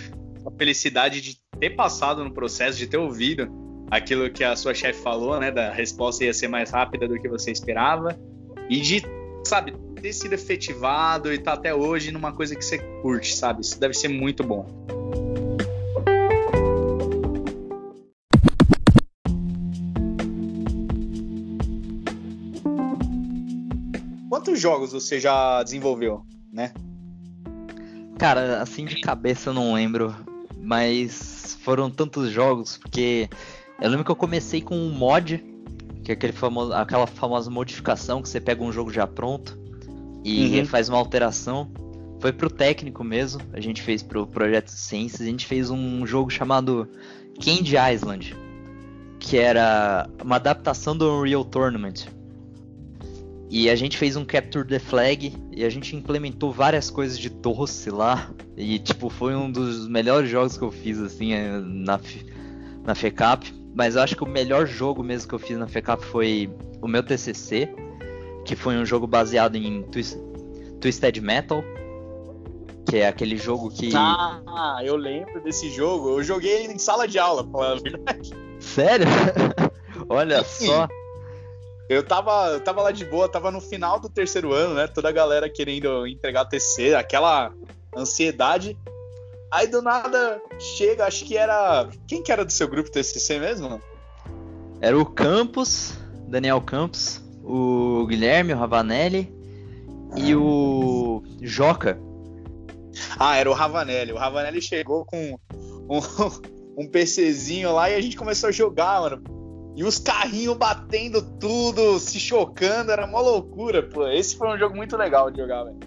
a 0.46 0.52
felicidade 0.58 1.22
de 1.22 1.38
ter 1.60 1.72
passado 1.72 2.24
no 2.24 2.32
processo, 2.32 2.78
de 2.78 2.88
ter 2.88 2.98
ouvido 2.98 3.67
aquilo 3.90 4.30
que 4.30 4.44
a 4.44 4.56
sua 4.56 4.74
chefe 4.74 5.02
falou, 5.02 5.40
né? 5.40 5.52
Da 5.52 5.72
resposta 5.72 6.24
ia 6.24 6.34
ser 6.34 6.48
mais 6.48 6.70
rápida 6.72 7.08
do 7.08 7.20
que 7.20 7.28
você 7.28 7.52
esperava. 7.52 8.18
E 8.70 8.80
de, 8.80 9.04
sabe, 9.44 9.74
ter 10.02 10.14
sido 10.14 10.34
efetivado 10.34 11.34
e 11.34 11.38
tá 11.38 11.54
até 11.54 11.74
hoje 11.74 12.12
numa 12.12 12.32
coisa 12.32 12.56
que 12.56 12.64
você 12.64 12.78
curte, 13.02 13.36
sabe? 13.36 13.62
Isso 13.62 13.80
deve 13.80 13.94
ser 13.94 14.10
muito 14.10 14.44
bom. 14.44 14.66
Quantos 24.30 24.60
jogos 24.60 24.92
você 24.92 25.20
já 25.20 25.64
desenvolveu, 25.64 26.26
né? 26.52 26.74
Cara, 28.18 28.62
assim 28.62 28.86
de 28.86 29.00
cabeça 29.00 29.50
eu 29.50 29.54
não 29.54 29.74
lembro, 29.74 30.14
mas 30.62 31.58
foram 31.62 31.90
tantos 31.90 32.32
jogos, 32.32 32.78
porque 32.78 33.30
eu 33.80 33.90
lembro 33.90 34.04
que 34.06 34.12
eu 34.12 34.16
comecei 34.16 34.62
com 34.62 34.76
um 34.76 34.90
mod, 34.90 35.44
que 36.04 36.12
é 36.12 36.14
aquele 36.14 36.34
famoso, 36.34 36.74
aquela 36.74 37.06
famosa 37.06 37.50
modificação 37.50 38.22
que 38.22 38.30
você 38.30 38.40
pega 38.40 38.64
um 38.64 38.72
jogo 38.72 38.92
já 38.92 39.06
pronto 39.06 39.58
e 40.24 40.60
uhum. 40.60 40.66
faz 40.66 40.90
uma 40.90 40.98
alteração. 40.98 41.70
Foi 42.20 42.34
pro 42.34 42.50
técnico 42.50 43.04
mesmo, 43.04 43.42
a 43.54 43.60
gente 43.60 43.82
fez 43.82 44.02
pro 44.02 44.26
Projeto 44.26 44.70
Ciências, 44.70 45.22
a 45.22 45.26
gente 45.26 45.46
fez 45.46 45.70
um 45.70 46.06
jogo 46.08 46.32
chamado 46.32 46.90
Candy 47.40 47.76
Island, 47.94 48.36
que 49.20 49.38
era 49.38 50.10
uma 50.24 50.38
adaptação 50.38 50.98
do 50.98 51.20
Unreal 51.20 51.46
Tournament. 51.46 52.08
E 53.50 53.70
a 53.70 53.76
gente 53.76 53.98
fez 53.98 54.16
um 54.18 54.26
Capture 54.26 54.68
the 54.68 54.80
Flag 54.80 55.34
e 55.52 55.64
a 55.64 55.70
gente 55.70 55.96
implementou 55.96 56.52
várias 56.52 56.90
coisas 56.90 57.18
de 57.18 57.30
doce 57.30 57.90
lá. 57.90 58.30
E 58.58 58.78
tipo, 58.80 59.10
foi 59.10 59.36
um 59.36 59.50
dos 59.50 59.88
melhores 59.88 60.30
jogos 60.30 60.58
que 60.58 60.64
eu 60.64 60.72
fiz 60.72 61.00
assim 61.00 61.34
na, 61.86 62.00
na 62.84 62.96
FECAP. 62.96 63.54
Mas 63.74 63.96
eu 63.96 64.02
acho 64.02 64.16
que 64.16 64.24
o 64.24 64.28
melhor 64.28 64.66
jogo 64.66 65.04
mesmo 65.04 65.30
que 65.30 65.36
eu 65.36 65.40
fiz 65.40 65.58
na 65.58 65.68
FECAP 65.68 66.04
foi 66.06 66.50
o 66.82 66.88
meu 66.88 67.04
TCC, 67.04 67.70
que 68.46 68.56
foi 68.56 68.76
um 68.76 68.86
jogo 68.86 69.06
baseado 69.06 69.56
em 69.56 69.84
Twist, 69.84 70.18
Twisted 70.82 71.20
Metal, 71.22 71.64
que 72.90 72.98
é 72.98 73.08
aquele 73.08 73.38
jogo 73.38 73.70
que. 73.70 73.92
Ah, 73.96 74.80
eu 74.84 74.96
lembro 74.96 75.42
desse 75.42 75.70
jogo. 75.70 76.10
Eu 76.10 76.24
joguei 76.24 76.66
em 76.66 76.78
sala 76.78 77.08
de 77.08 77.20
aula, 77.20 77.44
pra 77.44 77.52
falar 77.52 77.72
a 77.74 77.76
verdade. 77.76 78.32
Sério? 78.60 79.06
Olha 80.10 80.44
Sim. 80.44 80.68
só. 80.68 80.88
Eu 81.90 82.04
tava, 82.04 82.50
eu 82.50 82.60
tava 82.60 82.82
lá 82.82 82.92
de 82.92 83.06
boa, 83.06 83.30
tava 83.30 83.50
no 83.50 83.62
final 83.62 84.00
do 84.00 84.10
terceiro 84.10 84.54
ano, 84.54 84.74
né? 84.74 84.88
Toda 84.88 85.10
a 85.10 85.12
galera 85.12 85.50
querendo 85.50 86.06
entregar 86.06 86.44
o 86.44 86.50
TCC, 86.50 86.96
aquela 86.96 87.54
ansiedade. 87.96 88.78
Aí 89.52 89.68
do 89.68 89.82
nada 89.82 90.42
chega, 90.60 91.06
acho 91.06 91.26
que 91.26 91.38
era. 91.38 91.90
Quem 92.08 92.22
que 92.22 92.32
era 92.32 92.44
do 92.44 92.52
seu 92.52 92.68
grupo 92.68 92.92
TCC 92.92 93.40
mesmo? 93.40 93.82
Era 94.82 94.98
o 94.98 95.06
Campos, 95.06 95.98
Daniel 96.28 96.62
Campos, 96.62 97.22
o 97.44 98.06
Guilherme, 98.08 98.54
o 98.54 98.58
Ravanelli 98.58 99.34
e 100.16 100.36
o 100.36 101.24
Joca. 101.42 102.00
Ah, 103.18 103.38
era 103.38 103.50
o 103.50 103.54
Ravanelli. 103.54 104.12
O 104.12 104.18
Ravanelli 104.18 104.62
chegou 104.62 105.06
com 105.06 105.40
um, 105.54 106.00
um 106.78 106.88
PCzinho 106.88 107.74
lá 107.74 107.90
e 107.90 107.96
a 107.96 108.02
gente 108.02 108.18
começou 108.18 108.50
a 108.50 108.52
jogar, 108.52 109.02
mano. 109.02 109.24
E 109.76 109.84
os 109.84 110.00
carrinhos 110.00 110.58
batendo 110.58 111.22
tudo, 111.22 112.00
se 112.00 112.20
chocando, 112.20 112.92
era 112.92 113.06
uma 113.06 113.22
loucura, 113.22 113.84
pô. 113.84 114.08
Esse 114.08 114.36
foi 114.36 114.50
um 114.50 114.58
jogo 114.58 114.76
muito 114.76 114.98
legal 114.98 115.30
de 115.30 115.40
jogar, 115.40 115.64
velho. 115.64 115.78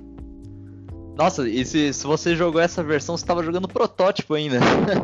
Nossa, 1.20 1.46
e 1.46 1.66
se, 1.66 1.92
se 1.92 2.06
você 2.06 2.34
jogou 2.34 2.62
essa 2.62 2.82
versão, 2.82 3.14
você 3.14 3.26
tava 3.26 3.44
jogando 3.44 3.68
protótipo 3.68 4.32
ainda. 4.32 4.58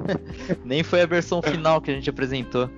Nem 0.64 0.82
foi 0.82 1.02
a 1.02 1.06
versão 1.06 1.42
final 1.42 1.78
que 1.78 1.90
a 1.90 1.94
gente 1.94 2.08
apresentou. 2.08 2.70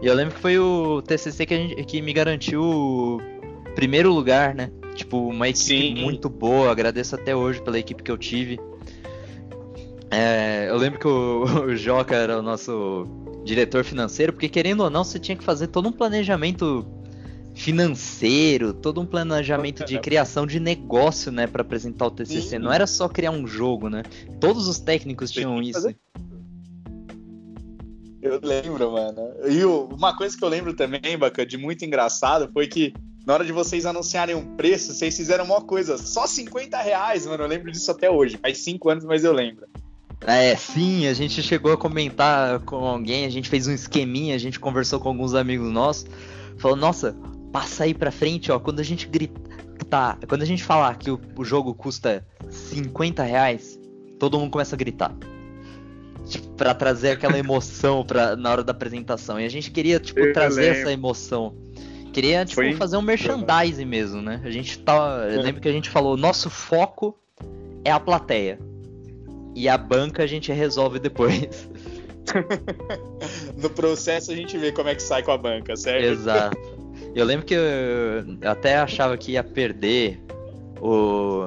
E 0.00 0.06
eu 0.06 0.14
lembro 0.14 0.34
que 0.34 0.40
foi 0.40 0.58
o 0.58 1.02
TCC 1.02 1.44
que, 1.44 1.54
gente, 1.54 1.84
que 1.84 2.00
me 2.00 2.14
garantiu 2.14 2.62
o 2.62 3.20
primeiro 3.74 4.10
lugar, 4.10 4.54
né? 4.54 4.70
Tipo, 4.94 5.18
uma 5.18 5.50
equipe 5.50 5.66
Sim. 5.66 5.94
muito 5.96 6.30
boa. 6.30 6.70
Agradeço 6.70 7.14
até 7.14 7.36
hoje 7.36 7.60
pela 7.60 7.78
equipe 7.78 8.02
que 8.02 8.10
eu 8.10 8.16
tive. 8.16 8.58
É, 10.10 10.70
eu 10.70 10.76
lembro 10.78 10.98
que 10.98 11.06
o, 11.06 11.44
o 11.68 11.76
Joca 11.76 12.16
era 12.16 12.38
o 12.38 12.42
nosso 12.42 13.06
diretor 13.44 13.84
financeiro, 13.84 14.32
porque 14.32 14.48
querendo 14.48 14.80
ou 14.80 14.88
não, 14.88 15.04
você 15.04 15.18
tinha 15.18 15.36
que 15.36 15.44
fazer 15.44 15.66
todo 15.66 15.90
um 15.90 15.92
planejamento 15.92 16.86
financeiro, 17.62 18.74
todo 18.74 19.00
um 19.00 19.06
planejamento 19.06 19.84
de 19.84 19.96
criação 20.00 20.44
de 20.44 20.58
negócio, 20.58 21.30
né, 21.30 21.46
para 21.46 21.62
apresentar 21.62 22.06
o 22.06 22.10
TCC. 22.10 22.40
Sim. 22.40 22.58
Não 22.58 22.72
era 22.72 22.88
só 22.88 23.08
criar 23.08 23.30
um 23.30 23.46
jogo, 23.46 23.88
né? 23.88 24.02
Todos 24.40 24.66
os 24.66 24.80
técnicos 24.80 25.30
tinham 25.30 25.62
isso. 25.62 25.94
Eu 28.20 28.40
lembro, 28.42 28.90
mano. 28.90 29.28
E 29.48 29.64
uma 29.64 30.16
coisa 30.16 30.36
que 30.36 30.42
eu 30.42 30.48
lembro 30.48 30.74
também, 30.74 31.16
Baca, 31.16 31.46
de 31.46 31.56
muito 31.56 31.84
engraçado, 31.84 32.50
foi 32.52 32.66
que 32.66 32.92
na 33.24 33.34
hora 33.34 33.44
de 33.44 33.52
vocês 33.52 33.86
anunciarem 33.86 34.34
um 34.34 34.56
preço, 34.56 34.92
vocês 34.92 35.16
fizeram 35.16 35.44
uma 35.44 35.60
coisa, 35.60 35.96
só 35.96 36.26
50 36.26 36.76
reais, 36.82 37.26
mano. 37.26 37.44
Eu 37.44 37.48
lembro 37.48 37.70
disso 37.70 37.92
até 37.92 38.10
hoje. 38.10 38.38
Faz 38.38 38.58
5 38.58 38.90
anos, 38.90 39.04
mas 39.04 39.22
eu 39.22 39.32
lembro. 39.32 39.68
É, 40.26 40.56
sim, 40.56 41.06
a 41.06 41.14
gente 41.14 41.40
chegou 41.40 41.72
a 41.72 41.76
comentar 41.76 42.58
com 42.60 42.84
alguém, 42.84 43.24
a 43.24 43.30
gente 43.30 43.48
fez 43.48 43.68
um 43.68 43.72
esqueminha, 43.72 44.34
a 44.34 44.38
gente 44.38 44.58
conversou 44.58 44.98
com 44.98 45.08
alguns 45.08 45.34
amigos 45.34 45.70
nossos, 45.70 46.06
falou, 46.58 46.76
nossa, 46.76 47.16
passa 47.52 47.84
aí 47.84 47.94
pra 47.94 48.10
frente, 48.10 48.50
ó, 48.50 48.58
quando 48.58 48.80
a 48.80 48.82
gente 48.82 49.06
grita, 49.06 49.40
tá, 49.88 50.18
quando 50.26 50.42
a 50.42 50.46
gente 50.46 50.64
falar 50.64 50.96
que 50.96 51.10
o, 51.10 51.20
o 51.36 51.44
jogo 51.44 51.74
custa 51.74 52.26
50 52.48 53.22
reais, 53.22 53.78
todo 54.18 54.38
mundo 54.38 54.50
começa 54.50 54.74
a 54.74 54.78
gritar. 54.78 55.14
Tipo, 56.26 56.48
pra 56.50 56.72
trazer 56.72 57.10
aquela 57.10 57.38
emoção 57.38 58.04
pra, 58.04 58.36
na 58.36 58.50
hora 58.50 58.64
da 58.64 58.70
apresentação. 58.70 59.40
E 59.40 59.44
a 59.44 59.48
gente 59.48 59.70
queria, 59.70 59.98
tipo, 59.98 60.20
eu 60.20 60.32
trazer 60.32 60.62
lembro. 60.62 60.78
essa 60.78 60.92
emoção. 60.92 61.54
Queria, 62.12 62.44
tipo, 62.44 62.60
Foi... 62.60 62.74
fazer 62.74 62.96
um 62.96 63.02
merchandising 63.02 63.84
mesmo, 63.84 64.22
né? 64.22 64.40
A 64.44 64.50
gente 64.50 64.78
tá. 64.78 65.26
Eu 65.30 65.42
lembro 65.42 65.60
que 65.60 65.68
a 65.68 65.72
gente 65.72 65.90
falou, 65.90 66.16
nosso 66.16 66.48
foco 66.48 67.18
é 67.84 67.90
a 67.90 67.98
plateia. 67.98 68.58
E 69.54 69.68
a 69.68 69.76
banca 69.76 70.22
a 70.22 70.26
gente 70.26 70.52
resolve 70.52 70.98
depois. 70.98 71.68
no 73.60 73.68
processo 73.70 74.30
a 74.30 74.36
gente 74.36 74.56
vê 74.56 74.72
como 74.72 74.88
é 74.88 74.94
que 74.94 75.02
sai 75.02 75.22
com 75.22 75.32
a 75.32 75.38
banca, 75.38 75.76
certo? 75.76 76.04
Exato. 76.04 76.56
Eu 77.14 77.24
lembro 77.24 77.44
que 77.44 77.54
eu 77.54 78.48
até 78.48 78.76
achava 78.76 79.16
que 79.16 79.32
ia 79.32 79.44
perder 79.44 80.18
o, 80.80 81.46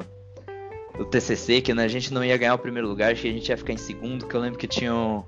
o 0.98 1.04
TCC, 1.04 1.60
que 1.60 1.74
né, 1.74 1.84
a 1.84 1.88
gente 1.88 2.12
não 2.12 2.24
ia 2.24 2.36
ganhar 2.36 2.54
o 2.54 2.58
primeiro 2.58 2.88
lugar, 2.88 3.14
que 3.14 3.28
a 3.28 3.32
gente 3.32 3.48
ia 3.48 3.56
ficar 3.56 3.72
em 3.72 3.78
segundo, 3.78 4.26
que 4.26 4.34
eu 4.34 4.40
lembro 4.40 4.58
que 4.58 4.68
tinha 4.68 4.94
um, 4.94 5.24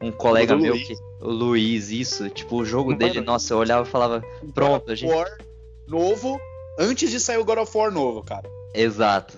um 0.00 0.12
colega 0.12 0.54
meu, 0.56 0.74
que, 0.74 0.94
o 1.20 1.30
Luiz, 1.30 1.90
isso, 1.90 2.28
tipo, 2.28 2.56
o 2.56 2.64
jogo 2.64 2.90
Mano, 2.90 2.98
dele, 2.98 3.20
nossa, 3.20 3.54
eu 3.54 3.58
olhava 3.58 3.86
e 3.86 3.90
falava, 3.90 4.24
pronto, 4.54 4.90
a 4.90 4.94
gente... 4.94 5.10
War 5.10 5.38
novo, 5.86 6.40
antes 6.78 7.10
de 7.10 7.18
sair 7.18 7.38
o 7.38 7.44
God 7.44 7.58
of 7.58 7.76
War 7.76 7.90
novo, 7.90 8.22
cara. 8.22 8.48
Exato. 8.72 9.36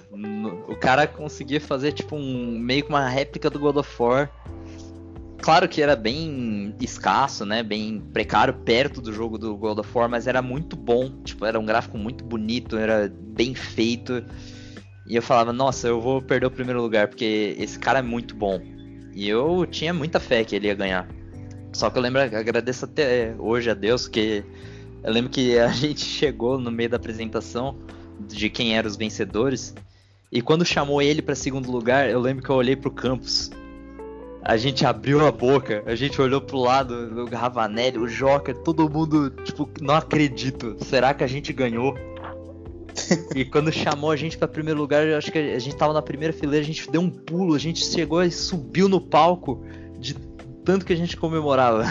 O 0.69 0.77
cara 0.77 1.07
conseguia 1.07 1.61
fazer, 1.61 1.93
tipo, 1.93 2.17
um 2.17 2.59
meio 2.59 2.83
que 2.83 2.89
uma 2.91 3.09
réplica 3.09 3.49
do 3.49 3.59
God 3.59 3.77
of 3.77 4.03
War 4.03 4.31
Claro 5.43 5.69
que 5.69 5.83
era 5.83 5.97
bem 5.97 6.73
escasso, 6.81 7.45
né? 7.45 7.65
Bem 7.65 8.01
precário 8.13 8.55
perto 8.55 9.01
do 9.01 9.13
jogo 9.13 9.37
do 9.37 9.57
God 9.57 9.81
of 9.81 9.91
War, 9.93 10.09
mas 10.09 10.29
era 10.29 10.41
muito 10.41 10.77
bom. 10.77 11.11
Tipo, 11.25 11.45
era 11.45 11.59
um 11.59 11.67
gráfico 11.67 11.99
muito 11.99 12.23
bonito, 12.23 12.79
era 12.79 13.13
bem 13.13 13.53
feito. 13.53 14.25
E 15.05 15.17
eu 15.17 15.21
falava, 15.21 15.53
nossa, 15.53 15.89
eu 15.89 16.01
vou 16.01 16.23
perder 16.23 16.47
o 16.47 16.51
primeiro 16.51 16.81
lugar, 16.81 17.09
porque 17.09 17.57
esse 17.59 17.77
cara 17.77 17.99
é 17.99 18.03
muito 18.03 18.37
bom. 18.37 18.63
E 19.13 19.29
eu 19.29 19.67
tinha 19.67 19.93
muita 19.93 20.21
fé 20.21 20.45
que 20.45 20.55
ele 20.55 20.69
ia 20.69 20.75
ganhar. 20.75 21.09
Só 21.73 21.91
que 21.91 21.99
eu 21.99 22.03
lembro, 22.03 22.21
agradeço 22.21 22.85
até 22.85 23.35
hoje 23.37 23.69
a 23.69 23.75
Deus, 23.75 24.07
que 24.07 24.45
eu 25.03 25.13
lembro 25.13 25.29
que 25.29 25.59
a 25.59 25.69
gente 25.75 26.05
chegou 26.05 26.57
no 26.57 26.71
meio 26.71 26.89
da 26.89 26.99
apresentação 26.99 27.77
de 28.29 28.49
quem 28.49 28.77
eram 28.77 28.89
os 28.89 28.97
vencedores. 28.97 29.75
E 30.31 30.41
quando 30.41 30.65
chamou 30.65 31.03
ele 31.03 31.21
para 31.21 31.35
segundo 31.35 31.69
lugar, 31.69 32.09
eu 32.09 32.21
lembro 32.21 32.45
que 32.45 32.51
eu 32.51 32.55
olhei 32.55 32.77
pro 32.77 32.93
campus 32.93 33.51
a 34.45 34.57
gente 34.57 34.85
abriu 34.85 35.25
a 35.25 35.31
boca, 35.31 35.83
a 35.87 35.95
gente 35.95 36.21
olhou 36.21 36.41
pro 36.41 36.59
lado 36.59 37.27
do 37.27 37.27
Ravanelli, 37.27 37.99
o 37.99 38.09
Joker, 38.09 38.57
todo 38.57 38.89
mundo, 38.89 39.31
tipo, 39.31 39.69
não 39.81 39.95
acredito. 39.95 40.77
Será 40.81 41.15
que 41.15 41.23
a 41.23 41.27
gente 41.29 41.53
ganhou? 41.53 41.95
e 43.35 43.45
quando 43.45 43.71
chamou 43.73 44.11
a 44.11 44.17
gente 44.17 44.37
para 44.37 44.49
primeiro 44.49 44.81
lugar, 44.81 45.07
eu 45.07 45.17
acho 45.17 45.31
que 45.31 45.39
a 45.39 45.59
gente 45.59 45.77
tava 45.77 45.93
na 45.93 46.03
primeira 46.03 46.33
fileira, 46.33 46.63
a 46.63 46.67
gente 46.67 46.91
deu 46.91 47.01
um 47.01 47.09
pulo, 47.09 47.55
a 47.55 47.59
gente 47.59 47.85
chegou 47.85 48.23
e 48.23 48.31
subiu 48.31 48.89
no 48.89 49.01
palco 49.01 49.65
de 49.99 50.15
tanto 50.65 50.85
que 50.85 50.93
a 50.93 50.97
gente 50.97 51.17
comemorava. 51.17 51.85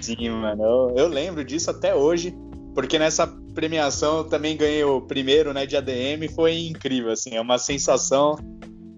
Sim, 0.00 0.30
mano, 0.30 0.62
eu, 0.62 0.94
eu 0.96 1.08
lembro 1.08 1.42
disso 1.42 1.70
até 1.70 1.94
hoje, 1.94 2.34
porque 2.74 2.98
nessa 2.98 3.26
premiação 3.54 4.18
eu 4.18 4.24
também 4.24 4.56
ganhei 4.56 4.84
o 4.84 5.00
primeiro, 5.00 5.52
né, 5.52 5.66
de 5.66 5.76
ADM, 5.76 6.28
foi 6.34 6.66
incrível, 6.66 7.10
assim, 7.10 7.34
é 7.34 7.40
uma 7.40 7.58
sensação 7.58 8.36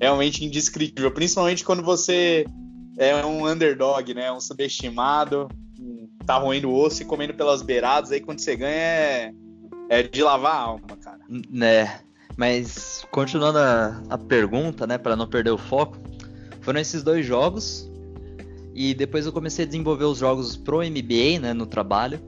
realmente 0.02 0.44
indescritível, 0.44 1.12
principalmente 1.12 1.64
quando 1.64 1.80
você 1.80 2.44
é 2.98 3.24
um 3.24 3.46
underdog, 3.46 4.12
né? 4.12 4.32
Um 4.32 4.40
subestimado, 4.40 5.48
tá 6.26 6.36
roendo 6.38 6.74
osso 6.74 7.02
e 7.02 7.04
comendo 7.04 7.32
pelas 7.34 7.62
beiradas, 7.62 8.10
aí 8.10 8.20
quando 8.20 8.40
você 8.40 8.56
ganha 8.56 8.74
é, 8.74 9.32
é 9.88 10.02
de 10.02 10.20
lavar 10.20 10.56
a 10.56 10.58
alma, 10.58 10.96
cara. 11.00 11.20
Né, 11.28 12.00
mas 12.36 13.06
continuando 13.12 13.58
a, 13.58 14.02
a 14.10 14.18
pergunta, 14.18 14.88
né, 14.88 14.98
para 14.98 15.14
não 15.14 15.28
perder 15.28 15.50
o 15.50 15.58
foco, 15.58 15.96
foram 16.62 16.80
esses 16.80 17.04
dois 17.04 17.24
jogos 17.24 17.88
e 18.74 18.94
depois 18.94 19.24
eu 19.24 19.32
comecei 19.32 19.64
a 19.64 19.68
desenvolver 19.68 20.04
os 20.04 20.18
jogos 20.18 20.56
pro 20.56 20.78
MBA, 20.78 21.38
né, 21.40 21.52
no 21.52 21.66
trabalho. 21.66 22.20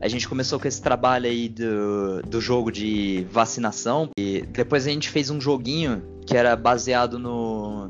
A 0.00 0.08
gente 0.08 0.28
começou 0.28 0.58
com 0.58 0.66
esse 0.66 0.82
trabalho 0.82 1.26
aí 1.26 1.48
do, 1.48 2.22
do 2.22 2.40
jogo 2.40 2.72
de 2.72 3.24
vacinação 3.30 4.08
e 4.18 4.40
depois 4.40 4.86
a 4.86 4.90
gente 4.90 5.10
fez 5.10 5.30
um 5.30 5.40
joguinho 5.40 6.02
que 6.30 6.36
era 6.36 6.54
baseado 6.54 7.18
no, 7.18 7.88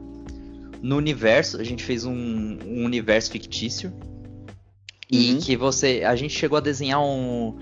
no 0.83 0.97
universo. 0.97 1.61
A 1.61 1.65
gente 1.65 1.85
fez 1.85 2.07
um, 2.07 2.59
um 2.67 2.85
universo 2.87 3.31
fictício. 3.31 3.93
E 5.11 5.35
uhum. 5.35 5.41
que 5.41 5.57
você. 5.57 6.03
A 6.07 6.17
gente 6.17 6.33
chegou 6.33 6.57
a 6.57 6.61
desenhar 6.61 7.03
um. 7.03 7.59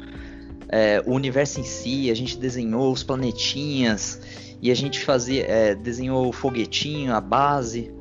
É, 0.68 1.02
o 1.04 1.14
universo 1.14 1.58
em 1.58 1.64
si, 1.64 2.10
a 2.10 2.14
gente 2.14 2.36
desenhou 2.38 2.92
os 2.92 3.02
planetinhas. 3.02 4.20
E 4.62 4.70
a 4.70 4.74
gente 4.74 5.00
fazia. 5.00 5.44
É, 5.46 5.74
desenhou 5.74 6.28
o 6.28 6.32
foguetinho, 6.32 7.12
a 7.12 7.20
base, 7.20 7.92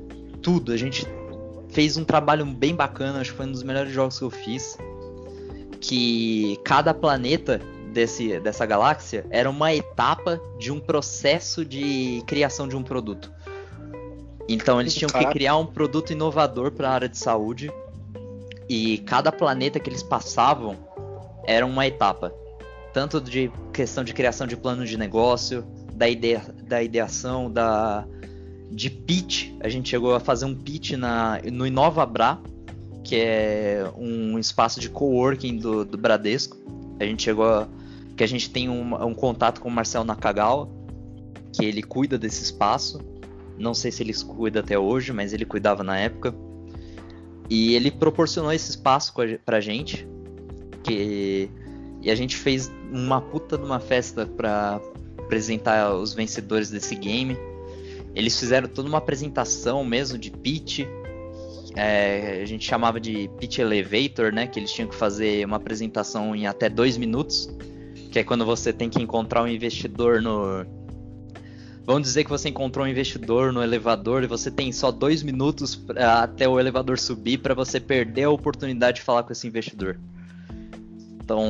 tudo. 0.43 0.71
A 0.71 0.77
gente 0.77 1.03
fez 1.69 1.97
um 1.97 2.03
trabalho 2.03 2.45
bem 2.45 2.75
bacana, 2.75 3.21
acho 3.21 3.31
que 3.31 3.37
foi 3.37 3.47
um 3.47 3.51
dos 3.51 3.63
melhores 3.63 3.91
jogos 3.91 4.19
que 4.19 4.23
eu 4.23 4.29
fiz. 4.29 4.77
Que 5.81 6.59
cada 6.63 6.93
planeta 6.93 7.59
desse, 7.91 8.39
dessa 8.39 8.65
galáxia 8.65 9.25
era 9.29 9.49
uma 9.49 9.73
etapa 9.73 10.39
de 10.59 10.71
um 10.71 10.79
processo 10.79 11.65
de 11.65 12.23
criação 12.25 12.67
de 12.67 12.75
um 12.75 12.83
produto. 12.83 13.31
Então 14.47 14.79
eles 14.79 14.95
tinham 14.95 15.09
que 15.09 15.25
criar 15.27 15.57
um 15.57 15.65
produto 15.65 16.11
inovador 16.11 16.71
para 16.71 16.89
a 16.89 16.93
área 16.93 17.09
de 17.09 17.17
saúde 17.17 17.71
e 18.69 18.99
cada 18.99 19.31
planeta 19.31 19.79
que 19.79 19.89
eles 19.89 20.03
passavam 20.03 20.77
era 21.45 21.65
uma 21.65 21.87
etapa, 21.87 22.33
tanto 22.93 23.19
de 23.19 23.51
questão 23.73 24.03
de 24.03 24.13
criação 24.13 24.45
de 24.47 24.55
plano 24.55 24.85
de 24.85 24.97
negócio, 24.97 25.65
da 25.93 26.07
ideia, 26.07 26.43
da 26.63 26.81
ideação, 26.83 27.51
da 27.51 28.05
de 28.69 28.89
pitch. 28.89 29.51
A 29.61 29.69
gente 29.69 29.89
chegou 29.89 30.13
a 30.13 30.19
fazer 30.19 30.45
um 30.45 30.53
pitch 30.55 30.91
na 30.91 31.39
no 31.51 31.65
InovaBra, 31.65 32.39
que 33.03 33.15
é 33.15 33.89
um 33.97 34.37
espaço 34.37 34.79
de 34.79 34.89
coworking 34.89 35.57
do, 35.57 35.85
do 35.85 35.97
Bradesco. 35.97 36.57
A 36.99 37.05
gente 37.05 37.23
chegou 37.23 37.45
a 37.45 37.67
que 38.17 38.23
a 38.23 38.27
gente 38.27 38.49
tem 38.49 38.67
um, 38.67 38.95
um 39.05 39.13
contato 39.13 39.61
com 39.61 39.69
o 39.69 39.71
Marcel 39.71 40.03
Nakagawa, 40.03 40.67
que 41.53 41.63
ele 41.63 41.83
cuida 41.83 42.17
desse 42.17 42.43
espaço. 42.43 42.99
Não 43.57 43.75
sei 43.75 43.91
se 43.91 44.01
ele 44.01 44.13
cuida 44.13 44.59
até 44.59 44.77
hoje, 44.77 45.13
mas 45.13 45.33
ele 45.33 45.45
cuidava 45.45 45.83
na 45.83 45.97
época. 45.97 46.33
E 47.47 47.75
ele 47.75 47.91
proporcionou 47.91 48.51
esse 48.51 48.71
espaço 48.71 49.13
pra 49.45 49.61
gente. 49.61 50.07
Que... 50.83 51.49
E 52.01 52.11
a 52.11 52.15
gente 52.15 52.35
fez 52.35 52.71
uma 52.91 53.21
puta 53.21 53.57
de 53.57 53.63
uma 53.63 53.79
festa 53.79 54.25
pra 54.25 54.81
apresentar 55.17 55.93
os 55.93 56.13
vencedores 56.13 56.69
desse 56.71 56.95
game. 56.95 57.37
Eles 58.15 58.39
fizeram 58.39 58.67
toda 58.67 58.89
uma 58.89 58.97
apresentação 58.97 59.83
mesmo 59.83 60.17
de 60.17 60.31
pitch. 60.31 60.79
É, 61.75 62.39
a 62.41 62.45
gente 62.45 62.65
chamava 62.65 62.99
de 62.99 63.29
pitch 63.39 63.59
elevator, 63.59 64.33
né? 64.33 64.47
Que 64.47 64.59
eles 64.59 64.71
tinham 64.71 64.89
que 64.89 64.95
fazer 64.95 65.45
uma 65.45 65.57
apresentação 65.57 66.35
em 66.35 66.47
até 66.47 66.67
dois 66.67 66.97
minutos 66.97 67.49
que 68.07 68.19
é 68.19 68.23
quando 68.23 68.45
você 68.45 68.71
tem 68.73 68.89
que 68.89 69.01
encontrar 69.01 69.43
um 69.43 69.47
investidor 69.47 70.21
no. 70.21 70.65
Vamos 71.85 72.03
dizer 72.03 72.25
que 72.25 72.29
você 72.29 72.49
encontrou 72.49 72.85
um 72.85 72.89
investidor 72.89 73.53
no 73.53 73.63
elevador 73.63 74.21
e 74.23 74.27
você 74.27 74.51
tem 74.51 74.71
só 74.73 74.91
dois 74.91 75.23
minutos 75.23 75.75
pra, 75.75 76.23
até 76.23 76.47
o 76.47 76.59
elevador 76.59 76.99
subir 76.99 77.37
para 77.37 77.53
você 77.53 77.79
perder 77.79 78.23
a 78.23 78.29
oportunidade 78.29 78.97
de 78.97 79.03
falar 79.03 79.23
com 79.23 79.31
esse 79.31 79.47
investidor. 79.47 79.97
Então, 81.23 81.45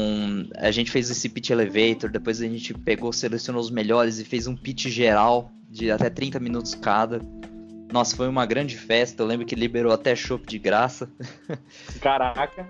a 0.55 0.71
gente 0.71 0.91
fez 0.91 1.09
esse 1.09 1.29
pitch 1.29 1.51
elevator, 1.51 2.09
depois 2.09 2.41
a 2.41 2.45
gente 2.45 2.73
pegou, 2.73 3.13
selecionou 3.13 3.61
os 3.61 3.71
melhores 3.71 4.19
e 4.19 4.25
fez 4.25 4.47
um 4.47 4.55
pitch 4.55 4.87
geral 4.87 5.51
de 5.69 5.91
até 5.91 6.09
30 6.09 6.39
minutos 6.39 6.73
cada. 6.75 7.21
Nossa, 7.91 8.15
foi 8.15 8.27
uma 8.27 8.45
grande 8.45 8.77
festa. 8.77 9.23
Eu 9.23 9.27
lembro 9.27 9.45
que 9.45 9.55
liberou 9.55 9.91
até 9.91 10.15
chopp 10.15 10.45
de 10.45 10.59
graça. 10.59 11.09
Caraca. 12.01 12.67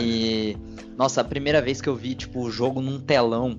E 0.00 0.56
nossa, 0.96 1.20
a 1.20 1.24
primeira 1.24 1.60
vez 1.60 1.80
que 1.80 1.88
eu 1.88 1.96
vi 1.96 2.14
tipo 2.14 2.40
o 2.40 2.50
jogo 2.50 2.80
num 2.80 3.00
telão, 3.00 3.56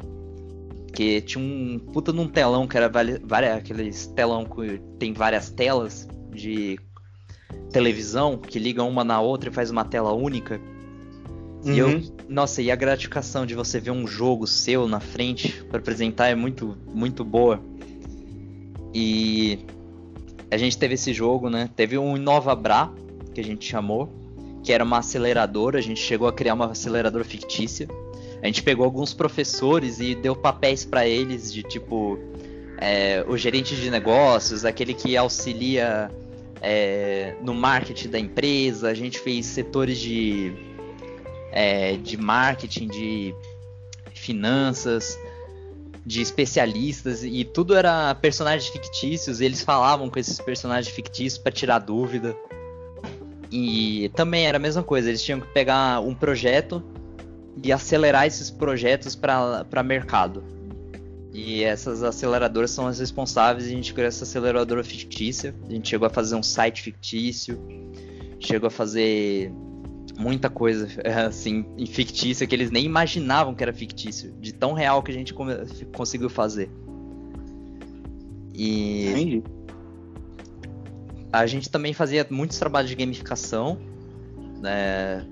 que 0.94 1.22
tinha 1.22 1.44
um 1.44 1.80
puta 1.80 2.14
num 2.14 2.28
telão 2.28 2.68
que 2.68 2.78
era 2.78 2.90
várias 3.24 3.58
aqueles 3.58 4.08
telão 4.08 4.46
que 4.46 4.80
tem 5.00 5.14
várias 5.14 5.50
telas 5.50 6.08
de 6.32 6.80
televisão 7.72 8.38
que 8.38 8.60
ligam 8.60 8.88
uma 8.88 9.04
na 9.04 9.20
outra 9.20 9.50
e 9.50 9.54
faz 9.54 9.72
uma 9.72 9.84
tela 9.84 10.14
única. 10.14 10.60
Uhum. 11.66 11.74
E 11.74 11.80
eu, 11.80 11.88
uhum. 11.88 12.12
nossa, 12.30 12.62
e 12.62 12.70
a 12.70 12.76
gratificação 12.76 13.46
de 13.46 13.56
você 13.56 13.80
ver 13.80 13.92
um 13.92 14.06
jogo 14.06 14.46
seu 14.46 14.88
na 14.88 15.00
frente 15.00 15.64
para 15.66 15.80
apresentar 15.80 16.28
é 16.28 16.36
muito, 16.36 16.78
muito 16.94 17.24
boa. 17.24 17.60
E 18.94 19.60
a 20.52 20.58
gente 20.58 20.78
teve 20.78 20.94
esse 20.94 21.14
jogo, 21.14 21.50
né? 21.50 21.70
Teve 21.76 21.98
um 21.98 22.16
Inova 22.16 22.56
Bra, 22.56 22.92
que 23.34 23.42
a 23.42 23.44
gente 23.44 23.66
chamou, 23.66 24.23
que 24.64 24.72
era 24.72 24.84
uma 24.84 25.00
aceleradora. 25.00 25.78
A 25.78 25.82
gente 25.82 26.00
chegou 26.00 26.28
a 26.28 26.34
criar 26.34 26.54
uma 26.54 26.72
aceleradora 26.72 27.24
fictícia. 27.24 27.88
A 28.42 28.46
gente 28.46 28.64
pegou 28.64 28.86
alguns 28.86 29.14
professores 29.14 30.00
e 30.00 30.16
deu 30.16 30.36
papéis 30.36 30.84
para 30.84 31.08
eles 31.08 31.52
de 31.54 31.64
tipo 31.64 32.18
é, 32.80 33.24
o 33.28 33.38
gerente 33.38 33.76
de 33.76 33.90
negócios, 33.90 34.66
aquele 34.66 34.94
que 34.94 35.16
auxilia 35.16 36.12
é, 36.62 37.36
no 37.42 37.54
marketing 37.54 38.10
da 38.10 38.20
empresa. 38.20 38.90
A 38.90 38.94
gente 38.94 39.20
fez 39.20 39.46
setores 39.46 40.00
de 40.00 40.54
é, 41.52 41.98
de 41.98 42.18
marketing, 42.18 42.88
de 42.88 43.36
finanças, 44.14 45.18
de 46.06 46.22
especialistas 46.22 47.24
e 47.24 47.46
tudo 47.46 47.76
era 47.76 48.14
personagens 48.16 48.68
fictícios. 48.72 49.40
Eles 49.40 49.62
falavam 49.62 50.10
com 50.10 50.20
esses 50.20 50.40
personagens 50.40 50.94
fictícios 50.94 51.38
para 51.38 51.52
tirar 51.52 51.80
dúvida. 51.80 52.36
E 53.56 54.10
também 54.16 54.48
era 54.48 54.58
a 54.58 54.60
mesma 54.60 54.82
coisa, 54.82 55.10
eles 55.10 55.22
tinham 55.22 55.40
que 55.40 55.46
pegar 55.54 56.00
um 56.00 56.16
projeto 56.16 56.82
e 57.64 57.72
acelerar 57.72 58.26
esses 58.26 58.50
projetos 58.50 59.16
para 59.16 59.84
mercado. 59.86 60.44
E 61.32 61.64
essas 61.64 62.02
aceleradoras 62.02 62.72
são 62.72 62.88
as 62.88 62.98
responsáveis. 62.98 63.68
A 63.68 63.70
gente 63.70 63.94
criou 63.94 64.08
essa 64.08 64.24
aceleradora 64.24 64.84
fictícia. 64.84 65.54
A 65.70 65.72
gente 65.72 65.88
chegou 65.88 66.08
a 66.08 66.10
fazer 66.10 66.34
um 66.36 66.42
site 66.42 66.82
fictício, 66.82 67.60
chegou 68.40 68.66
a 68.66 68.72
fazer 68.72 69.52
muita 70.18 70.50
coisa 70.50 70.88
assim 71.28 71.64
fictícia 71.86 72.48
que 72.48 72.56
eles 72.56 72.72
nem 72.72 72.84
imaginavam 72.84 73.54
que 73.54 73.62
era 73.62 73.72
fictício, 73.72 74.34
de 74.42 74.52
tão 74.52 74.74
real 74.74 75.04
que 75.04 75.12
a 75.12 75.14
gente 75.14 75.32
conseguiu 75.96 76.30
fazer. 76.30 76.72
E 78.52 79.10
Entendi. 79.10 79.44
A 81.34 81.48
gente 81.48 81.68
também 81.68 81.94
fazia 81.94 82.26
muitos 82.30 82.60
trabalhos 82.60 82.92
de 82.92 82.96
gamificação, 82.96 83.80
né? 84.62 85.26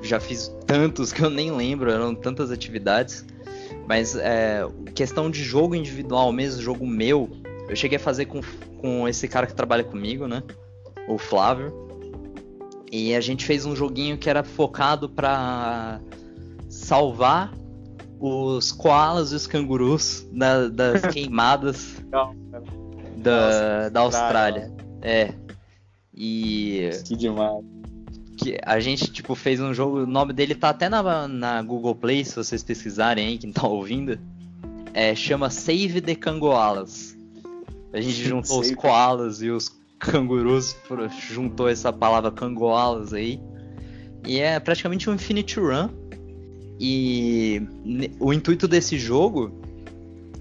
Já 0.00 0.20
fiz 0.20 0.54
tantos 0.64 1.10
que 1.12 1.20
eu 1.20 1.28
nem 1.28 1.50
lembro, 1.50 1.90
eram 1.90 2.14
tantas 2.14 2.52
atividades. 2.52 3.26
Mas 3.88 4.14
é, 4.14 4.64
questão 4.94 5.28
de 5.28 5.42
jogo 5.42 5.74
individual 5.74 6.32
mesmo, 6.32 6.62
jogo 6.62 6.86
meu, 6.86 7.28
eu 7.68 7.74
cheguei 7.74 7.96
a 7.96 8.00
fazer 8.00 8.26
com, 8.26 8.40
com 8.80 9.08
esse 9.08 9.26
cara 9.26 9.48
que 9.48 9.54
trabalha 9.54 9.82
comigo, 9.82 10.28
né? 10.28 10.44
O 11.08 11.18
Flávio. 11.18 11.74
E 12.90 13.12
a 13.12 13.20
gente 13.20 13.44
fez 13.44 13.66
um 13.66 13.74
joguinho 13.74 14.16
que 14.16 14.30
era 14.30 14.44
focado 14.44 15.08
para 15.08 16.00
salvar 16.68 17.52
os 18.20 18.70
koalas 18.70 19.32
e 19.32 19.34
os 19.34 19.46
cangurus 19.48 20.24
da, 20.32 20.68
das 20.68 21.02
queimadas 21.12 21.96
da, 23.16 23.88
da 23.88 24.00
Austrália. 24.00 24.75
É. 25.02 25.32
E. 26.14 26.90
Que 27.04 27.16
demais. 27.16 27.64
Que 28.36 28.58
a 28.62 28.80
gente, 28.80 29.10
tipo, 29.10 29.34
fez 29.34 29.60
um 29.60 29.72
jogo. 29.72 30.02
O 30.02 30.06
nome 30.06 30.32
dele 30.32 30.54
tá 30.54 30.70
até 30.70 30.88
na, 30.88 31.26
na 31.28 31.62
Google 31.62 31.94
Play, 31.94 32.24
se 32.24 32.36
vocês 32.36 32.62
pesquisarem 32.62 33.26
aí, 33.26 33.38
quem 33.38 33.52
tá 33.52 33.66
ouvindo. 33.68 34.18
É, 34.92 35.14
chama 35.14 35.50
Save 35.50 36.00
the 36.00 36.14
Cangoalas. 36.14 37.16
A 37.92 38.00
gente 38.00 38.22
juntou 38.22 38.60
os 38.60 38.74
koalas 38.74 39.42
e 39.42 39.50
os 39.50 39.74
cangurus 39.98 40.76
juntou 41.30 41.68
essa 41.68 41.92
palavra 41.92 42.30
cangoalas 42.30 43.12
aí. 43.12 43.40
E 44.26 44.38
é 44.38 44.58
praticamente 44.58 45.08
um 45.08 45.14
Infinity 45.14 45.60
Run. 45.60 45.88
E 46.78 47.62
o 48.20 48.32
intuito 48.32 48.68
desse 48.68 48.98
jogo 48.98 49.62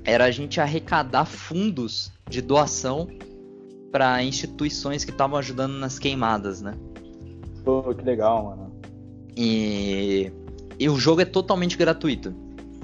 era 0.03 0.25
a 0.25 0.31
gente 0.31 0.59
arrecadar 0.59 1.25
fundos 1.25 2.11
de 2.29 2.41
doação 2.41 3.07
para 3.95 4.21
instituições 4.21 5.05
que 5.05 5.11
estavam 5.11 5.39
ajudando 5.39 5.71
nas 5.73 5.97
queimadas, 5.97 6.61
né? 6.61 6.73
Pô, 7.63 7.81
que 7.93 8.03
legal, 8.03 8.43
mano. 8.43 8.75
E, 9.37 10.29
e 10.77 10.89
o 10.89 10.97
jogo 10.97 11.21
é 11.21 11.25
totalmente 11.25 11.77
gratuito. 11.77 12.35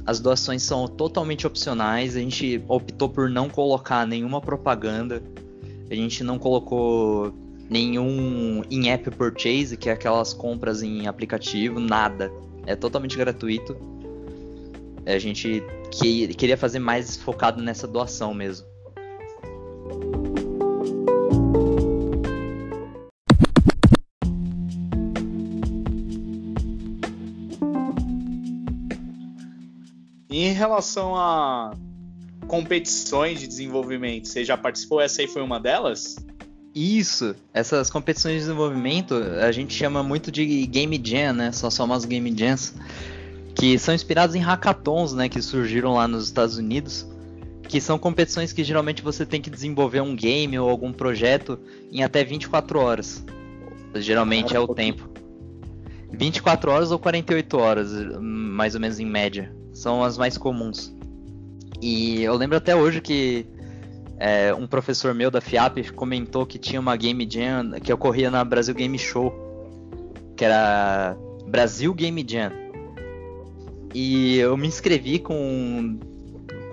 As 0.05 0.21
doações 0.21 0.63
são 0.63 0.87
totalmente 0.87 1.45
opcionais. 1.45 2.15
A 2.15 2.19
gente 2.19 2.63
optou 2.65 3.09
por 3.09 3.29
não 3.29 3.49
colocar 3.49 4.07
nenhuma 4.07 4.39
propaganda 4.39 5.21
a 5.91 5.95
gente 5.95 6.23
não 6.23 6.39
colocou 6.39 7.33
nenhum 7.69 8.63
in-app 8.71 9.11
purchase, 9.11 9.75
que 9.75 9.89
é 9.89 9.91
aquelas 9.91 10.33
compras 10.33 10.81
em 10.81 11.05
aplicativo, 11.05 11.81
nada. 11.81 12.31
É 12.65 12.77
totalmente 12.77 13.17
gratuito. 13.17 13.75
A 15.05 15.17
gente 15.17 15.61
que, 15.91 16.29
queria 16.29 16.55
fazer 16.55 16.79
mais 16.79 17.17
focado 17.17 17.61
nessa 17.61 17.85
doação 17.89 18.33
mesmo. 18.33 18.65
Relação 30.61 31.15
a 31.15 31.73
competições 32.47 33.39
de 33.39 33.47
desenvolvimento, 33.47 34.27
você 34.27 34.45
já 34.45 34.55
participou? 34.55 35.01
Essa 35.01 35.21
aí 35.21 35.27
foi 35.27 35.41
uma 35.41 35.59
delas? 35.59 36.15
Isso, 36.73 37.35
essas 37.53 37.89
competições 37.89 38.35
de 38.35 38.39
desenvolvimento 38.41 39.15
a 39.15 39.51
gente 39.51 39.73
chama 39.73 40.03
muito 40.03 40.31
de 40.31 40.65
Game 40.67 41.01
Jam, 41.03 41.33
né? 41.33 41.51
São 41.51 41.71
só 41.71 41.83
umas 41.83 42.05
Game 42.05 42.31
Jams 42.37 42.75
que 43.55 43.77
são 43.77 43.93
inspirados 43.93 44.35
em 44.35 44.39
hackathons, 44.39 45.13
né? 45.13 45.27
Que 45.27 45.41
surgiram 45.41 45.95
lá 45.95 46.07
nos 46.07 46.25
Estados 46.25 46.57
Unidos, 46.57 47.07
que 47.67 47.81
são 47.81 47.97
competições 47.97 48.53
que 48.53 48.63
geralmente 48.63 49.01
você 49.01 49.25
tem 49.25 49.41
que 49.41 49.49
desenvolver 49.49 50.01
um 50.01 50.15
game 50.15 50.57
ou 50.59 50.69
algum 50.69 50.93
projeto 50.93 51.59
em 51.91 52.03
até 52.03 52.23
24 52.23 52.79
horas. 52.79 53.23
Geralmente 53.95 54.55
é 54.55 54.59
o 54.59 54.67
tempo. 54.67 55.09
24 56.11 56.71
horas 56.71 56.91
ou 56.91 56.99
48 56.99 57.57
horas, 57.57 57.91
mais 58.19 58.75
ou 58.75 58.81
menos 58.81 58.99
em 58.99 59.05
média. 59.05 59.51
São 59.81 60.03
as 60.03 60.15
mais 60.15 60.37
comuns. 60.37 60.95
E 61.81 62.21
eu 62.21 62.35
lembro 62.35 62.55
até 62.55 62.75
hoje 62.75 63.01
que 63.01 63.47
é, 64.19 64.53
um 64.53 64.67
professor 64.67 65.11
meu 65.15 65.31
da 65.31 65.41
FIAP 65.41 65.91
comentou 65.95 66.45
que 66.45 66.59
tinha 66.59 66.79
uma 66.79 66.95
Game 66.95 67.27
Jam 67.27 67.71
que 67.83 67.91
ocorria 67.91 68.29
na 68.29 68.45
Brasil 68.45 68.75
Game 68.75 68.99
Show, 68.99 69.33
que 70.37 70.45
era 70.45 71.17
Brasil 71.47 71.95
Game 71.95 72.23
Jam. 72.29 72.51
E 73.91 74.37
eu 74.37 74.55
me 74.55 74.67
inscrevi 74.67 75.17
com, 75.17 75.99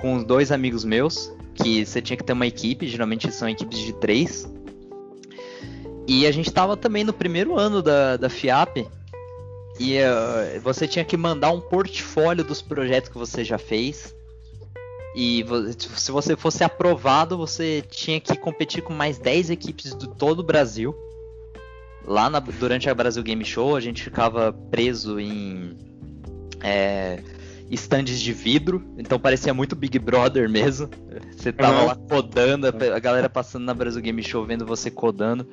com 0.03 0.23
dois 0.23 0.53
amigos 0.53 0.85
meus, 0.85 1.33
que 1.55 1.87
você 1.87 2.03
tinha 2.03 2.17
que 2.19 2.23
ter 2.23 2.35
uma 2.35 2.47
equipe, 2.47 2.87
geralmente 2.87 3.33
são 3.33 3.49
equipes 3.49 3.79
de 3.79 3.95
três. 3.95 4.47
E 6.07 6.27
a 6.27 6.31
gente 6.31 6.49
estava 6.49 6.77
também 6.77 7.05
no 7.05 7.15
primeiro 7.15 7.59
ano 7.59 7.81
da, 7.81 8.19
da 8.19 8.29
FIAP, 8.29 8.87
e 9.79 9.99
uh, 9.99 10.61
você 10.61 10.87
tinha 10.87 11.05
que 11.05 11.17
mandar 11.17 11.51
um 11.51 11.61
portfólio 11.61 12.45
dos 12.45 12.61
projetos 12.61 13.11
que 13.11 13.19
você 13.19 13.45
já 13.45 13.59
fez 13.59 14.15
e 15.21 15.45
se 15.97 16.13
você 16.13 16.37
fosse 16.37 16.63
aprovado, 16.63 17.37
você 17.37 17.83
tinha 17.91 18.21
que 18.21 18.37
competir 18.37 18.83
com 18.83 18.93
mais 18.93 19.19
10 19.19 19.51
equipes 19.51 19.97
de 19.97 20.09
todo 20.09 20.39
o 20.39 20.43
Brasil. 20.45 20.95
Lá 22.07 22.31
na, 22.31 22.39
durante 22.39 22.89
a 22.89 22.95
Brasil 22.95 23.23
Game 23.25 23.45
Show, 23.45 23.75
a 23.75 23.81
gente 23.81 24.03
ficava 24.03 24.53
preso 24.53 25.19
em 25.19 25.77
é, 26.61 27.21
estandes 27.69 28.21
de 28.21 28.33
vidro, 28.33 28.81
então 28.97 29.19
parecia 29.19 29.53
muito 29.53 29.75
Big 29.75 29.99
Brother 29.99 30.49
mesmo. 30.49 30.89
Você 31.37 31.53
tava 31.53 31.81
uhum. 31.81 31.87
lá 31.87 31.97
codando, 31.97 32.69
a 32.69 32.99
galera 33.01 33.29
passando 33.29 33.65
na 33.65 33.75
Brasil 33.75 34.01
Game 34.01 34.23
Show 34.23 34.45
vendo 34.45 34.67
você 34.67 34.91
codando. 34.91 35.47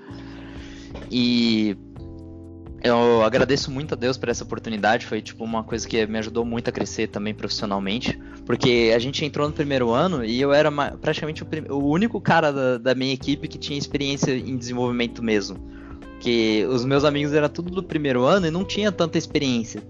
E 1.11 1.77
eu 2.85 3.23
agradeço 3.23 3.71
muito 3.71 3.95
a 3.95 3.97
Deus 3.97 4.15
por 4.15 4.29
essa 4.29 4.43
oportunidade, 4.43 5.07
foi 5.07 5.19
tipo 5.19 5.43
uma 5.43 5.63
coisa 5.63 5.87
que 5.87 6.05
me 6.05 6.19
ajudou 6.19 6.45
muito 6.45 6.69
a 6.69 6.71
crescer 6.71 7.07
também 7.07 7.33
profissionalmente, 7.33 8.19
porque 8.45 8.93
a 8.95 8.99
gente 8.99 9.25
entrou 9.25 9.47
no 9.47 9.53
primeiro 9.53 9.89
ano 9.89 10.23
e 10.23 10.39
eu 10.39 10.53
era 10.53 10.71
praticamente 11.01 11.43
o, 11.43 11.47
o 11.73 11.89
único 11.89 12.21
cara 12.21 12.51
da, 12.51 12.77
da, 12.77 12.93
minha 12.93 13.11
equipe 13.11 13.47
que 13.47 13.57
tinha 13.57 13.77
experiência 13.77 14.31
em 14.37 14.55
desenvolvimento 14.55 15.23
mesmo, 15.23 15.57
que 16.19 16.63
os 16.69 16.85
meus 16.85 17.03
amigos 17.03 17.33
eram 17.33 17.49
tudo 17.49 17.71
do 17.71 17.81
primeiro 17.81 18.23
ano 18.23 18.45
e 18.45 18.51
não 18.51 18.63
tinha 18.63 18.91
tanta 18.91 19.17
experiência. 19.17 19.81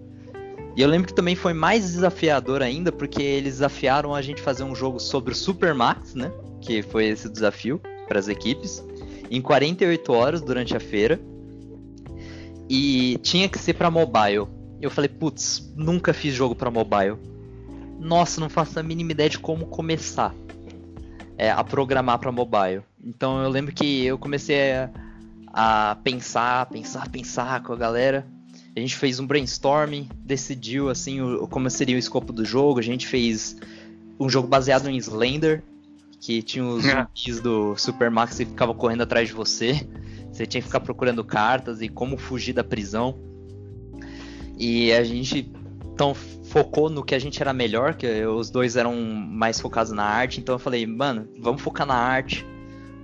E 0.74 0.82
eu 0.82 0.88
lembro 0.88 1.08
que 1.08 1.14
também 1.14 1.36
foi 1.36 1.54
mais 1.54 1.84
desafiador 1.92 2.62
ainda, 2.62 2.94
porque 2.94 3.22
eles 3.22 3.56
desafiaram 3.56 4.16
a 4.16 4.22
gente 4.22 4.42
fazer 4.42 4.64
um 4.64 4.74
jogo 4.74 5.02
sobre 5.02 5.34
o 5.34 5.36
Super 5.36 5.74
Max, 5.74 6.16
né? 6.16 6.32
Que 6.62 6.82
foi 6.82 7.08
esse 7.08 7.28
desafio 7.30 7.82
para 8.08 8.20
as 8.20 8.30
equipes, 8.30 8.82
em 9.30 9.42
48 9.42 10.14
horas 10.14 10.42
durante 10.42 10.76
a 10.76 10.80
feira. 10.80 11.20
E 12.70 13.18
tinha 13.22 13.48
que 13.48 13.60
ser 13.60 13.74
para 13.74 13.92
mobile. 13.92 14.48
Eu 14.82 14.90
falei, 14.90 15.10
putz, 15.10 15.72
nunca 15.76 16.14
fiz 16.14 16.34
jogo 16.34 16.56
para 16.56 16.72
mobile. 16.72 17.18
Nossa, 18.00 18.42
não 18.42 18.50
faço 18.50 18.80
a 18.80 18.84
mínima 18.84 19.12
ideia 19.12 19.30
de 19.30 19.40
como 19.40 19.66
começar 19.66 20.34
é, 21.38 21.52
a 21.52 21.64
programar 21.64 22.20
para 22.20 22.32
mobile. 22.32 22.82
Então 23.04 23.42
eu 23.42 23.50
lembro 23.50 23.74
que 23.74 24.06
eu 24.06 24.18
comecei 24.18 24.74
a, 24.74 24.90
a 25.48 25.98
pensar, 26.04 26.66
pensar, 26.68 27.10
pensar 27.10 27.64
com 27.64 27.74
a 27.74 27.76
galera. 27.76 28.28
A 28.76 28.80
gente 28.80 28.96
fez 28.96 29.20
um 29.20 29.28
brainstorming, 29.28 30.10
decidiu 30.18 30.90
assim 30.90 31.22
o, 31.22 31.48
como 31.48 31.70
seria 31.70 31.96
o 31.96 32.00
escopo 32.00 32.34
do 32.34 32.44
jogo. 32.44 32.80
A 32.80 32.84
gente 32.84 33.08
fez 33.08 33.56
um 34.20 34.28
jogo 34.28 34.48
baseado 34.48 34.90
em 34.90 34.98
Slender, 34.98 35.64
que 36.20 36.42
tinha 36.42 36.66
os 36.66 36.84
zumbis 37.16 37.42
do 37.42 37.76
Supermax 37.78 38.38
que 38.38 38.46
ficavam 38.46 38.76
correndo 38.76 39.02
atrás 39.02 39.30
de 39.30 39.34
você. 39.34 39.88
Você 40.36 40.46
tinha 40.46 40.62
que 40.62 40.68
ficar 40.68 40.82
procurando 40.82 41.24
cartas 41.24 41.82
e 41.82 41.88
como 41.88 42.18
fugir 42.18 42.52
da 42.52 42.64
prisão. 42.64 43.18
E 44.58 44.92
a 44.92 45.02
gente 45.02 45.50
então 45.94 46.14
focou 46.14 46.90
no 46.90 47.06
que 47.06 47.16
a 47.16 47.20
gente 47.20 47.42
era 47.42 47.54
melhor, 47.54 47.96
que 47.96 48.26
os 48.26 48.50
dois 48.50 48.76
eram 48.76 49.02
mais 49.02 49.62
focados 49.62 49.94
na 49.94 50.04
arte. 50.04 50.42
Então 50.42 50.56
eu 50.56 50.60
falei, 50.60 50.86
mano, 50.86 51.26
vamos 51.40 51.62
focar 51.62 51.88
na 51.88 51.96
arte, 51.96 52.46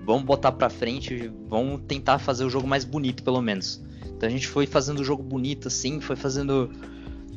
vamos 0.06 0.24
botar 0.24 0.52
pra 0.52 0.70
frente, 0.70 1.32
vamos 1.48 1.84
tentar 1.88 2.20
fazer 2.20 2.44
o 2.44 2.50
jogo 2.50 2.68
mais 2.68 2.84
bonito, 2.84 3.24
pelo 3.24 3.42
menos. 3.42 3.82
Então 4.08 4.28
a 4.28 4.32
gente 4.32 4.46
foi 4.46 4.68
fazendo 4.68 5.00
o 5.00 5.04
jogo 5.06 5.24
bonito 5.24 5.70
assim, 5.70 6.02
foi 6.02 6.18
fazendo 6.18 6.70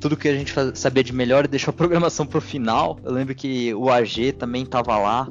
tudo 0.00 0.16
que 0.16 0.26
a 0.26 0.34
gente 0.34 0.52
sabia 0.74 1.04
de 1.04 1.12
melhor 1.12 1.44
e 1.44 1.48
deixou 1.48 1.70
a 1.70 1.72
programação 1.78 2.26
pro 2.26 2.40
final. 2.40 2.98
Eu 3.04 3.12
lembro 3.12 3.32
que 3.32 3.72
o 3.74 3.88
AG 3.90 4.32
também 4.32 4.66
tava 4.66 4.98
lá, 4.98 5.30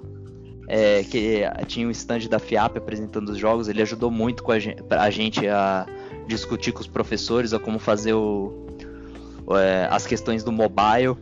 é, 0.68 1.03
que 1.03 1.41
tinha 1.68 1.88
um 1.88 1.91
stand 1.91 2.28
da 2.30 2.39
FIAP 2.39 2.78
apresentando 2.78 3.30
os 3.30 3.38
jogos, 3.38 3.68
ele 3.68 3.82
ajudou 3.82 4.09
muito 4.09 4.43
com 4.43 4.51
a 4.51 4.59
gente, 4.59 4.82
a 4.89 5.09
gente 5.09 5.47
a 5.47 5.86
discutir 6.28 6.72
com 6.72 6.82
os 6.82 6.88
professores 6.88 7.53
a 7.53 7.59
como 7.59 7.80
fazer 7.80 8.14
o, 8.14 8.66
é, 9.51 9.88
as 9.91 10.05
questões 10.05 10.43
do 10.43 10.51
mobile. 10.51 11.18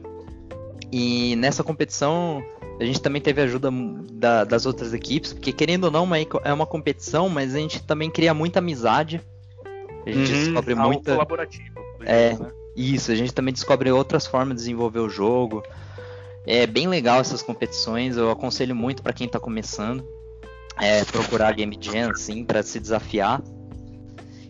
E 0.91 1.35
nessa 1.37 1.63
competição 1.63 2.43
a 2.79 2.83
gente 2.83 3.01
também 3.01 3.21
teve 3.21 3.41
ajuda 3.41 3.69
da, 4.11 4.43
das 4.43 4.65
outras 4.65 4.93
equipes, 4.93 5.33
porque 5.33 5.51
querendo 5.51 5.85
ou 5.85 5.91
não, 5.91 6.07
é 6.43 6.53
uma 6.53 6.65
competição, 6.65 7.29
mas 7.29 7.55
a 7.55 7.59
gente 7.59 7.83
também 7.83 8.09
cria 8.09 8.33
muita 8.33 8.59
amizade 8.59 9.21
a 10.05 10.09
gente 10.09 10.31
uhum, 10.31 10.39
descobre 10.39 10.75
muita. 10.75 11.13
colaborativo. 11.13 11.79
É, 12.01 12.33
né? 12.33 12.51
isso, 12.75 13.11
a 13.11 13.15
gente 13.15 13.33
também 13.33 13.53
descobre 13.53 13.91
outras 13.91 14.25
formas 14.25 14.55
de 14.55 14.61
desenvolver 14.61 14.99
o 14.99 15.09
jogo. 15.09 15.63
É 16.45 16.65
bem 16.65 16.87
legal 16.87 17.19
essas 17.19 17.41
competições, 17.41 18.17
eu 18.17 18.31
aconselho 18.31 18.75
muito 18.75 19.03
para 19.03 19.13
quem 19.13 19.27
está 19.27 19.39
começando. 19.39 20.03
É, 20.79 21.03
procurar 21.05 21.53
Game 21.53 21.77
Jam, 21.79 22.09
assim, 22.11 22.43
para 22.43 22.63
se 22.63 22.79
desafiar. 22.79 23.41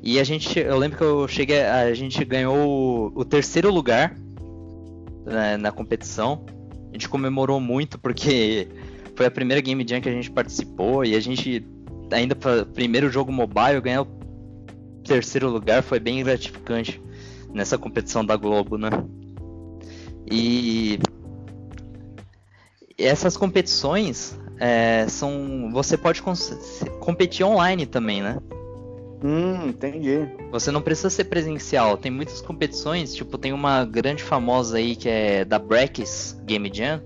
E 0.02 0.20
a 0.20 0.24
gente, 0.24 0.58
eu 0.58 0.78
lembro 0.78 0.98
que 0.98 1.04
eu 1.04 1.28
cheguei, 1.28 1.62
a 1.62 1.94
gente 1.94 2.24
ganhou 2.24 3.12
o, 3.14 3.22
o 3.22 3.26
terceiro 3.26 3.72
lugar 3.72 4.16
né, 5.26 5.58
na 5.58 5.72
competição. 5.72 6.46
A 6.90 6.94
gente 6.94 7.10
comemorou 7.10 7.60
muito 7.60 8.00
porque 8.00 8.68
foi 9.16 9.26
a 9.26 9.32
primeira 9.32 9.62
Game 9.62 9.86
Jam 9.88 10.00
que 10.00 10.10
a 10.10 10.14
gente 10.14 10.32
participou 10.32 11.04
e 11.04 11.16
a 11.16 11.20
gente 11.20 11.66
ainda 12.12 12.36
para 12.36 12.66
primeiro 12.66 13.10
jogo 13.10 13.32
mobile 13.32 13.80
ganhou 13.82 14.06
terceiro 15.04 15.50
lugar 15.50 15.84
foi 15.84 16.00
bem 16.00 16.24
gratificante 16.24 17.02
nessa 17.54 17.78
competição 17.78 18.24
da 18.24 18.36
Globo, 18.36 18.78
né? 18.78 18.90
E 20.30 21.00
essas 23.04 23.38
competições 23.38 24.38
é, 24.60 25.06
são. 25.08 25.70
Você 25.72 25.98
pode 25.98 26.22
competir 27.00 27.46
online 27.46 27.86
também, 27.86 28.22
né? 28.22 28.38
Hum, 29.24 29.68
entendi. 29.68 30.28
Você 30.52 30.72
não 30.72 30.82
precisa 30.82 31.10
ser 31.10 31.26
presencial. 31.26 31.98
Tem 31.98 32.12
muitas 32.12 32.42
competições, 32.42 33.14
tipo, 33.14 33.38
tem 33.38 33.54
uma 33.54 33.86
grande 33.86 34.24
famosa 34.24 34.78
aí 34.78 34.96
que 34.96 35.08
é 35.08 35.46
da 35.46 35.60
Brex 35.60 36.40
Game 36.44 36.72
Jam. 36.74 37.02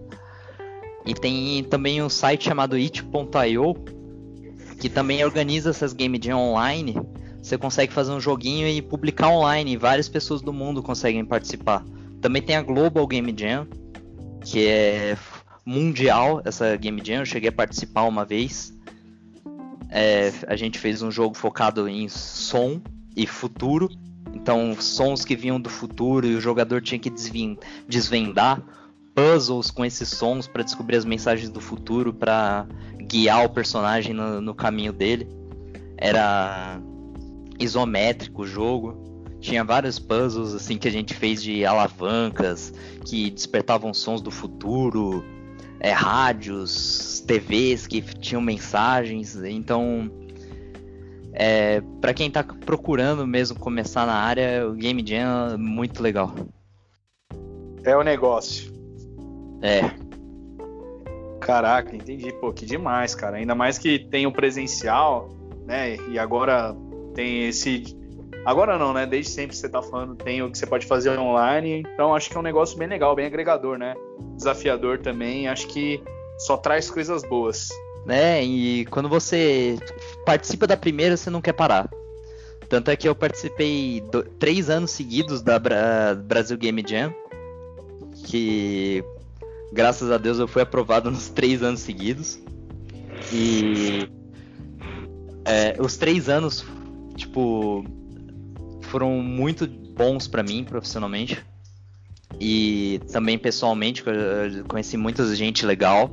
E 1.06 1.14
tem 1.14 1.64
também 1.66 2.02
um 2.02 2.10
site 2.10 2.46
chamado 2.46 2.76
it.io 2.76 3.76
que 4.80 4.89
também 4.89 5.24
organiza 5.24 5.70
essas 5.70 5.93
Game 5.93 6.20
Jam 6.22 6.38
online 6.38 6.96
você 7.46 7.60
consegue 7.60 7.93
fazer 7.93 8.12
um 8.12 8.20
joguinho 8.20 8.68
e 8.68 8.82
publicar 8.82 9.30
online. 9.30 9.74
E 9.74 9.78
várias 9.78 10.10
pessoas 10.10 10.41
do 10.41 10.52
mundo 10.52 10.82
conseguem 10.82 11.24
participar. 11.24 11.86
Também 12.20 12.41
tem 12.41 12.56
a 12.56 12.62
Global 12.62 13.06
Game 13.06 13.34
Jam, 13.38 13.68
que 14.43 14.68
é 14.68 15.16
mundial 15.66 16.41
essa 16.45 16.76
Game 16.76 17.01
Jam. 17.03 17.20
Eu 17.20 17.26
cheguei 17.26 17.49
a 17.49 17.51
participar 17.51 18.03
uma 18.03 18.24
vez. 18.24 18.74
É, 19.89 20.32
a 20.47 20.55
gente 20.55 20.78
fez 20.78 21.01
um 21.01 21.09
jogo 21.09 21.36
focado 21.36 21.88
em 21.88 22.07
som 22.07 22.80
e 23.16 23.26
futuro. 23.26 23.89
Então, 24.34 24.76
sons 24.80 25.24
que 25.24 25.36
vinham 25.36 25.59
do 25.59 25.70
futuro 25.70 26.28
e 26.28 26.36
o 26.36 26.41
jogador 26.41 26.82
tinha 26.82 26.99
que 26.99 27.11
desvendar 27.88 28.61
puzzles 29.16 29.72
com 29.72 29.86
esses 29.86 30.09
sons 30.09 30.45
para 30.47 30.61
descobrir 30.61 30.97
as 30.97 31.05
mensagens 31.05 31.49
do 31.49 31.61
futuro, 31.61 32.13
para 32.13 32.68
guiar 32.97 33.45
o 33.45 33.49
personagem 33.49 34.13
no, 34.13 34.41
no 34.41 34.53
caminho 34.53 34.91
dele. 34.91 35.28
Era 35.97 36.82
isométrico 37.57 38.41
o 38.41 38.47
jogo. 38.47 39.03
Tinha 39.39 39.63
vários 39.63 39.99
puzzles 39.99 40.53
assim 40.53 40.78
que 40.78 40.88
a 40.88 40.91
gente 40.91 41.13
fez 41.13 41.41
de 41.41 41.66
alavancas 41.66 42.74
que 43.05 43.30
despertavam 43.30 43.93
sons 43.93 44.22
do 44.22 44.32
futuro, 44.32 45.24
é, 45.86 45.92
rádios, 45.92 47.24
TVs 47.28 47.86
que 47.86 48.02
tinham 48.02 48.42
mensagens. 48.42 49.36
Então, 49.36 50.10
é, 51.32 51.80
para 52.02 52.12
quem 52.12 52.28
está 52.28 52.44
procurando 52.44 53.28
mesmo 53.28 53.60
começar 53.60 54.08
na 54.08 54.16
área, 54.16 54.68
o 54.68 54.74
Game 54.74 55.06
Jam 55.06 55.54
é 55.54 55.58
muito 55.58 56.02
legal. 56.02 56.34
É 57.84 57.96
o 57.96 58.02
negócio. 58.02 58.74
É. 59.62 59.92
Caraca, 61.40 61.96
entendi. 61.96 62.34
Pô, 62.34 62.52
que 62.52 62.66
demais, 62.66 63.14
cara. 63.14 63.38
Ainda 63.38 63.54
mais 63.54 63.78
que 63.78 64.00
tem 64.00 64.26
o 64.26 64.32
presencial, 64.32 65.30
né? 65.68 65.98
E 66.10 66.18
agora 66.18 66.76
tem 67.14 67.48
esse. 67.48 67.96
Agora 68.46 68.78
não, 68.78 68.93
né? 68.93 69.08
Desde 69.08 69.32
sempre 69.32 69.56
você 69.56 69.68
tá 69.68 69.82
falando, 69.82 70.16
tem 70.16 70.43
o 70.43 70.52
que 70.52 70.58
você 70.58 70.68
pode 70.68 70.86
fazer 70.86 71.18
online. 71.18 71.84
Então 71.93 72.14
acho 72.14 72.30
que 72.30 72.38
é 72.38 72.39
um 72.39 72.43
negócio 72.43 72.78
bem 72.78 72.88
legal, 72.88 73.16
bem 73.16 73.26
agregador, 73.26 73.78
né? 73.78 73.96
Desafiador 74.36 75.00
também. 75.00 75.48
Acho 75.48 75.68
que 75.68 76.02
só 76.38 76.56
traz 76.56 76.89
coisas 76.89 77.24
boas. 77.24 77.70
É, 78.08 78.43
e 78.43 78.86
quando 78.86 79.10
você 79.10 79.80
participa 80.26 80.68
da 80.68 80.78
primeira, 80.78 81.18
você 81.18 81.30
não 81.32 81.41
quer 81.41 81.54
parar. 81.54 81.89
Tanto 82.70 82.91
é 82.91 82.96
que 82.96 83.10
eu 83.10 83.16
participei 83.16 84.02
do, 84.12 84.24
três 84.24 84.70
anos 84.70 84.91
seguidos 84.91 85.41
da 85.41 85.58
Bra 85.58 86.14
Brasil 86.16 86.58
Game 86.58 86.84
Jam. 86.88 87.12
Que 88.28 89.04
graças 89.74 90.12
a 90.12 90.18
Deus 90.18 90.38
eu 90.38 90.48
fui 90.48 90.62
aprovado 90.62 91.10
nos 91.12 91.30
três 91.30 91.64
anos 91.64 91.80
seguidos. 91.80 92.39
E 93.34 94.08
é, 95.46 95.76
os 95.80 95.98
três 95.98 96.30
anos 96.30 96.64
tipo, 97.16 97.84
foram 98.96 99.22
muito 99.22 99.68
bons 99.68 100.26
para 100.26 100.41
mim 100.41 100.64
profissionalmente. 100.64 101.43
E 102.39 103.02
também 103.12 103.38
pessoalmente, 103.38 104.02
conheci 104.70 104.96
muita 104.96 105.36
gente 105.36 105.66
legal. 105.66 106.10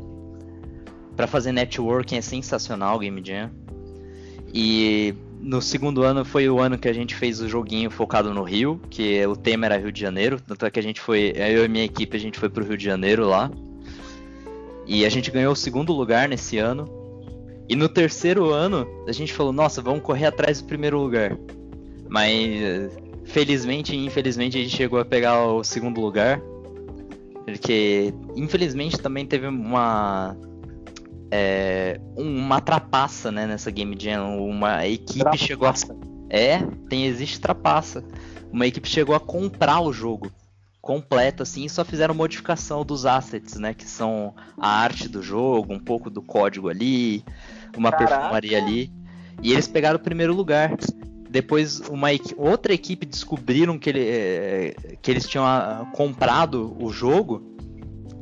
Para 1.16 1.28
fazer 1.28 1.52
networking 1.52 2.16
é 2.16 2.20
sensacional 2.20 2.98
Game 2.98 3.22
Jam. 3.24 3.52
E 4.52 5.14
no 5.40 5.62
segundo 5.62 6.02
ano 6.02 6.24
foi 6.24 6.50
o 6.50 6.58
ano 6.58 6.76
que 6.76 6.88
a 6.88 6.92
gente 6.92 7.14
fez 7.14 7.40
o 7.40 7.48
joguinho 7.48 7.88
focado 7.88 8.34
no 8.34 8.42
Rio, 8.42 8.80
que 8.90 9.24
o 9.26 9.36
tema 9.36 9.66
era 9.66 9.78
Rio 9.78 9.92
de 9.92 10.00
Janeiro, 10.00 10.40
tanto 10.44 10.66
é 10.66 10.70
que 10.70 10.80
a 10.80 10.82
gente 10.82 11.00
foi, 11.00 11.32
eu 11.36 11.64
e 11.64 11.68
minha 11.68 11.84
equipe, 11.84 12.16
a 12.16 12.20
gente 12.20 12.36
foi 12.36 12.48
pro 12.48 12.64
Rio 12.64 12.76
de 12.76 12.84
Janeiro 12.84 13.28
lá. 13.28 13.48
E 14.88 15.06
a 15.06 15.08
gente 15.08 15.30
ganhou 15.30 15.52
o 15.52 15.56
segundo 15.56 15.92
lugar 15.92 16.28
nesse 16.28 16.58
ano. 16.58 16.84
E 17.68 17.76
no 17.76 17.88
terceiro 17.88 18.50
ano, 18.50 18.88
a 19.06 19.12
gente 19.12 19.32
falou, 19.32 19.52
nossa, 19.52 19.80
vamos 19.80 20.02
correr 20.02 20.26
atrás 20.26 20.60
do 20.60 20.66
primeiro 20.66 20.98
lugar. 20.98 21.38
Mas 22.12 22.92
felizmente 23.24 23.96
e 23.96 24.04
infelizmente 24.04 24.58
a 24.58 24.60
gente 24.60 24.76
chegou 24.76 25.00
a 25.00 25.04
pegar 25.04 25.42
o 25.46 25.64
segundo 25.64 25.98
lugar. 25.98 26.42
Porque 27.46 28.12
infelizmente 28.36 28.98
também 28.98 29.24
teve 29.24 29.46
uma 29.46 30.36
é, 31.30 31.98
uma 32.14 32.60
trapaça 32.60 33.32
né, 33.32 33.46
nessa 33.46 33.70
Game 33.70 33.96
Jam. 33.98 34.38
Uma 34.44 34.86
equipe 34.86 35.20
trapaça. 35.20 35.46
chegou 35.46 35.66
a. 35.66 35.74
É, 36.28 36.58
tem, 36.90 37.06
existe 37.06 37.40
trapaça. 37.40 38.04
Uma 38.52 38.66
equipe 38.66 38.86
chegou 38.86 39.14
a 39.14 39.20
comprar 39.20 39.80
o 39.80 39.90
jogo 39.90 40.30
completo 40.82 41.42
assim 41.42 41.64
e 41.64 41.70
só 41.70 41.82
fizeram 41.82 42.14
modificação 42.14 42.84
dos 42.84 43.06
assets, 43.06 43.54
né? 43.58 43.72
Que 43.72 43.86
são 43.86 44.34
a 44.58 44.68
arte 44.68 45.08
do 45.08 45.22
jogo, 45.22 45.72
um 45.72 45.80
pouco 45.80 46.10
do 46.10 46.20
código 46.20 46.68
ali, 46.68 47.24
uma 47.74 47.90
Caraca. 47.90 48.16
perfumaria 48.16 48.58
ali. 48.58 48.92
E 49.42 49.52
eles 49.52 49.66
pegaram 49.66 49.96
o 49.96 50.02
primeiro 50.02 50.34
lugar. 50.34 50.76
Depois 51.32 51.80
uma 51.88 52.08
outra 52.36 52.74
equipe 52.74 53.06
descobriram 53.06 53.78
que, 53.78 53.88
ele, 53.88 54.06
é, 54.06 54.74
que 55.00 55.10
eles 55.10 55.26
tinham 55.26 55.46
ah, 55.46 55.90
comprado 55.94 56.76
o 56.78 56.92
jogo 56.92 57.42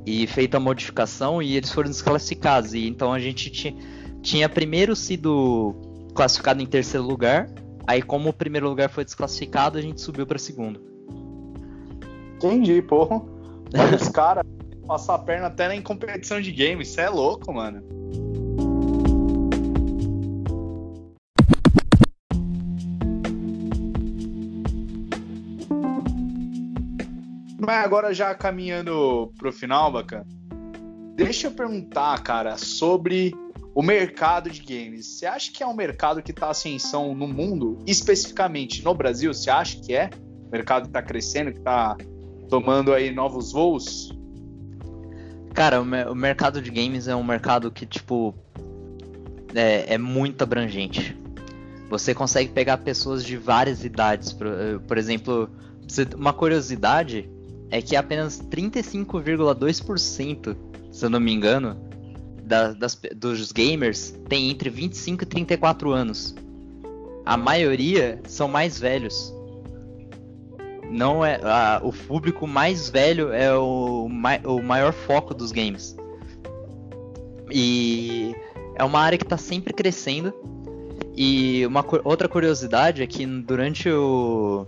e 0.06 0.28
feito 0.28 0.54
a 0.54 0.60
modificação 0.60 1.42
e 1.42 1.56
eles 1.56 1.72
foram 1.72 1.90
desclassificados. 1.90 2.72
E 2.72 2.86
então 2.86 3.12
a 3.12 3.18
gente 3.18 3.76
tinha, 4.22 4.48
primeiro 4.48 4.94
sido 4.94 5.74
classificado 6.14 6.62
em 6.62 6.66
terceiro 6.66 7.04
lugar. 7.04 7.50
Aí 7.84 8.00
como 8.00 8.28
o 8.28 8.32
primeiro 8.32 8.68
lugar 8.68 8.88
foi 8.88 9.04
desclassificado, 9.04 9.76
a 9.76 9.82
gente 9.82 10.00
subiu 10.00 10.24
para 10.24 10.38
segundo. 10.38 10.80
Entendi, 12.36 12.80
porra. 12.80 13.20
Os 14.00 14.06
caras 14.14 14.44
passar 14.86 15.16
a 15.16 15.18
perna 15.18 15.48
até 15.48 15.66
na 15.66 15.82
competição 15.82 16.40
de 16.40 16.52
games. 16.52 16.90
Isso 16.90 17.00
é 17.00 17.08
louco, 17.08 17.52
mano. 17.52 17.82
Mas 27.60 27.84
agora 27.84 28.14
já 28.14 28.34
caminhando 28.34 29.32
pro 29.36 29.52
final, 29.52 29.92
bacana. 29.92 30.26
Deixa 31.14 31.48
eu 31.48 31.50
perguntar, 31.50 32.22
cara, 32.22 32.56
sobre 32.56 33.34
o 33.74 33.82
mercado 33.82 34.48
de 34.48 34.62
games. 34.62 35.06
Você 35.06 35.26
acha 35.26 35.52
que 35.52 35.62
é 35.62 35.66
um 35.66 35.74
mercado 35.74 36.22
que 36.22 36.30
está 36.30 36.48
ascensão 36.48 37.14
no 37.14 37.28
mundo, 37.28 37.78
especificamente 37.86 38.82
no 38.82 38.94
Brasil? 38.94 39.32
Você 39.34 39.50
acha 39.50 39.78
que 39.78 39.94
é? 39.94 40.08
O 40.48 40.50
mercado 40.50 40.86
está 40.86 41.02
crescendo, 41.02 41.52
que 41.52 41.58
está 41.58 41.96
tomando 42.48 42.94
aí 42.94 43.12
novos 43.12 43.52
voos? 43.52 44.10
Cara, 45.52 45.82
o, 45.82 46.14
mercado 46.14 46.62
de 46.62 46.70
games 46.70 47.08
é 47.08 47.14
um 47.14 47.22
mercado 47.22 47.70
que, 47.70 47.84
tipo, 47.84 48.34
é, 49.54 49.94
é 49.94 49.98
muito 49.98 50.42
abrangente. 50.42 51.14
Você 51.90 52.14
consegue 52.14 52.50
pegar 52.52 52.78
pessoas 52.78 53.22
de 53.22 53.36
várias 53.36 53.84
idades. 53.84 54.32
Por, 54.32 54.46
por 54.86 54.96
exemplo, 54.96 55.50
uma 56.16 56.32
curiosidade 56.32 57.28
é 57.70 57.80
que 57.80 57.96
apenas 57.96 58.38
35,2%, 58.40 60.56
se 60.90 61.04
eu 61.04 61.10
não 61.10 61.20
me 61.20 61.32
engano, 61.32 61.76
da, 62.42 62.72
das, 62.72 63.00
dos 63.16 63.52
gamers 63.52 64.18
tem 64.28 64.50
entre 64.50 64.68
25 64.68 65.22
e 65.22 65.26
34 65.26 65.92
anos. 65.92 66.34
A 67.24 67.36
maioria 67.36 68.20
são 68.26 68.48
mais 68.48 68.76
velhos. 68.78 69.32
Não 70.90 71.24
é 71.24 71.40
a, 71.44 71.80
o 71.82 71.92
público 71.92 72.48
mais 72.48 72.90
velho 72.90 73.32
é 73.32 73.56
o, 73.56 74.08
o 74.44 74.62
maior 74.62 74.92
foco 74.92 75.32
dos 75.32 75.52
games. 75.52 75.96
E 77.52 78.34
é 78.74 78.82
uma 78.82 79.00
área 79.00 79.16
que 79.16 79.24
está 79.24 79.36
sempre 79.36 79.72
crescendo. 79.72 80.34
E 81.16 81.64
uma 81.66 81.84
outra 82.02 82.28
curiosidade 82.28 83.02
é 83.02 83.06
que 83.06 83.24
durante 83.26 83.88
o, 83.88 84.66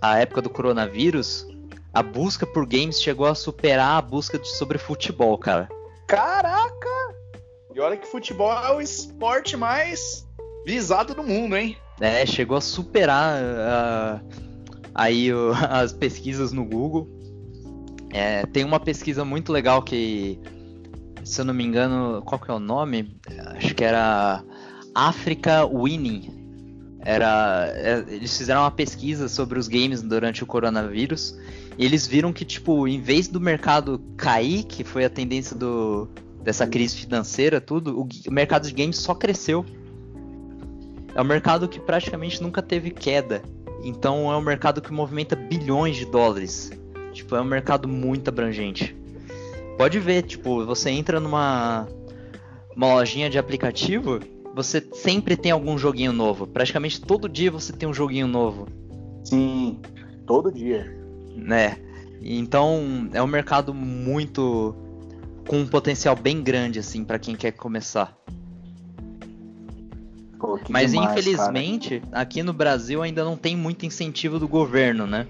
a 0.00 0.18
época 0.18 0.42
do 0.42 0.50
coronavírus, 0.50 1.46
a 1.92 2.02
busca 2.02 2.46
por 2.46 2.66
games 2.66 3.00
chegou 3.00 3.26
a 3.26 3.34
superar 3.34 3.98
a 3.98 4.02
busca 4.02 4.38
de, 4.38 4.48
sobre 4.48 4.78
futebol, 4.78 5.36
cara. 5.36 5.68
Caraca! 6.06 6.88
E 7.74 7.80
olha 7.80 7.96
que 7.96 8.06
futebol 8.06 8.52
é 8.52 8.74
o 8.74 8.80
esporte 8.80 9.56
mais 9.56 10.26
visado 10.64 11.14
do 11.14 11.22
mundo, 11.22 11.56
hein? 11.56 11.76
É, 12.00 12.24
chegou 12.24 12.56
a 12.56 12.60
superar 12.60 13.40
uh, 13.42 14.26
aí 14.94 15.32
uh, 15.32 15.52
as 15.68 15.92
pesquisas 15.92 16.52
no 16.52 16.64
Google. 16.64 17.08
É, 18.12 18.44
tem 18.46 18.64
uma 18.64 18.80
pesquisa 18.80 19.24
muito 19.24 19.52
legal 19.52 19.82
que, 19.82 20.38
se 21.24 21.40
eu 21.40 21.44
não 21.44 21.54
me 21.54 21.64
engano, 21.64 22.22
qual 22.24 22.38
que 22.38 22.50
é 22.50 22.54
o 22.54 22.60
nome? 22.60 23.16
Acho 23.56 23.74
que 23.74 23.84
era 23.84 24.44
Africa 24.94 25.66
Winning. 25.66 26.40
Era, 27.00 27.72
é, 27.74 28.04
eles 28.06 28.36
fizeram 28.36 28.60
uma 28.62 28.70
pesquisa 28.70 29.28
sobre 29.28 29.58
os 29.58 29.66
games 29.66 30.02
durante 30.02 30.44
o 30.44 30.46
coronavírus 30.46 31.34
e 31.78 31.84
eles 31.84 32.06
viram 32.06 32.32
que, 32.32 32.44
tipo, 32.44 32.86
em 32.86 33.00
vez 33.00 33.28
do 33.28 33.40
mercado 33.40 34.00
cair, 34.16 34.64
que 34.64 34.84
foi 34.84 35.04
a 35.04 35.10
tendência 35.10 35.56
do, 35.56 36.08
dessa 36.42 36.66
crise 36.66 36.96
financeira, 36.96 37.60
tudo, 37.60 37.98
o, 37.98 38.08
o 38.28 38.32
mercado 38.32 38.66
de 38.66 38.74
games 38.74 38.98
só 38.98 39.14
cresceu. 39.14 39.64
É 41.14 41.20
um 41.20 41.24
mercado 41.24 41.68
que 41.68 41.80
praticamente 41.80 42.42
nunca 42.42 42.62
teve 42.62 42.90
queda. 42.90 43.42
Então 43.84 44.30
é 44.30 44.36
um 44.36 44.42
mercado 44.42 44.80
que 44.80 44.92
movimenta 44.92 45.34
bilhões 45.34 45.96
de 45.96 46.06
dólares. 46.06 46.70
Tipo, 47.12 47.36
é 47.36 47.40
um 47.40 47.44
mercado 47.44 47.88
muito 47.88 48.28
abrangente. 48.28 48.96
Pode 49.76 49.98
ver, 49.98 50.22
tipo, 50.22 50.64
você 50.64 50.90
entra 50.90 51.18
numa 51.18 51.86
uma 52.74 52.94
lojinha 52.94 53.28
de 53.28 53.38
aplicativo, 53.38 54.18
você 54.54 54.82
sempre 54.94 55.36
tem 55.36 55.52
algum 55.52 55.76
joguinho 55.76 56.12
novo. 56.12 56.46
Praticamente 56.46 57.00
todo 57.00 57.28
dia 57.28 57.50
você 57.50 57.72
tem 57.72 57.88
um 57.88 57.92
joguinho 57.92 58.26
novo. 58.26 58.66
Sim, 59.24 59.80
todo 60.26 60.50
dia 60.50 61.01
né? 61.36 61.78
Então 62.20 63.08
é 63.12 63.22
um 63.22 63.26
mercado 63.26 63.74
muito 63.74 64.74
com 65.46 65.60
um 65.60 65.66
potencial 65.66 66.14
bem 66.14 66.42
grande 66.42 66.78
assim 66.78 67.04
para 67.04 67.18
quem 67.18 67.34
quer 67.34 67.52
começar. 67.52 68.16
Pô, 70.38 70.58
Mas 70.68 70.92
demais, 70.92 71.12
infelizmente 71.12 72.00
cara. 72.00 72.22
aqui 72.22 72.42
no 72.42 72.52
Brasil 72.52 73.02
ainda 73.02 73.24
não 73.24 73.36
tem 73.36 73.56
muito 73.56 73.86
incentivo 73.86 74.38
do 74.38 74.48
governo, 74.48 75.06
né? 75.06 75.26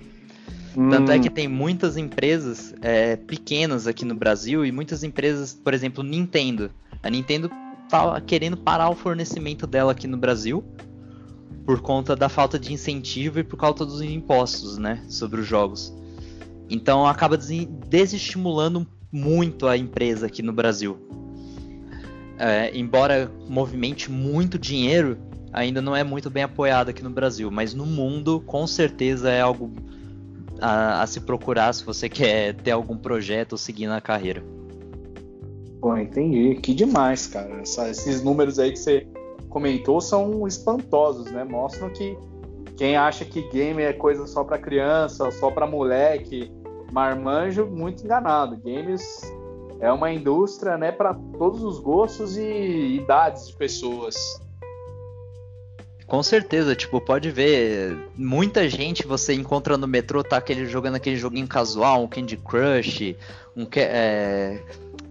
Hum. 0.76 0.88
Tanto 0.88 1.12
é 1.12 1.18
que 1.18 1.28
tem 1.28 1.46
muitas 1.48 1.98
empresas 1.98 2.74
é, 2.80 3.16
pequenas 3.16 3.86
aqui 3.86 4.04
no 4.06 4.14
Brasil 4.14 4.64
e 4.64 4.72
muitas 4.72 5.02
empresas, 5.04 5.52
por 5.52 5.74
exemplo, 5.74 6.02
Nintendo. 6.02 6.70
A 7.02 7.10
Nintendo 7.10 7.50
tá 7.90 8.18
querendo 8.22 8.56
parar 8.56 8.88
o 8.88 8.94
fornecimento 8.94 9.66
dela 9.66 9.92
aqui 9.92 10.06
no 10.06 10.16
Brasil 10.16 10.64
por 11.64 11.80
conta 11.80 12.16
da 12.16 12.28
falta 12.28 12.58
de 12.58 12.72
incentivo 12.72 13.38
e 13.38 13.44
por 13.44 13.56
causa 13.56 13.86
dos 13.86 14.00
impostos, 14.02 14.78
né, 14.78 15.02
sobre 15.08 15.40
os 15.40 15.46
jogos. 15.46 15.94
Então 16.68 17.06
acaba 17.06 17.36
desestimulando 17.36 18.86
muito 19.10 19.68
a 19.68 19.76
empresa 19.76 20.26
aqui 20.26 20.42
no 20.42 20.52
Brasil. 20.52 20.96
É, 22.38 22.76
embora 22.76 23.30
movimente 23.48 24.10
muito 24.10 24.58
dinheiro, 24.58 25.18
ainda 25.52 25.82
não 25.82 25.94
é 25.94 26.02
muito 26.02 26.30
bem 26.30 26.42
apoiado 26.42 26.88
aqui 26.88 27.02
no 27.02 27.10
Brasil, 27.10 27.50
mas 27.50 27.74
no 27.74 27.86
mundo 27.86 28.40
com 28.40 28.66
certeza 28.66 29.30
é 29.30 29.40
algo 29.40 29.70
a, 30.60 31.02
a 31.02 31.06
se 31.06 31.20
procurar 31.20 31.72
se 31.72 31.84
você 31.84 32.08
quer 32.08 32.54
ter 32.54 32.70
algum 32.70 32.96
projeto 32.96 33.52
ou 33.52 33.58
seguir 33.58 33.86
na 33.86 34.00
carreira. 34.00 34.42
Bom, 35.80 35.98
entendi. 35.98 36.54
Que 36.62 36.72
demais, 36.72 37.26
cara. 37.26 37.60
Essa, 37.60 37.90
esses 37.90 38.22
números 38.22 38.58
aí 38.58 38.70
que 38.70 38.78
você 38.78 39.06
comentou 39.52 40.00
são 40.00 40.48
espantosos, 40.48 41.30
né? 41.30 41.44
Mostram 41.44 41.90
que 41.90 42.16
quem 42.76 42.96
acha 42.96 43.24
que 43.24 43.42
game 43.50 43.82
é 43.82 43.92
coisa 43.92 44.26
só 44.26 44.42
para 44.42 44.58
criança, 44.58 45.30
só 45.30 45.50
para 45.50 45.66
moleque, 45.66 46.50
marmanjo, 46.90 47.66
muito 47.66 48.02
enganado. 48.02 48.56
Games 48.56 49.02
é 49.78 49.92
uma 49.92 50.10
indústria, 50.10 50.78
né, 50.78 50.90
para 50.90 51.12
todos 51.38 51.62
os 51.62 51.78
gostos 51.78 52.36
e 52.36 52.96
idades 52.96 53.48
de 53.48 53.56
pessoas. 53.56 54.16
Com 56.06 56.22
certeza, 56.22 56.74
tipo, 56.74 57.00
pode 57.00 57.30
ver, 57.30 57.96
muita 58.16 58.68
gente 58.68 59.06
você 59.06 59.34
encontra 59.34 59.76
no 59.76 59.86
metrô, 59.86 60.22
tá 60.22 60.36
aquele, 60.36 60.66
jogando 60.66 60.96
aquele 60.96 61.16
joguinho 61.16 61.48
casual, 61.48 62.02
um 62.02 62.08
Candy 62.08 62.36
Crush, 62.36 63.16
um 63.56 63.66
é, 63.76 64.60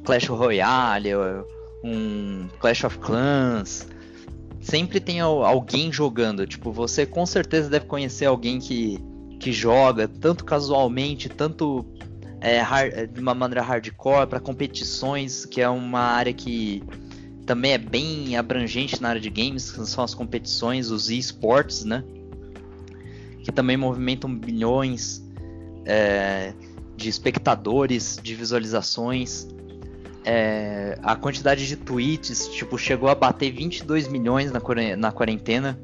Clash 0.03 0.27
Royale, 0.27 1.09
um 1.83 2.47
Clash 2.59 2.83
of 2.83 2.97
Clans, 2.99 3.87
sempre 4.61 4.99
tem 4.99 5.19
alguém 5.19 5.91
jogando. 5.91 6.45
Tipo, 6.45 6.71
você 6.71 7.05
com 7.05 7.25
certeza 7.25 7.69
deve 7.69 7.85
conhecer 7.85 8.25
alguém 8.25 8.59
que, 8.59 8.99
que 9.39 9.51
joga, 9.51 10.07
tanto 10.07 10.45
casualmente, 10.45 11.27
tanto 11.27 11.85
é, 12.39 12.59
hard, 12.59 13.11
de 13.11 13.19
uma 13.19 13.33
maneira 13.33 13.61
hardcore, 13.61 14.27
para 14.27 14.39
competições, 14.39 15.45
que 15.45 15.61
é 15.61 15.69
uma 15.69 15.99
área 15.99 16.31
que 16.31 16.83
também 17.45 17.73
é 17.73 17.77
bem 17.77 18.37
abrangente 18.37 19.01
na 19.01 19.09
área 19.09 19.21
de 19.21 19.29
games, 19.29 19.71
que 19.71 19.85
são 19.85 20.03
as 20.03 20.13
competições, 20.13 20.91
os 20.91 21.09
esportes, 21.09 21.83
né? 21.83 22.03
Que 23.43 23.51
também 23.51 23.75
movimentam 23.75 24.33
bilhões 24.33 25.23
é, 25.85 26.53
de 26.95 27.09
espectadores, 27.09 28.19
de 28.21 28.35
visualizações 28.35 29.47
é, 30.23 30.97
a 31.01 31.15
quantidade 31.15 31.67
de 31.67 31.75
tweets 31.75 32.47
tipo, 32.49 32.77
chegou 32.77 33.09
a 33.09 33.15
bater 33.15 33.51
22 33.51 34.07
milhões 34.07 34.51
na, 34.51 34.61
na 34.97 35.11
quarentena 35.11 35.79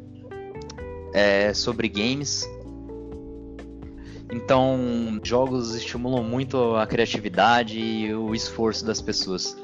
é, 1.14 1.54
sobre 1.54 1.90
games. 1.90 2.48
Então, 4.32 5.20
jogos 5.24 5.74
estimulam 5.74 6.24
muito 6.24 6.76
a 6.76 6.86
criatividade 6.86 7.80
e 7.80 8.14
o 8.14 8.36
esforço 8.36 8.86
das 8.86 9.02
pessoas. 9.02 9.56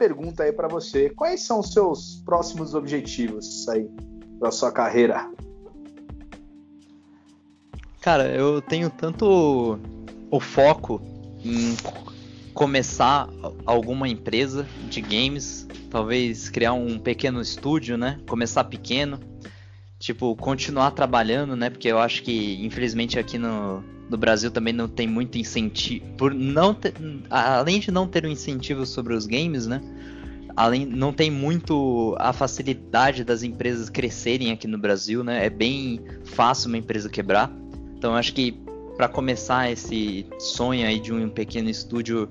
Pergunta 0.00 0.44
aí 0.44 0.52
para 0.52 0.66
você. 0.66 1.10
Quais 1.10 1.42
são 1.42 1.60
os 1.60 1.74
seus 1.74 2.22
próximos 2.24 2.74
objetivos 2.74 3.68
aí 3.68 3.86
da 4.40 4.50
sua 4.50 4.72
carreira? 4.72 5.30
Cara, 8.00 8.26
eu 8.34 8.62
tenho 8.62 8.88
tanto 8.88 9.78
o 10.30 10.40
foco 10.40 11.02
em 11.44 11.76
começar 12.54 13.28
alguma 13.66 14.08
empresa 14.08 14.66
de 14.88 15.02
games, 15.02 15.68
talvez 15.90 16.48
criar 16.48 16.72
um 16.72 16.98
pequeno 16.98 17.38
estúdio, 17.42 17.98
né? 17.98 18.18
Começar 18.26 18.64
pequeno, 18.64 19.20
tipo, 19.98 20.34
continuar 20.34 20.92
trabalhando, 20.92 21.54
né? 21.54 21.68
Porque 21.68 21.88
eu 21.88 21.98
acho 21.98 22.22
que, 22.22 22.64
infelizmente, 22.64 23.18
aqui 23.18 23.36
no, 23.36 23.84
no 24.10 24.18
Brasil 24.18 24.50
também 24.50 24.72
não 24.72 24.88
tem 24.88 25.06
muito 25.06 25.38
incentivo. 25.38 26.04
Por 26.18 26.34
não 26.34 26.74
ter, 26.74 26.92
além 27.30 27.78
de 27.78 27.90
não 27.90 28.06
ter 28.06 28.26
um 28.26 28.28
incentivo 28.28 28.84
sobre 28.84 29.14
os 29.14 29.24
games, 29.24 29.66
né? 29.66 29.80
Além, 30.56 30.84
não 30.84 31.12
tem 31.12 31.30
muito 31.30 32.16
a 32.18 32.32
facilidade 32.32 33.22
das 33.22 33.44
empresas 33.44 33.88
crescerem 33.88 34.50
aqui 34.50 34.66
no 34.66 34.76
Brasil, 34.76 35.22
né? 35.22 35.46
É 35.46 35.48
bem 35.48 36.00
fácil 36.24 36.68
uma 36.68 36.76
empresa 36.76 37.08
quebrar. 37.08 37.50
Então 37.96 38.16
acho 38.16 38.34
que 38.34 38.52
para 38.96 39.08
começar 39.08 39.70
esse 39.70 40.26
sonho 40.38 40.86
aí 40.86 40.98
de 40.98 41.12
um 41.12 41.30
pequeno 41.30 41.70
estúdio, 41.70 42.28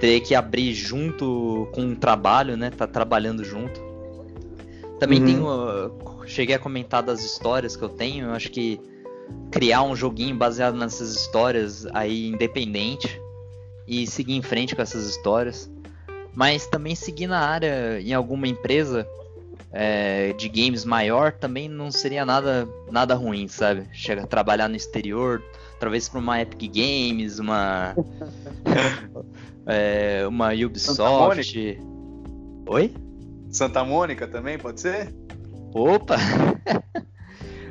teria 0.00 0.20
que 0.20 0.34
abrir 0.34 0.72
junto 0.72 1.68
com 1.72 1.82
um 1.82 1.94
trabalho, 1.94 2.56
né? 2.56 2.70
Tá 2.70 2.86
trabalhando 2.86 3.44
junto. 3.44 3.80
Também 4.98 5.20
uhum. 5.20 5.26
tenho. 5.26 6.26
Cheguei 6.26 6.54
a 6.54 6.58
comentar 6.58 7.02
das 7.02 7.22
histórias 7.22 7.76
que 7.76 7.82
eu 7.82 7.88
tenho. 7.90 8.26
Eu 8.26 8.32
acho 8.32 8.50
que 8.50 8.80
criar 9.50 9.82
um 9.82 9.94
joguinho 9.94 10.34
baseado 10.36 10.76
nessas 10.76 11.14
histórias 11.14 11.86
aí 11.92 12.28
independente 12.28 13.20
e 13.86 14.06
seguir 14.06 14.34
em 14.34 14.42
frente 14.42 14.74
com 14.74 14.82
essas 14.82 15.06
histórias. 15.08 15.70
Mas 16.34 16.66
também 16.66 16.94
seguir 16.94 17.26
na 17.26 17.40
área 17.40 18.00
em 18.00 18.14
alguma 18.14 18.48
empresa 18.48 19.06
é, 19.70 20.32
de 20.32 20.48
games 20.48 20.84
maior 20.84 21.32
também 21.32 21.68
não 21.68 21.90
seria 21.90 22.24
nada, 22.24 22.66
nada 22.90 23.14
ruim, 23.14 23.48
sabe? 23.48 23.86
Chega 23.92 24.22
a 24.22 24.26
trabalhar 24.26 24.68
no 24.68 24.76
exterior, 24.76 25.42
talvez 25.78 26.08
para 26.08 26.18
uma 26.18 26.40
Epic 26.40 26.72
Games, 26.74 27.38
uma 27.38 27.94
é, 29.66 30.26
uma 30.26 30.52
Ubisoft. 30.52 31.78
Oi? 32.66 32.94
Santa 33.50 33.84
Mônica 33.84 34.26
também 34.26 34.58
pode 34.58 34.80
ser? 34.80 35.14
Opa! 35.74 36.16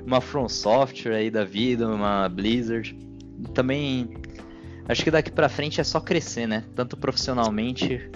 uma 0.06 0.22
From 0.22 0.47
Software 0.47 1.16
aí 1.16 1.30
da 1.30 1.43
vida, 1.43 1.88
uma 1.88 2.28
Blizzard. 2.30 2.97
Também 3.54 4.16
acho 4.88 5.04
que 5.04 5.12
daqui 5.12 5.32
para 5.32 5.49
frente 5.49 5.80
é 5.80 5.84
só 5.84 5.99
crescer, 5.99 6.47
né? 6.47 6.64
Tanto 6.76 6.97
profissionalmente 6.97 8.10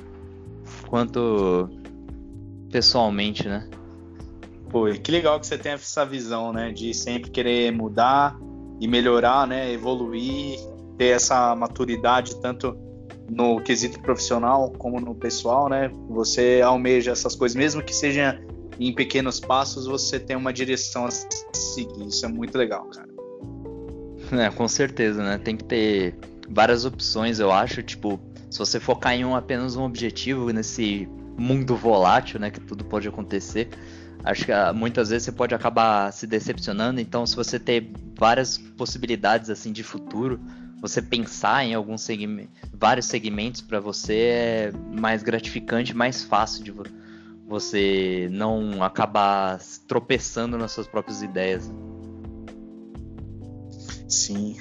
quanto 0.88 1.70
pessoalmente, 2.72 3.48
né? 3.48 3.68
Pô, 4.70 4.86
que 4.92 5.12
legal 5.12 5.40
que 5.40 5.48
você 5.48 5.58
tem 5.58 5.74
essa 5.74 6.06
visão, 6.06 6.52
né? 6.52 6.72
De 6.72 6.94
sempre 6.94 7.30
querer 7.30 7.72
mudar 7.72 8.38
e 8.80 8.88
melhorar, 8.88 9.48
né, 9.48 9.72
evoluir, 9.72 10.60
ter 10.98 11.16
essa 11.16 11.56
maturidade 11.56 12.40
tanto 12.42 12.78
no 13.30 13.60
quesito 13.62 14.00
profissional 14.02 14.72
como 14.78 15.00
no 15.00 15.16
pessoal, 15.16 15.70
né? 15.70 15.90
Você 16.10 16.62
almeja 16.64 17.12
essas 17.12 17.36
coisas, 17.36 17.56
mesmo 17.56 17.82
que 17.82 17.94
seja 17.94 18.40
em 18.80 18.94
pequenos 18.94 19.40
passos, 19.40 19.86
você 19.86 20.20
tem 20.20 20.36
uma 20.36 20.52
direção 20.52 21.06
a 21.06 21.12
seguir. 21.12 22.08
Isso 22.08 22.26
é 22.26 22.30
muito 22.30 22.58
legal, 22.58 22.86
cara. 22.86 23.10
É, 24.32 24.50
com 24.50 24.68
certeza, 24.68 25.24
né? 25.24 25.38
Tem 25.38 25.56
que 25.56 25.64
ter 25.64 26.16
várias 26.50 26.84
opções, 26.84 27.38
eu 27.38 27.52
acho. 27.52 27.84
Tipo, 27.84 28.20
se 28.50 28.58
você 28.58 28.80
focar 28.80 29.14
em 29.14 29.24
um, 29.24 29.36
apenas 29.36 29.76
um 29.76 29.84
objetivo 29.84 30.50
nesse 30.50 31.08
mundo 31.38 31.76
volátil, 31.76 32.40
né? 32.40 32.50
Que 32.50 32.60
tudo 32.60 32.84
pode 32.84 33.08
acontecer 33.08 33.70
Acho 34.26 34.46
que 34.46 34.52
ah, 34.52 34.74
muitas 34.74 35.10
vezes 35.10 35.26
você 35.26 35.32
pode 35.32 35.54
acabar 35.54 36.12
se 36.12 36.26
decepcionando, 36.26 37.00
então 37.00 37.28
se 37.28 37.36
você 37.36 37.60
ter 37.60 37.92
várias 38.18 38.58
possibilidades 38.58 39.52
assim 39.52 39.72
de 39.72 39.84
futuro, 39.84 40.40
você 40.82 41.00
pensar 41.00 41.64
em 41.64 41.76
alguns 41.76 42.02
segmentos, 42.02 42.52
vários 42.74 43.06
segmentos 43.06 43.62
para 43.62 43.80
você 43.80 44.16
é 44.16 44.72
mais 44.92 45.22
gratificante, 45.22 45.96
mais 45.96 46.24
fácil 46.24 46.64
de 46.64 46.72
você 46.72 46.92
não 48.32 48.84
acabar 48.84 49.60
tropeçando 49.88 50.58
nas 50.58 50.72
suas 50.72 50.88
próprias 50.88 51.22
ideias. 51.22 51.72
Sim. 54.08 54.58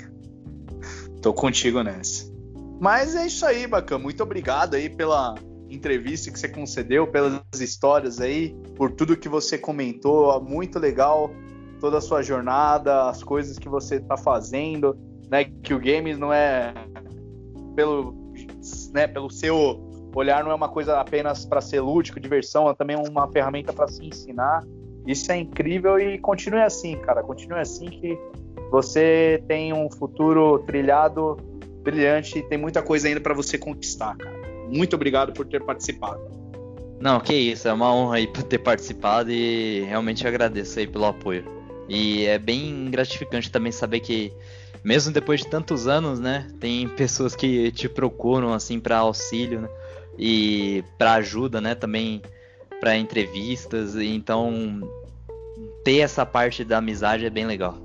Tô 1.23 1.33
contigo 1.33 1.83
nessa. 1.83 2.33
Mas 2.81 3.15
é 3.15 3.27
isso 3.27 3.47
aí, 3.47 3.67
Bacana. 3.67 4.03
Muito 4.03 4.23
obrigado 4.23 4.75
aí 4.75 4.91
pela 4.91 5.35
entrevista 5.71 6.31
que 6.31 6.39
você 6.39 6.49
concedeu, 6.49 7.07
pelas 7.07 7.41
histórias 7.61 8.21
aí, 8.21 8.55
por 8.77 8.93
tudo 8.93 9.17
que 9.17 9.29
você 9.29 9.57
comentou. 9.57 10.41
Muito 10.43 10.79
legal 10.79 11.31
toda 11.81 11.99
a 11.99 12.01
sua 12.01 12.23
jornada, 12.23 13.09
as 13.09 13.23
coisas 13.23 13.59
que 13.59 13.69
você 13.69 13.97
está 13.97 14.17
fazendo, 14.17 14.97
né? 15.31 15.45
Que 15.45 15.75
o 15.75 15.79
games 15.79 16.19
não 16.19 16.33
é 16.33 16.75
pelo, 17.75 18.15
né, 18.93 19.07
pelo 19.07 19.31
seu 19.31 19.84
olhar, 20.15 20.45
não 20.45 20.51
é 20.51 20.55
uma 20.55 20.69
coisa 20.69 21.01
apenas 21.01 21.45
para 21.45 21.61
ser 21.61 21.81
lúdico, 21.81 22.21
diversão, 22.21 22.69
é 22.69 22.75
também 22.75 22.97
uma 22.97 23.27
ferramenta 23.29 23.73
para 23.73 23.89
se 23.89 24.05
ensinar. 24.05 24.63
Isso 25.07 25.31
é 25.31 25.37
incrível 25.37 25.99
e 25.99 26.19
continue 26.19 26.63
assim, 26.63 26.97
cara. 26.97 27.23
Continue 27.23 27.59
assim 27.59 27.87
que 27.87 28.19
você 28.71 29.43
tem 29.47 29.73
um 29.73 29.91
futuro 29.91 30.61
trilhado 30.61 31.37
brilhante 31.83 32.39
e 32.39 32.43
tem 32.43 32.57
muita 32.57 32.83
coisa 32.83 33.09
ainda 33.09 33.21
para 33.21 33.35
você 33.35 33.59
conquistar, 33.59 34.17
cara 34.17 34.45
muito 34.69 34.97
obrigado 34.97 35.33
por 35.33 35.47
ter 35.47 35.63
participado. 35.63 36.21
Não, 37.01 37.21
que 37.21 37.35
isso, 37.35 37.69
é 37.69 37.73
uma 37.73 37.93
honra 37.95 38.17
aí 38.17 38.27
por 38.27 38.43
ter 38.43 38.59
participado 38.59 39.31
e 39.31 39.83
realmente 39.83 40.27
agradeço 40.27 40.79
aí 40.79 40.87
pelo 40.87 41.05
apoio. 41.05 41.45
E 41.89 42.25
é 42.25 42.39
bem 42.39 42.91
gratificante 42.91 43.51
também 43.51 43.71
saber 43.71 44.01
que, 44.01 44.33
mesmo 44.83 45.13
depois 45.13 45.41
de 45.41 45.49
tantos 45.49 45.87
anos, 45.87 46.19
né, 46.19 46.49
tem 46.59 46.89
pessoas 46.89 47.37
que 47.37 47.71
te 47.73 47.89
procuram 47.89 48.55
assim 48.55 48.81
para 48.81 48.99
auxílio 48.99 49.61
né, 49.61 49.69
e 50.19 50.85
para 50.99 51.15
ajuda, 51.15 51.61
né, 51.61 51.75
também 51.75 52.23
para 52.81 52.97
entrevistas. 52.97 53.97
Então, 53.97 54.81
ter 55.85 55.99
essa 55.99 56.25
parte 56.25 56.65
da 56.65 56.79
amizade 56.79 57.25
é 57.25 57.31
bem 57.31 57.47
legal. 57.47 57.79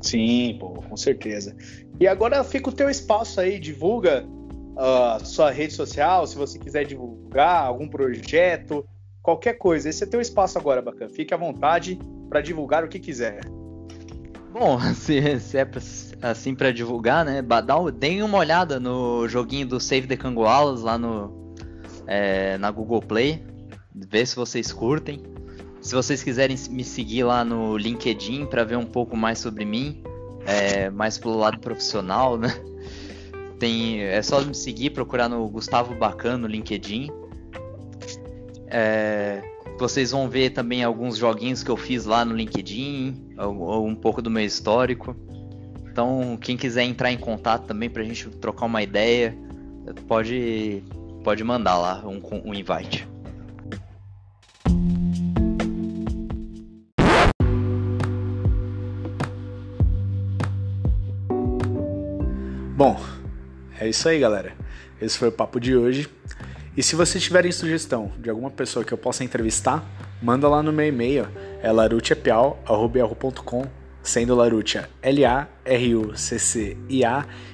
Sim, 0.00 0.56
pô, 0.58 0.70
com 0.70 0.96
certeza. 0.96 1.56
E 2.00 2.06
agora 2.06 2.42
fica 2.42 2.68
o 2.68 2.72
teu 2.72 2.90
espaço 2.90 3.40
aí, 3.40 3.58
divulga 3.58 4.24
uh, 4.26 5.24
sua 5.24 5.50
rede 5.50 5.72
social, 5.72 6.26
se 6.26 6.36
você 6.36 6.58
quiser 6.58 6.84
divulgar 6.84 7.64
algum 7.64 7.88
projeto, 7.88 8.84
qualquer 9.22 9.54
coisa. 9.54 9.88
Esse 9.88 10.04
é 10.04 10.06
teu 10.06 10.20
espaço 10.20 10.58
agora, 10.58 10.82
bacana. 10.82 11.10
Fique 11.10 11.32
à 11.32 11.36
vontade 11.36 11.98
para 12.28 12.40
divulgar 12.40 12.84
o 12.84 12.88
que 12.88 12.98
quiser. 12.98 13.40
Bom, 14.52 14.78
se, 14.94 15.40
se 15.40 15.58
é 15.58 15.68
assim 16.20 16.54
para 16.54 16.72
divulgar, 16.72 17.24
né? 17.24 17.42
Deem 17.96 18.22
uma 18.22 18.38
olhada 18.38 18.80
no 18.80 19.28
joguinho 19.28 19.66
do 19.66 19.78
Save 19.78 20.06
the 20.06 20.16
Kangoalas 20.16 20.82
lá 20.82 20.98
no 20.98 21.41
é, 22.06 22.58
na 22.58 22.70
Google 22.70 23.00
Play, 23.00 23.44
ver 23.94 24.26
se 24.26 24.36
vocês 24.36 24.72
curtem. 24.72 25.22
Se 25.80 25.94
vocês 25.94 26.22
quiserem 26.22 26.56
me 26.70 26.84
seguir 26.84 27.24
lá 27.24 27.44
no 27.44 27.76
LinkedIn 27.76 28.46
para 28.46 28.62
ver 28.64 28.76
um 28.76 28.86
pouco 28.86 29.16
mais 29.16 29.38
sobre 29.38 29.64
mim, 29.64 30.02
é, 30.46 30.90
mais 30.90 31.18
pelo 31.18 31.36
lado 31.36 31.58
profissional, 31.58 32.38
né? 32.38 32.54
Tem, 33.58 34.00
é 34.00 34.22
só 34.22 34.40
me 34.40 34.54
seguir, 34.54 34.90
procurar 34.90 35.28
no 35.28 35.48
Gustavo 35.48 35.94
Bacan 35.94 36.38
no 36.38 36.46
LinkedIn. 36.46 37.10
É, 38.68 39.42
vocês 39.78 40.10
vão 40.12 40.28
ver 40.28 40.50
também 40.50 40.82
alguns 40.82 41.16
joguinhos 41.16 41.62
que 41.62 41.70
eu 41.70 41.76
fiz 41.76 42.04
lá 42.04 42.24
no 42.24 42.34
LinkedIn, 42.34 43.34
um 43.38 43.94
pouco 43.94 44.22
do 44.22 44.30
meu 44.30 44.44
histórico. 44.44 45.16
Então, 45.90 46.38
quem 46.40 46.56
quiser 46.56 46.84
entrar 46.84 47.12
em 47.12 47.18
contato 47.18 47.66
também 47.66 47.90
pra 47.90 48.02
gente 48.02 48.28
trocar 48.30 48.66
uma 48.66 48.82
ideia, 48.82 49.36
pode, 50.08 50.82
pode 51.22 51.44
mandar 51.44 51.78
lá 51.78 52.02
um, 52.04 52.20
um 52.44 52.54
invite. 52.54 53.08
Bom, 62.76 63.00
é 63.78 63.88
isso 63.88 64.08
aí, 64.08 64.18
galera. 64.18 64.52
Esse 65.00 65.16
foi 65.16 65.28
o 65.28 65.32
papo 65.32 65.60
de 65.60 65.76
hoje. 65.76 66.08
E 66.76 66.82
se 66.82 66.96
vocês 66.96 67.22
tiverem 67.22 67.52
sugestão 67.52 68.10
de 68.18 68.28
alguma 68.28 68.50
pessoa 68.50 68.84
que 68.84 68.92
eu 68.92 68.98
possa 68.98 69.22
entrevistar, 69.22 69.84
manda 70.20 70.48
lá 70.48 70.62
no 70.62 70.72
meu 70.72 70.86
e-mail, 70.86 71.28
é 71.62 71.70
larutiapiau.com, 71.70 73.66
sendo 74.02 74.34
Larutia 74.34 74.90
L-A-R-U-C-C-I-A 75.02 75.36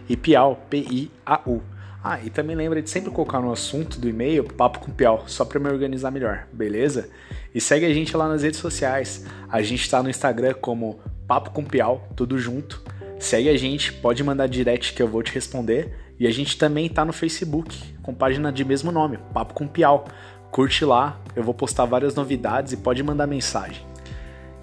e 0.09 0.17
Piau, 0.17 0.65
P-I-A-U. 0.71 1.63
Ah, 2.11 2.19
e 2.25 2.31
também 2.31 2.57
lembra 2.57 2.81
de 2.81 2.89
sempre 2.89 3.11
colocar 3.11 3.39
no 3.39 3.53
assunto 3.53 4.01
do 4.01 4.09
e-mail 4.09 4.43
Papo 4.43 4.79
com 4.79 4.91
Piau, 4.91 5.25
só 5.27 5.45
para 5.45 5.61
me 5.61 5.69
organizar 5.69 6.11
melhor, 6.11 6.49
beleza? 6.51 7.11
E 7.55 7.61
segue 7.61 7.85
a 7.85 7.93
gente 7.93 8.17
lá 8.17 8.27
nas 8.27 8.43
redes 8.43 8.59
sociais. 8.61 9.27
A 9.47 9.61
gente 9.61 9.83
está 9.83 10.03
no 10.03 10.09
Instagram 10.09 10.55
como 10.55 10.99
Papo 11.27 11.51
com 11.51 11.63
Piau, 11.63 12.09
tudo 12.17 12.39
junto. 12.39 12.83
Segue 13.19 13.51
a 13.51 13.59
gente, 13.59 13.93
pode 13.93 14.25
mandar 14.25 14.47
direct 14.47 14.95
que 14.95 15.03
eu 15.03 15.07
vou 15.07 15.23
te 15.23 15.35
responder. 15.35 15.95
E 16.19 16.27
a 16.27 16.31
gente 16.31 16.57
também 16.57 16.89
tá 16.89 17.05
no 17.05 17.13
Facebook, 17.13 17.79
com 18.03 18.15
página 18.15 18.51
de 18.51 18.65
mesmo 18.65 18.91
nome, 18.91 19.19
Papo 19.35 19.53
com 19.53 19.69
Piau. 19.69 20.07
Curte 20.51 20.87
lá, 20.87 21.21
eu 21.37 21.45
vou 21.45 21.53
postar 21.53 21.85
várias 21.85 22.15
novidades 22.15 22.73
e 22.73 22.79
pode 22.79 23.03
mandar 23.03 23.27
mensagem. 23.27 23.85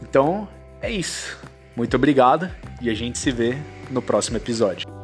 Então, 0.02 0.48
é 0.82 0.89
isso. 0.89 1.38
Muito 1.76 1.96
obrigado 1.96 2.50
e 2.82 2.89
a 2.89 2.93
gente 2.96 3.20
se 3.20 3.30
vê 3.30 3.56
no 3.91 4.02
próximo 4.02 4.36
episódio. 4.36 4.95